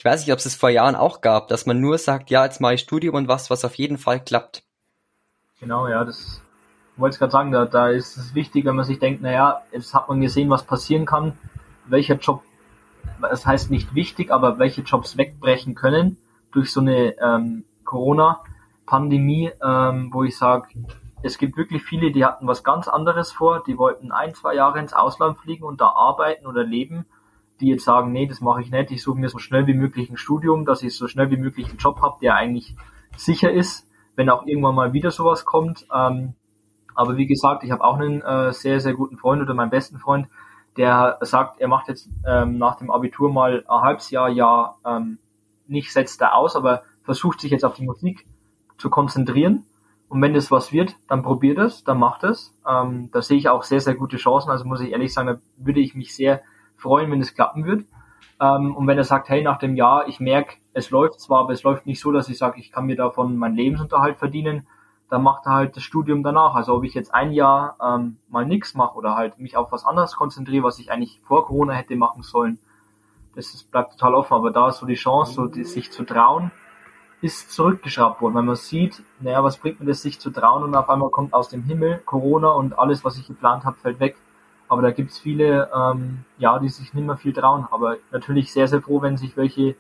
Ich 0.01 0.05
weiß 0.07 0.25
nicht, 0.25 0.33
ob 0.33 0.39
es 0.39 0.47
es 0.47 0.55
vor 0.55 0.71
Jahren 0.71 0.97
auch 0.97 1.21
gab, 1.21 1.49
dass 1.49 1.67
man 1.67 1.79
nur 1.79 1.99
sagt, 1.99 2.31
ja, 2.31 2.43
jetzt 2.47 2.59
mache 2.59 2.73
ich 2.73 2.81
Studium 2.81 3.17
und 3.17 3.29
was, 3.29 3.51
was 3.51 3.67
auf 3.67 3.75
jeden 3.75 3.99
Fall 3.99 4.19
klappt. 4.19 4.63
Genau, 5.61 5.89
ja, 5.89 6.07
das 6.07 6.41
wollte 6.97 7.17
ich 7.17 7.19
gerade 7.19 7.33
sagen, 7.33 7.53
da, 7.53 7.67
da 7.67 7.91
ist 7.91 8.17
es 8.17 8.35
wichtig, 8.35 8.65
wenn 8.65 8.77
man 8.77 8.87
sich 8.87 8.99
denkt, 8.99 9.21
naja, 9.21 9.61
jetzt 9.73 9.93
hat 9.93 10.09
man 10.09 10.23
gesehen, 10.23 10.49
was 10.49 10.63
passieren 10.63 11.05
kann, 11.05 11.37
welcher 11.85 12.15
Job, 12.15 12.43
das 13.21 13.45
heißt 13.45 13.71
nicht 13.71 13.95
wichtig, 13.95 14.33
aber 14.33 14.59
welche 14.59 14.81
Jobs 14.81 15.19
wegbrechen 15.19 15.75
können 15.75 16.17
durch 16.51 16.73
so 16.73 16.81
eine 16.81 17.19
ähm, 17.21 17.67
Corona-Pandemie, 17.85 19.51
ähm, 19.63 20.09
wo 20.15 20.25
ich 20.25 20.39
sage, 20.39 20.69
es 21.23 21.37
gibt 21.37 21.59
wirklich 21.59 21.83
viele, 21.83 22.11
die 22.11 22.25
hatten 22.25 22.47
was 22.47 22.65
ganz 22.65 22.89
anderes 22.89 23.33
vor, 23.33 23.63
die 23.67 23.77
wollten 23.77 24.13
ein, 24.13 24.35
zwei 24.35 24.55
Jahre 24.55 24.79
ins 24.79 24.95
Ausland 24.95 25.37
fliegen 25.37 25.65
und 25.65 25.83
da 25.83 25.89
arbeiten 25.89 26.47
oder 26.47 26.65
leben, 26.65 27.05
die 27.61 27.69
jetzt 27.69 27.85
sagen, 27.85 28.13
nee, 28.13 28.27
das 28.27 28.41
mache 28.41 28.63
ich 28.63 28.71
nicht, 28.71 28.91
ich 28.91 29.03
suche 29.03 29.19
mir 29.19 29.29
so 29.29 29.39
schnell 29.39 29.67
wie 29.67 29.75
möglich 29.75 30.11
ein 30.11 30.17
Studium, 30.17 30.65
dass 30.65 30.83
ich 30.83 30.97
so 30.97 31.09
schnell 31.09 31.31
wie 31.31 31.37
möglich 31.37 31.69
einen 31.69 31.79
Job 31.79 32.01
habe, 32.03 32.19
der 32.21 32.35
eigentlich 32.35 32.75
sicher 33.17 33.53
ist, 33.53 33.87
wenn 34.17 34.31
auch 34.31 34.47
irgendwann 34.47 34.75
mal 34.75 34.93
wieder 34.93 35.11
sowas 35.11 35.45
kommt. 35.45 35.87
Ähm, 35.95 36.35
aber 36.95 37.17
wie 37.17 37.27
gesagt, 37.27 37.65
ich 37.65 37.71
habe 37.71 37.85
auch 37.85 37.99
einen 37.99 38.23
äh, 38.23 38.53
sehr, 38.53 38.81
sehr 38.81 38.95
guten 38.95 39.17
Freund 39.17 39.41
oder 39.43 39.55
meinen 39.55 39.71
besten 39.71 39.99
Freund, 39.99 40.29
der 40.77 41.19
sagt, 41.21 41.61
er 41.61 41.69
macht 41.69 41.89
jetzt 41.89 42.09
ähm, 42.27 42.59
nach 42.59 42.77
dem 42.77 42.91
Abitur 42.91 43.33
mal 43.33 43.65
ein 43.69 43.83
halbes 43.83 44.11
Jahr, 44.11 44.29
ja, 44.29 44.77
ähm, 44.85 45.19
nicht 45.67 45.93
setzt 45.93 46.21
er 46.21 46.37
aus, 46.37 46.57
aber 46.57 46.83
versucht 47.03 47.41
sich 47.41 47.51
jetzt 47.51 47.65
auf 47.65 47.75
die 47.75 47.85
Musik 47.85 48.27
zu 48.79 48.91
konzentrieren 48.91 49.65
und 50.11 50.21
wenn 50.23 50.35
das 50.35 50.51
was 50.51 50.73
wird, 50.73 50.97
dann 51.07 51.23
probiert 51.23 51.59
es, 51.59 51.85
dann 51.85 51.99
macht 51.99 52.25
es. 52.25 52.53
Ähm, 52.69 53.11
da 53.13 53.23
sehe 53.23 53.39
ich 53.39 53.49
auch 53.49 53.63
sehr, 53.63 53.81
sehr 53.81 53.95
gute 53.95 54.17
Chancen. 54.17 54.51
Also 54.51 54.65
muss 54.65 54.81
ich 54.81 54.91
ehrlich 54.91 55.15
sagen, 55.15 55.29
da 55.29 55.41
würde 55.57 55.79
ich 55.79 55.95
mich 55.95 56.17
sehr 56.17 56.43
freuen, 56.81 57.11
wenn 57.11 57.21
es 57.21 57.35
klappen 57.35 57.65
wird. 57.65 57.85
Ähm, 58.41 58.75
und 58.75 58.87
wenn 58.87 58.99
er 58.99 59.05
sagt, 59.05 59.29
hey, 59.29 59.43
nach 59.43 59.59
dem 59.59 59.77
Jahr, 59.77 60.09
ich 60.09 60.21
merke, 60.21 60.57
es 60.73 60.91
läuft 60.91 61.21
zwar, 61.21 61.41
aber 61.41 61.53
es 61.53 61.63
läuft 61.63 61.87
nicht 61.87 62.01
so, 62.01 62.13
dass 62.13 62.29
ich 62.29 62.39
sage, 62.39 62.61
ich 62.61 62.73
kann 62.73 62.87
mir 62.87 62.97
davon 62.97 63.37
meinen 63.37 63.57
Lebensunterhalt 63.57 64.19
verdienen, 64.19 64.67
dann 65.11 65.23
macht 65.23 65.45
er 65.47 65.53
halt 65.53 65.77
das 65.77 65.83
Studium 65.83 66.23
danach. 66.23 66.55
Also 66.55 66.75
ob 66.75 66.85
ich 66.85 66.95
jetzt 66.95 67.13
ein 67.13 67.33
Jahr 67.33 67.77
ähm, 67.83 68.17
mal 68.29 68.47
nichts 68.47 68.75
mache 68.75 68.97
oder 68.97 69.17
halt 69.17 69.39
mich 69.39 69.57
auf 69.57 69.73
was 69.73 69.85
anderes 69.85 70.15
konzentriere, 70.15 70.65
was 70.65 70.79
ich 70.79 70.91
eigentlich 70.91 71.21
vor 71.25 71.47
Corona 71.47 71.75
hätte 71.75 71.97
machen 71.97 72.23
sollen, 72.23 72.59
das 73.35 73.55
ist, 73.55 73.71
bleibt 73.71 73.93
total 73.93 74.15
offen. 74.15 74.35
Aber 74.35 74.51
da 74.51 74.69
ist 74.69 74.79
so 74.79 74.87
die 74.87 74.95
Chance, 74.95 75.33
so 75.33 75.47
die, 75.47 75.65
sich 75.65 75.91
zu 75.91 76.05
trauen, 76.05 76.53
ist 77.21 77.53
zurückgeschraubt 77.53 78.23
worden, 78.23 78.35
weil 78.35 78.43
man 78.45 78.57
sieht, 78.57 79.03
naja, 79.21 79.45
was 79.45 79.59
bringt 79.59 79.81
mir 79.81 79.87
das, 79.87 80.01
sich 80.01 80.19
zu 80.19 80.31
trauen 80.31 80.63
und 80.63 80.75
auf 80.75 80.89
einmal 80.89 81.11
kommt 81.11 81.35
aus 81.35 81.51
dem 81.51 81.65
Himmel 81.65 81.99
Corona 82.07 82.51
und 82.51 82.79
alles, 82.79 83.05
was 83.05 83.19
ich 83.19 83.27
geplant 83.27 83.65
habe, 83.65 83.77
fällt 83.77 84.01
weg. 84.01 84.17
Aber 84.71 84.83
da 84.83 84.93
gibt's 84.93 85.19
viele, 85.19 85.69
ähm, 85.75 86.21
ja, 86.39 86.59
die 86.61 86.69
sich 86.69 86.95
nicht 86.95 87.05
mehr 87.05 87.17
viel 87.17 87.33
trauen. 87.33 87.67
Aber 87.71 87.97
natürlich 88.13 88.53
sehr, 88.53 88.69
sehr 88.69 88.81
froh, 88.81 89.03
wenn 89.03 89.17
sich 89.17 89.37
welche 89.37 89.75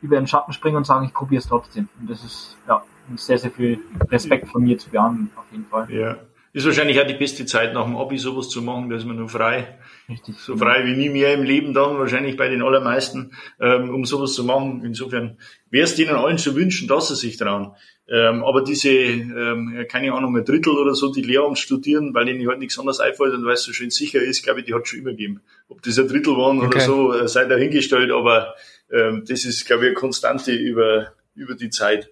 über 0.00 0.16
den 0.16 0.28
Schatten 0.28 0.52
springen 0.52 0.76
und 0.76 0.86
sagen, 0.86 1.04
ich 1.04 1.12
probiere 1.12 1.40
es 1.40 1.48
trotzdem. 1.48 1.88
Und 2.00 2.08
das 2.08 2.22
ist 2.22 2.56
ja 2.68 2.82
sehr, 3.16 3.38
sehr 3.38 3.50
viel 3.50 3.80
Respekt 4.10 4.48
von 4.48 4.62
mir 4.62 4.78
zu 4.78 4.88
behandeln, 4.88 5.30
auf 5.34 5.44
jeden 5.50 5.66
Fall. 5.66 5.90
Ja. 5.90 6.16
Ist 6.52 6.64
wahrscheinlich 6.64 7.00
auch 7.00 7.06
die 7.06 7.14
beste 7.14 7.44
Zeit, 7.46 7.74
nach 7.74 7.84
dem 7.84 7.96
Abi 7.96 8.16
sowas 8.16 8.48
zu 8.48 8.62
machen, 8.62 8.88
da 8.88 8.94
ist 8.94 9.04
man 9.04 9.16
nur 9.16 9.28
frei. 9.28 9.76
Richtig. 10.08 10.38
So 10.38 10.56
frei 10.56 10.86
wie 10.86 10.96
nie 10.96 11.08
mehr 11.08 11.34
im 11.34 11.42
Leben 11.42 11.74
dann, 11.74 11.98
wahrscheinlich 11.98 12.36
bei 12.36 12.48
den 12.48 12.62
allermeisten, 12.62 13.32
ähm, 13.60 13.92
um 13.92 14.04
sowas 14.04 14.34
zu 14.34 14.44
machen. 14.44 14.84
Insofern 14.84 15.38
wäre 15.70 15.82
es 15.82 15.96
denen 15.96 16.14
allen 16.14 16.38
zu 16.38 16.54
wünschen, 16.54 16.86
dass 16.86 17.08
sie 17.08 17.16
sich 17.16 17.38
trauen. 17.38 17.72
Ähm, 18.06 18.44
aber 18.44 18.62
diese, 18.62 18.90
ähm, 18.90 19.86
keine 19.88 20.12
Ahnung, 20.12 20.36
ein 20.36 20.44
Drittel 20.44 20.74
oder 20.74 20.94
so, 20.94 21.10
die 21.10 21.22
Lehramt 21.22 21.58
studieren, 21.58 22.12
weil 22.12 22.28
ihnen 22.28 22.46
halt 22.48 22.58
nichts 22.58 22.78
anderes 22.78 23.00
einfällt 23.00 23.32
und 23.32 23.46
weil 23.46 23.54
es 23.54 23.62
so 23.62 23.72
schön 23.72 23.90
sicher 23.90 24.20
ist, 24.20 24.42
glaube 24.42 24.60
ich, 24.60 24.66
die 24.66 24.74
hat 24.74 24.86
schon 24.86 25.00
immer 25.00 25.12
gegeben. 25.12 25.40
Ob 25.68 25.82
das 25.82 25.98
ein 25.98 26.08
Drittel 26.08 26.36
waren 26.36 26.58
okay. 26.58 26.66
oder 26.66 26.80
so, 26.80 27.12
äh, 27.14 27.28
sei 27.28 27.46
dahingestellt, 27.46 28.10
aber 28.10 28.54
ähm, 28.92 29.24
das 29.26 29.46
ist, 29.46 29.64
glaube 29.64 29.84
ich, 29.84 29.88
eine 29.88 29.94
Konstante 29.94 30.52
über, 30.52 31.14
über 31.34 31.54
die 31.54 31.70
Zeit. 31.70 32.10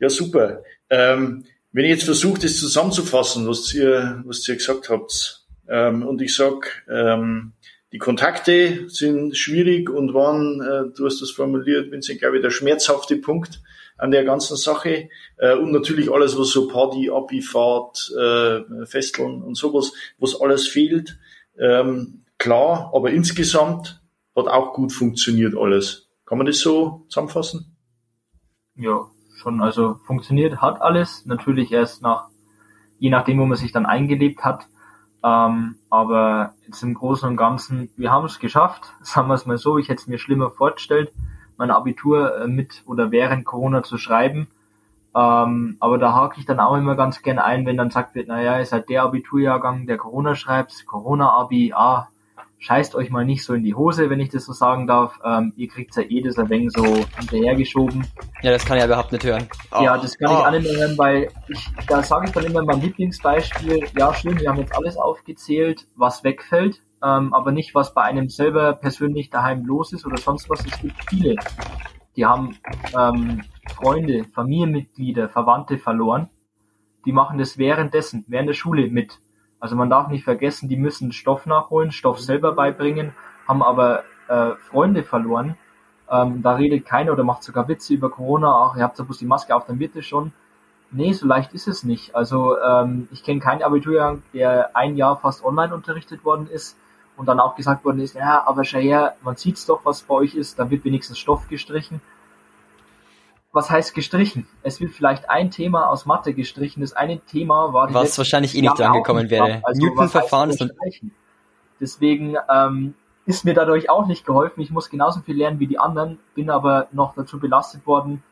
Ja, 0.00 0.10
super. 0.10 0.62
Ähm, 0.90 1.44
wenn 1.72 1.84
ich 1.86 1.90
jetzt 1.90 2.04
versuche, 2.04 2.40
das 2.40 2.58
zusammenzufassen, 2.58 3.48
was 3.48 3.72
ihr, 3.72 4.22
was 4.26 4.46
ihr 4.46 4.56
gesagt 4.56 4.90
habt, 4.90 5.46
ähm, 5.66 6.02
und 6.02 6.20
ich 6.20 6.34
sag, 6.34 6.84
ähm, 6.90 7.52
die 7.92 7.98
Kontakte 7.98 8.88
sind 8.88 9.36
schwierig 9.36 9.88
und 9.88 10.12
waren, 10.12 10.60
äh, 10.60 10.94
du 10.94 11.06
hast 11.06 11.22
das 11.22 11.30
formuliert, 11.30 11.90
Vincent, 11.90 12.20
glaube 12.20 12.36
ich, 12.36 12.42
der 12.42 12.50
schmerzhafte 12.50 13.16
Punkt 13.16 13.62
an 14.04 14.10
der 14.10 14.24
ganzen 14.24 14.56
Sache. 14.56 15.08
Äh, 15.38 15.56
und 15.56 15.72
natürlich 15.72 16.12
alles, 16.12 16.38
was 16.38 16.50
so 16.50 16.68
Party, 16.68 17.10
Abifahrt, 17.10 18.12
äh, 18.16 18.84
Festeln 18.84 19.42
und 19.42 19.56
sowas, 19.56 19.92
was 20.18 20.38
alles 20.40 20.68
fehlt. 20.68 21.18
Ähm, 21.58 22.24
klar, 22.38 22.92
aber 22.94 23.10
insgesamt 23.10 24.02
hat 24.36 24.46
auch 24.46 24.74
gut 24.74 24.92
funktioniert 24.92 25.56
alles. 25.56 26.10
Kann 26.26 26.36
man 26.36 26.46
das 26.46 26.58
so 26.58 27.06
zusammenfassen? 27.08 27.76
Ja, 28.76 29.06
schon, 29.36 29.62
also 29.62 29.96
funktioniert 30.06 30.60
hat 30.60 30.82
alles, 30.82 31.24
natürlich 31.24 31.72
erst 31.72 32.02
nach, 32.02 32.28
je 32.98 33.08
nachdem, 33.08 33.38
wo 33.38 33.46
man 33.46 33.56
sich 33.56 33.72
dann 33.72 33.86
eingelebt 33.86 34.44
hat. 34.44 34.66
Ähm, 35.22 35.76
aber 35.88 36.54
jetzt 36.66 36.82
im 36.82 36.92
Großen 36.92 37.26
und 37.26 37.38
Ganzen, 37.38 37.88
wir 37.96 38.10
haben 38.10 38.26
es 38.26 38.38
geschafft, 38.38 38.92
sagen 39.00 39.28
wir 39.28 39.34
es 39.34 39.46
mal 39.46 39.56
so, 39.56 39.78
ich 39.78 39.88
hätte 39.88 40.02
es 40.02 40.08
mir 40.08 40.18
schlimmer 40.18 40.50
vorgestellt, 40.50 41.10
mein 41.56 41.70
Abitur 41.70 42.42
äh, 42.42 42.46
mit 42.46 42.82
oder 42.86 43.10
während 43.10 43.44
Corona 43.44 43.82
zu 43.82 43.98
schreiben. 43.98 44.48
Ähm, 45.16 45.76
aber 45.78 45.98
da 45.98 46.12
hake 46.12 46.40
ich 46.40 46.46
dann 46.46 46.58
auch 46.60 46.76
immer 46.76 46.96
ganz 46.96 47.22
gern 47.22 47.38
ein, 47.38 47.66
wenn 47.66 47.76
dann 47.76 47.90
sagt 47.90 48.14
wird, 48.14 48.28
naja, 48.28 48.58
ihr 48.58 48.66
seid 48.66 48.88
der 48.88 49.04
Abiturjahrgang, 49.04 49.86
der 49.86 49.96
Corona 49.96 50.34
schreibt, 50.34 50.86
Corona-Abi, 50.86 51.72
ah, 51.72 52.08
scheißt 52.64 52.94
euch 52.94 53.10
mal 53.10 53.24
nicht 53.24 53.44
so 53.44 53.52
in 53.52 53.62
die 53.62 53.74
Hose, 53.74 54.08
wenn 54.08 54.20
ich 54.20 54.30
das 54.30 54.46
so 54.46 54.52
sagen 54.52 54.86
darf. 54.86 55.20
Ähm, 55.22 55.52
ihr 55.56 55.68
kriegt 55.68 55.94
ja 55.96 56.02
eh 56.02 56.22
das 56.22 56.38
ein 56.38 56.48
wenig 56.48 56.72
so 56.72 56.82
hinterhergeschoben. 57.18 58.06
Ja, 58.42 58.52
das 58.52 58.64
kann 58.64 58.78
ich 58.78 58.80
ja 58.80 58.86
überhaupt 58.86 59.12
nicht 59.12 59.24
hören. 59.24 59.46
Oh. 59.70 59.82
Ja, 59.82 59.98
das 59.98 60.16
kann 60.18 60.30
oh. 60.30 60.38
ich 60.38 60.46
auch 60.46 60.50
nicht 60.50 60.64
mehr 60.64 60.80
hören, 60.80 60.98
weil 60.98 61.28
ich, 61.48 61.70
da 61.86 62.02
sage 62.02 62.26
ich 62.26 62.32
dann 62.32 62.44
immer 62.44 62.62
mein 62.64 62.80
Lieblingsbeispiel, 62.80 63.86
ja 63.96 64.14
schön, 64.14 64.40
wir 64.40 64.48
haben 64.48 64.58
jetzt 64.58 64.74
alles 64.74 64.96
aufgezählt, 64.96 65.86
was 65.94 66.24
wegfällt, 66.24 66.80
ähm, 67.04 67.34
aber 67.34 67.52
nicht, 67.52 67.74
was 67.74 67.92
bei 67.92 68.02
einem 68.02 68.30
selber 68.30 68.72
persönlich 68.72 69.28
daheim 69.28 69.64
los 69.66 69.92
ist 69.92 70.06
oder 70.06 70.16
sonst 70.16 70.48
was. 70.48 70.64
Es 70.64 70.80
gibt 70.80 70.96
viele, 71.08 71.36
die 72.16 72.24
haben 72.24 72.56
ähm, 72.98 73.42
Freunde, 73.74 74.24
Familienmitglieder, 74.24 75.28
Verwandte 75.28 75.76
verloren. 75.76 76.30
Die 77.04 77.12
machen 77.12 77.36
das 77.38 77.58
währenddessen, 77.58 78.24
während 78.28 78.48
der 78.48 78.54
Schule 78.54 78.88
mit. 78.88 79.18
Also 79.60 79.76
man 79.76 79.90
darf 79.90 80.08
nicht 80.08 80.24
vergessen, 80.24 80.68
die 80.68 80.76
müssen 80.76 81.12
Stoff 81.12 81.44
nachholen, 81.44 81.92
Stoff 81.92 82.20
selber 82.20 82.52
beibringen, 82.52 83.14
haben 83.46 83.62
aber 83.62 84.04
äh, 84.28 84.52
Freunde 84.70 85.02
verloren. 85.02 85.56
Ähm, 86.10 86.42
da 86.42 86.54
redet 86.54 86.86
keiner 86.86 87.12
oder 87.12 87.24
macht 87.24 87.42
sogar 87.42 87.68
Witze 87.68 87.92
über 87.92 88.10
Corona. 88.10 88.50
Ach, 88.64 88.76
ihr 88.76 88.82
habt 88.82 88.98
ja 88.98 89.04
bloß 89.04 89.18
die 89.18 89.26
Maske 89.26 89.54
auf, 89.54 89.66
dann 89.66 89.78
wird 89.78 89.94
es 89.96 90.06
schon. 90.06 90.32
Nee, 90.90 91.12
so 91.12 91.26
leicht 91.26 91.52
ist 91.52 91.66
es 91.66 91.82
nicht. 91.82 92.14
Also 92.14 92.58
ähm, 92.60 93.08
ich 93.10 93.24
kenne 93.24 93.40
keinen 93.40 93.62
Abiturjahrgang, 93.62 94.22
der 94.32 94.74
ein 94.74 94.96
Jahr 94.96 95.18
fast 95.18 95.44
online 95.44 95.74
unterrichtet 95.74 96.24
worden 96.24 96.46
ist 96.46 96.78
und 97.16 97.26
dann 97.26 97.40
auch 97.40 97.54
gesagt 97.54 97.84
worden 97.84 98.00
ist, 98.00 98.14
ja, 98.14 98.44
aber 98.46 98.62
her, 98.62 99.16
man 99.22 99.36
sieht's 99.36 99.66
doch, 99.66 99.84
was 99.84 100.02
bei 100.02 100.14
euch 100.14 100.34
ist, 100.34 100.58
da 100.58 100.70
wird 100.70 100.84
wenigstens 100.84 101.18
Stoff 101.18 101.48
gestrichen. 101.48 102.00
Was 103.52 103.70
heißt 103.70 103.94
gestrichen? 103.94 104.48
Es 104.64 104.80
wird 104.80 104.92
vielleicht 104.92 105.30
ein 105.30 105.52
Thema 105.52 105.88
aus 105.88 106.06
Mathe 106.06 106.34
gestrichen. 106.34 106.80
Das 106.80 106.92
eine 106.92 107.20
Thema 107.20 107.72
war 107.72 107.86
die 107.86 107.94
was 107.94 108.18
wahrscheinlich 108.18 108.56
eh 108.56 108.62
nicht 108.62 108.76
drangekommen 108.76 109.30
wäre. 109.30 109.60
Also, 109.62 109.80
Newton-Verfahren 109.80 110.50
ist 110.50 110.64
Deswegen 111.80 112.36
ähm, 112.52 112.94
ist 113.26 113.44
mir 113.44 113.54
dadurch 113.54 113.90
auch 113.90 114.06
nicht 114.06 114.26
geholfen. 114.26 114.60
Ich 114.60 114.70
muss 114.70 114.90
genauso 114.90 115.20
viel 115.20 115.36
lernen 115.36 115.60
wie 115.60 115.68
die 115.68 115.78
anderen, 115.78 116.18
bin 116.34 116.50
aber 116.50 116.88
noch 116.90 117.14
dazu 117.14 117.38
belastet 117.38 117.86
worden, 117.86 118.24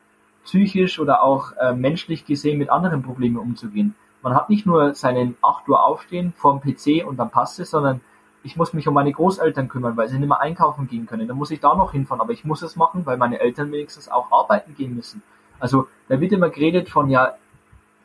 psychisch 0.44 0.98
oder 0.98 1.22
auch 1.22 1.52
äh, 1.52 1.72
menschlich 1.72 2.26
gesehen 2.26 2.58
mit 2.58 2.70
anderen 2.70 3.02
Problemen 3.02 3.36
umzugehen. 3.36 3.94
Man 4.22 4.34
hat 4.34 4.50
nicht 4.50 4.66
nur 4.66 4.94
seinen 4.94 5.36
8 5.42 5.68
Uhr 5.68 5.84
aufstehen 5.84 6.32
vorm 6.36 6.60
PC 6.60 7.06
und 7.06 7.16
dann 7.16 7.30
passt 7.30 7.58
es, 7.60 7.70
sondern 7.70 8.00
ich 8.44 8.56
muss 8.56 8.72
mich 8.72 8.88
um 8.88 8.94
meine 8.94 9.12
Großeltern 9.12 9.68
kümmern, 9.68 9.96
weil 9.96 10.08
sie 10.08 10.18
nicht 10.18 10.28
mehr 10.28 10.40
einkaufen 10.40 10.88
gehen 10.88 11.06
können. 11.06 11.28
Dann 11.28 11.36
muss 11.36 11.50
ich 11.50 11.60
da 11.60 11.74
noch 11.74 11.92
hinfahren, 11.92 12.20
aber 12.20 12.32
ich 12.32 12.44
muss 12.44 12.62
es 12.62 12.76
machen, 12.76 13.06
weil 13.06 13.16
meine 13.16 13.40
Eltern 13.40 13.70
wenigstens 13.70 14.08
auch 14.08 14.30
arbeiten 14.32 14.74
gehen 14.74 14.96
müssen. 14.96 15.22
Also 15.60 15.86
da 16.08 16.20
wird 16.20 16.32
immer 16.32 16.50
geredet 16.50 16.88
von, 16.88 17.08
ja, 17.08 17.34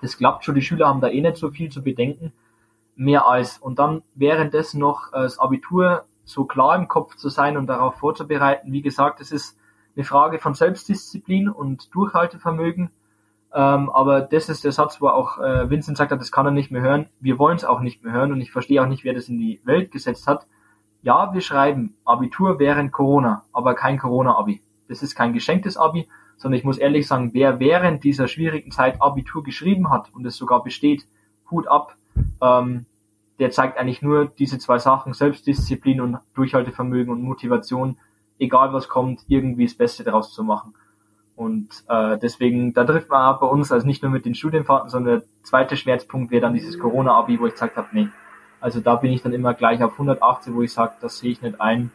das 0.01 0.17
klappt 0.17 0.45
schon, 0.45 0.55
die 0.55 0.61
Schüler 0.61 0.87
haben 0.87 1.01
da 1.01 1.07
eh 1.07 1.21
nicht 1.21 1.37
so 1.37 1.49
viel 1.49 1.71
zu 1.71 1.81
bedenken, 1.81 2.31
mehr 2.95 3.27
als. 3.27 3.57
Und 3.57 3.79
dann 3.79 4.03
währenddessen 4.13 4.79
noch 4.79 5.11
äh, 5.13 5.23
das 5.23 5.39
Abitur 5.39 6.05
so 6.23 6.45
klar 6.45 6.75
im 6.75 6.87
Kopf 6.87 7.15
zu 7.15 7.29
sein 7.29 7.57
und 7.57 7.67
darauf 7.67 7.95
vorzubereiten. 7.95 8.71
Wie 8.71 8.81
gesagt, 8.81 9.21
es 9.21 9.31
ist 9.31 9.57
eine 9.95 10.03
Frage 10.03 10.37
von 10.39 10.53
Selbstdisziplin 10.53 11.49
und 11.49 11.93
Durchhaltevermögen. 11.95 12.91
Ähm, 13.57 13.89
aber 13.89 14.21
das 14.21 14.49
ist 14.49 14.63
der 14.63 14.71
Satz, 14.71 15.01
wo 15.01 15.07
auch 15.07 15.39
äh, 15.39 15.67
Vincent 15.67 15.97
sagt 15.97 16.11
hat, 16.11 16.21
das 16.21 16.31
kann 16.31 16.45
er 16.45 16.51
nicht 16.51 16.69
mehr 16.69 16.83
hören. 16.83 17.07
Wir 17.19 17.39
wollen 17.39 17.57
es 17.57 17.65
auch 17.65 17.79
nicht 17.79 18.03
mehr 18.03 18.13
hören 18.13 18.31
und 18.31 18.39
ich 18.39 18.51
verstehe 18.51 18.83
auch 18.83 18.87
nicht, 18.87 19.03
wer 19.03 19.15
das 19.15 19.29
in 19.29 19.39
die 19.39 19.59
Welt 19.63 19.89
gesetzt 19.89 20.27
hat. 20.27 20.45
Ja, 21.01 21.33
wir 21.33 21.41
schreiben 21.41 21.95
Abitur 22.05 22.59
während 22.59 22.91
Corona, 22.91 23.45
aber 23.51 23.73
kein 23.73 23.97
Corona-Abi. 23.97 24.61
Das 24.87 25.01
ist 25.01 25.15
kein 25.15 25.33
geschenktes 25.33 25.75
Abi, 25.75 26.07
sondern 26.37 26.59
ich 26.59 26.65
muss 26.65 26.77
ehrlich 26.77 27.07
sagen, 27.07 27.31
wer 27.33 27.59
während 27.59 28.03
dieser 28.03 28.27
schwierigen 28.27 28.69
Zeit 28.69 29.01
Abitur 29.01 29.43
geschrieben 29.43 29.89
hat 29.89 30.13
und 30.13 30.23
es 30.27 30.35
sogar 30.35 30.61
besteht, 30.61 31.07
Hut 31.49 31.67
ab. 31.67 31.95
Ähm, 32.39 32.85
der 33.39 33.49
zeigt 33.49 33.79
eigentlich 33.79 34.03
nur 34.03 34.25
diese 34.27 34.59
zwei 34.59 34.77
Sachen, 34.77 35.15
Selbstdisziplin 35.15 35.99
und 35.99 36.19
Durchhaltevermögen 36.35 37.11
und 37.11 37.23
Motivation, 37.23 37.97
egal 38.37 38.71
was 38.71 38.87
kommt, 38.87 39.21
irgendwie 39.27 39.65
das 39.65 39.73
Beste 39.73 40.03
daraus 40.03 40.31
zu 40.31 40.43
machen. 40.43 40.75
Und 41.37 41.69
äh, 41.87 42.17
deswegen, 42.17 42.73
da 42.73 42.83
trifft 42.83 43.09
man 43.09 43.33
auch 43.33 43.39
bei 43.39 43.45
uns, 43.45 43.71
also 43.71 43.85
nicht 43.85 44.01
nur 44.01 44.11
mit 44.11 44.25
den 44.25 44.33
Studienfahrten, 44.33 44.89
sondern 44.89 45.19
der 45.19 45.27
zweite 45.43 45.77
Schmerzpunkt 45.77 46.31
wäre 46.31 46.41
dann 46.41 46.55
dieses 46.55 46.79
Corona-Abi, 46.79 47.39
wo 47.39 47.45
ich 47.45 47.53
gesagt 47.53 47.77
habe, 47.77 47.87
nee. 47.91 48.09
Also 48.59 48.79
da 48.79 48.95
bin 48.95 49.11
ich 49.11 49.21
dann 49.21 49.33
immer 49.33 49.53
gleich 49.53 49.83
auf 49.83 49.93
180, 49.93 50.55
wo 50.55 50.63
ich 50.63 50.73
sage, 50.73 50.93
das 50.99 51.19
sehe 51.19 51.31
ich 51.31 51.43
nicht 51.43 51.61
ein. 51.61 51.91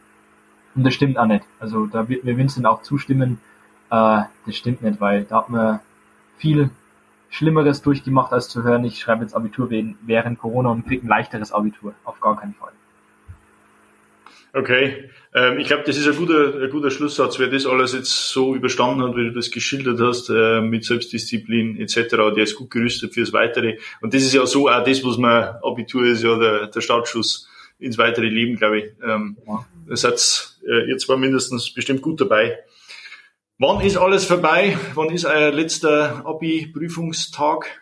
Und 0.75 0.85
das 0.85 0.93
stimmt 0.93 1.17
auch 1.19 1.25
nicht. 1.25 1.43
Also 1.59 1.87
da 1.87 2.07
wird 2.07 2.23
mir 2.23 2.37
Vincent 2.37 2.65
auch 2.65 2.83
zustimmen, 2.83 3.41
äh, 3.89 4.21
das 4.45 4.55
stimmt 4.55 4.81
nicht, 4.81 5.01
weil 5.01 5.25
da 5.25 5.39
hat 5.39 5.49
man 5.49 5.81
viel 6.37 6.69
Schlimmeres 7.29 7.81
durchgemacht, 7.81 8.31
als 8.31 8.47
zu 8.47 8.63
hören, 8.63 8.85
ich 8.85 8.99
schreibe 8.99 9.23
jetzt 9.23 9.35
Abitur 9.35 9.69
während 9.69 10.39
Corona 10.39 10.69
und 10.69 10.87
kriege 10.87 11.05
ein 11.05 11.09
leichteres 11.09 11.51
Abitur. 11.51 11.93
Auf 12.05 12.21
gar 12.21 12.37
keinen 12.37 12.53
Fall. 12.53 12.71
Okay, 14.55 15.09
ähm, 15.33 15.57
ich 15.57 15.65
glaube, 15.65 15.83
das 15.83 15.97
ist 15.97 16.07
ein 16.07 16.15
guter, 16.15 16.61
ein 16.61 16.69
guter 16.69 16.91
Schlusssatz. 16.91 17.39
Wer 17.39 17.47
das 17.47 17.65
alles 17.65 17.93
jetzt 17.93 18.29
so 18.29 18.53
überstanden 18.53 19.01
hat, 19.01 19.15
wie 19.15 19.25
du 19.25 19.31
das 19.31 19.49
geschildert 19.49 19.99
hast, 19.99 20.29
äh, 20.29 20.61
mit 20.61 20.85
Selbstdisziplin 20.85 21.79
etc., 21.79 22.09
der 22.35 22.43
ist 22.43 22.55
gut 22.55 22.69
gerüstet 22.69 23.15
fürs 23.15 23.33
Weitere. 23.33 23.79
Und 24.01 24.13
das 24.13 24.21
ist 24.21 24.33
ja 24.33 24.45
so 24.45 24.69
auch 24.69 24.83
das, 24.83 25.03
was 25.03 25.17
man, 25.17 25.55
Abitur 25.63 26.05
ist 26.05 26.23
ja 26.23 26.37
der, 26.37 26.67
der 26.67 26.81
Startschuss 26.81 27.49
ins 27.79 27.97
weitere 27.97 28.27
Leben, 28.27 28.55
glaube 28.55 28.79
ich. 28.79 28.85
Ähm, 29.03 29.37
ja. 29.47 29.65
Das 29.89 30.01
seid 30.01 30.55
äh, 30.67 30.87
ihr 30.87 30.97
zwar 30.99 31.17
mindestens 31.17 31.73
bestimmt 31.73 32.03
gut 32.03 32.21
dabei. 32.21 32.59
Wann 33.57 33.81
ist 33.81 33.97
alles 33.97 34.25
vorbei? 34.25 34.77
Wann 34.93 35.09
ist 35.09 35.25
euer 35.25 35.51
letzter 35.51 36.23
Abi-Prüfungstag? 36.27 37.81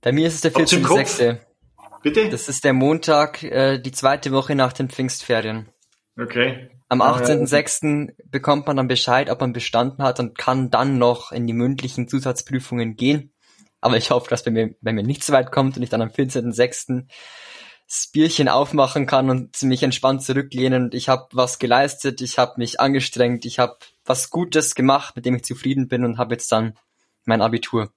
Bei 0.00 0.10
mir 0.10 0.26
ist 0.26 0.34
es 0.34 0.40
der 0.40 0.52
14.6. 0.52 1.38
Bitte? 2.02 2.28
Das 2.28 2.48
ist 2.48 2.64
der 2.64 2.72
Montag, 2.72 3.44
äh, 3.44 3.78
die 3.78 3.92
zweite 3.92 4.32
Woche 4.32 4.54
nach 4.54 4.72
den 4.72 4.90
Pfingstferien. 4.90 5.68
Okay. 6.18 6.70
Am 6.88 7.02
18.06. 7.02 8.14
bekommt 8.30 8.66
man 8.66 8.76
dann 8.76 8.88
Bescheid, 8.88 9.30
ob 9.30 9.40
man 9.40 9.52
bestanden 9.52 10.02
hat 10.02 10.20
und 10.20 10.38
kann 10.38 10.70
dann 10.70 10.98
noch 10.98 11.32
in 11.32 11.46
die 11.46 11.52
mündlichen 11.52 12.08
Zusatzprüfungen 12.08 12.94
gehen. 12.94 13.32
Aber 13.80 13.96
ich 13.96 14.10
hoffe, 14.10 14.30
dass 14.30 14.44
bei 14.44 14.50
mir, 14.50 14.74
bei 14.80 14.92
mir 14.92 15.02
nicht 15.02 15.24
so 15.24 15.32
weit 15.32 15.50
kommt 15.50 15.76
und 15.76 15.82
ich 15.82 15.90
dann 15.90 16.02
am 16.02 16.08
14.06 16.08 17.06
das 17.86 18.08
Bierchen 18.10 18.48
aufmachen 18.48 19.06
kann 19.06 19.28
und 19.28 19.62
mich 19.62 19.82
entspannt 19.82 20.22
zurücklehnen 20.22 20.84
und 20.84 20.94
ich 20.94 21.08
habe 21.08 21.26
was 21.32 21.58
geleistet, 21.58 22.20
ich 22.22 22.38
habe 22.38 22.54
mich 22.56 22.80
angestrengt, 22.80 23.44
ich 23.44 23.58
habe 23.58 23.76
was 24.04 24.30
Gutes 24.30 24.74
gemacht, 24.74 25.16
mit 25.16 25.26
dem 25.26 25.34
ich 25.34 25.44
zufrieden 25.44 25.88
bin 25.88 26.04
und 26.04 26.16
habe 26.16 26.34
jetzt 26.34 26.50
dann 26.50 26.78
mein 27.24 27.42
Abitur. 27.42 27.90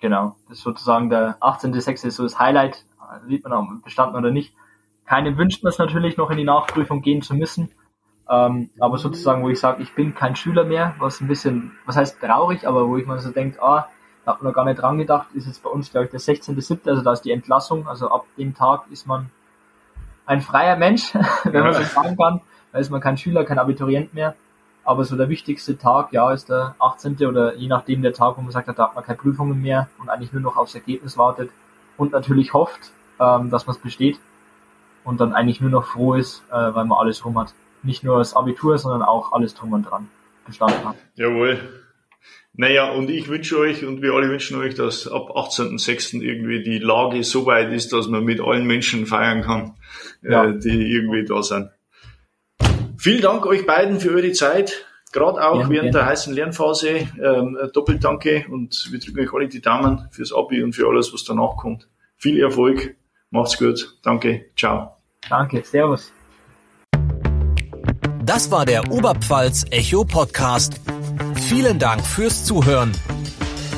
Genau, 0.00 0.36
das 0.48 0.58
ist 0.58 0.64
sozusagen 0.64 1.08
der 1.08 1.38
18.6. 1.40 2.06
ist 2.06 2.16
so 2.16 2.22
das 2.22 2.38
Highlight, 2.38 2.84
sieht 3.26 3.44
man 3.44 3.52
auch 3.52 3.66
bestanden 3.82 4.16
oder 4.16 4.30
nicht. 4.30 4.54
Keinem 5.10 5.36
wünscht 5.36 5.64
man 5.64 5.72
es 5.72 5.78
natürlich 5.78 6.16
noch 6.16 6.30
in 6.30 6.36
die 6.36 6.44
Nachprüfung 6.44 7.02
gehen 7.02 7.20
zu 7.20 7.34
müssen, 7.34 7.68
ähm, 8.30 8.70
aber 8.78 8.96
sozusagen, 8.96 9.42
wo 9.42 9.48
ich 9.48 9.58
sage, 9.58 9.82
ich 9.82 9.92
bin 9.92 10.14
kein 10.14 10.36
Schüler 10.36 10.62
mehr, 10.62 10.94
was 11.00 11.20
ein 11.20 11.26
bisschen, 11.26 11.72
was 11.84 11.96
heißt 11.96 12.20
traurig, 12.20 12.64
aber 12.64 12.86
wo 12.86 12.96
ich 12.96 13.08
mir 13.08 13.18
so 13.18 13.32
denke, 13.32 13.60
ah, 13.60 13.88
da 14.24 14.32
hat 14.32 14.40
man 14.40 14.52
noch 14.52 14.54
gar 14.54 14.64
nicht 14.64 14.80
dran 14.80 14.98
gedacht, 14.98 15.26
ist 15.34 15.48
jetzt 15.48 15.64
bei 15.64 15.68
uns, 15.68 15.90
glaube 15.90 16.04
ich, 16.04 16.12
der 16.12 16.20
16.7., 16.20 16.88
also 16.88 17.02
da 17.02 17.12
ist 17.12 17.22
die 17.22 17.32
Entlassung, 17.32 17.88
also 17.88 18.08
ab 18.08 18.24
dem 18.38 18.54
Tag 18.54 18.84
ist 18.92 19.08
man 19.08 19.30
ein 20.26 20.42
freier 20.42 20.76
Mensch, 20.76 21.12
wenn 21.42 21.64
man 21.64 21.74
so 21.74 21.82
sagen 21.82 22.16
kann. 22.16 22.40
Da 22.70 22.78
ist 22.78 22.90
man 22.90 23.00
kein 23.00 23.18
Schüler, 23.18 23.42
kein 23.42 23.58
Abiturient 23.58 24.14
mehr. 24.14 24.36
Aber 24.84 25.04
so 25.04 25.16
der 25.16 25.28
wichtigste 25.28 25.76
Tag, 25.76 26.12
ja, 26.12 26.30
ist 26.30 26.50
der 26.50 26.76
18. 26.78 27.16
oder 27.26 27.56
je 27.56 27.66
nachdem 27.66 28.02
der 28.02 28.12
Tag, 28.12 28.36
wo 28.36 28.42
man 28.42 28.52
sagt, 28.52 28.68
da 28.68 28.76
hat 28.76 28.94
man 28.94 29.02
keine 29.02 29.18
Prüfungen 29.18 29.60
mehr 29.60 29.88
und 29.98 30.08
eigentlich 30.08 30.32
nur 30.32 30.42
noch 30.42 30.56
aufs 30.56 30.76
Ergebnis 30.76 31.18
wartet 31.18 31.50
und 31.96 32.12
natürlich 32.12 32.54
hofft, 32.54 32.92
ähm, 33.18 33.50
dass 33.50 33.66
man 33.66 33.74
es 33.74 33.82
besteht 33.82 34.20
und 35.04 35.20
dann 35.20 35.32
eigentlich 35.32 35.60
nur 35.60 35.70
noch 35.70 35.84
froh 35.84 36.14
ist, 36.14 36.42
äh, 36.50 36.54
weil 36.54 36.84
man 36.84 36.98
alles 36.98 37.24
rum 37.24 37.38
hat. 37.38 37.54
Nicht 37.82 38.04
nur 38.04 38.18
das 38.18 38.34
Abitur, 38.34 38.78
sondern 38.78 39.02
auch 39.02 39.32
alles 39.32 39.54
drum 39.54 39.72
und 39.72 39.84
dran 39.84 40.08
bestanden 40.46 40.84
hat. 40.84 40.96
Jawohl. 41.14 41.58
Naja, 42.52 42.90
und 42.90 43.08
ich 43.10 43.28
wünsche 43.28 43.58
euch 43.58 43.84
und 43.84 44.02
wir 44.02 44.12
alle 44.12 44.28
wünschen 44.28 44.58
euch, 44.58 44.74
dass 44.74 45.06
ab 45.06 45.30
18.06. 45.30 46.20
irgendwie 46.20 46.62
die 46.62 46.78
Lage 46.78 47.22
so 47.22 47.46
weit 47.46 47.72
ist, 47.72 47.92
dass 47.92 48.08
man 48.08 48.24
mit 48.24 48.40
allen 48.40 48.66
Menschen 48.66 49.06
feiern 49.06 49.42
kann, 49.42 49.76
äh, 50.22 50.32
ja. 50.32 50.44
äh, 50.44 50.58
die 50.58 50.92
irgendwie 50.92 51.24
da 51.24 51.42
sind. 51.42 51.70
Vielen 52.98 53.22
Dank 53.22 53.46
euch 53.46 53.66
beiden 53.66 54.00
für 54.00 54.10
eure 54.10 54.32
Zeit, 54.32 54.84
gerade 55.12 55.42
auch 55.42 55.60
ja, 55.60 55.70
während 55.70 55.94
ja. 55.94 56.00
der 56.00 56.06
heißen 56.06 56.34
Lernphase. 56.34 57.08
Ähm, 57.22 57.56
doppelt 57.72 58.04
danke 58.04 58.44
und 58.50 58.88
wir 58.90 58.98
drücken 58.98 59.20
euch 59.20 59.32
alle 59.32 59.48
die 59.48 59.62
Daumen 59.62 60.08
fürs 60.10 60.34
Abi 60.34 60.62
und 60.62 60.74
für 60.74 60.86
alles, 60.88 61.14
was 61.14 61.24
danach 61.24 61.56
kommt. 61.56 61.88
Viel 62.18 62.38
Erfolg, 62.40 62.96
macht's 63.30 63.58
gut, 63.58 63.98
danke, 64.02 64.46
ciao. 64.56 64.96
Danke, 65.28 65.62
servus. 65.64 66.12
Das 68.24 68.50
war 68.50 68.64
der 68.64 68.90
Oberpfalz 68.90 69.64
Echo 69.70 70.04
Podcast. 70.04 70.80
Vielen 71.48 71.78
Dank 71.78 72.06
fürs 72.06 72.44
Zuhören. 72.44 72.92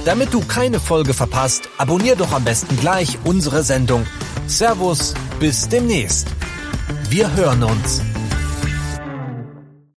Damit 0.04 0.34
du 0.34 0.40
keine 0.40 0.80
Folge 0.80 1.14
verpasst, 1.14 1.68
abonnier 1.78 2.16
doch 2.16 2.32
am 2.32 2.44
besten 2.44 2.76
gleich 2.76 3.18
unsere 3.24 3.62
Sendung. 3.62 4.04
Servus, 4.46 5.14
bis 5.38 5.68
demnächst. 5.68 6.28
Wir 7.08 7.34
hören 7.34 7.62
uns. 7.62 8.11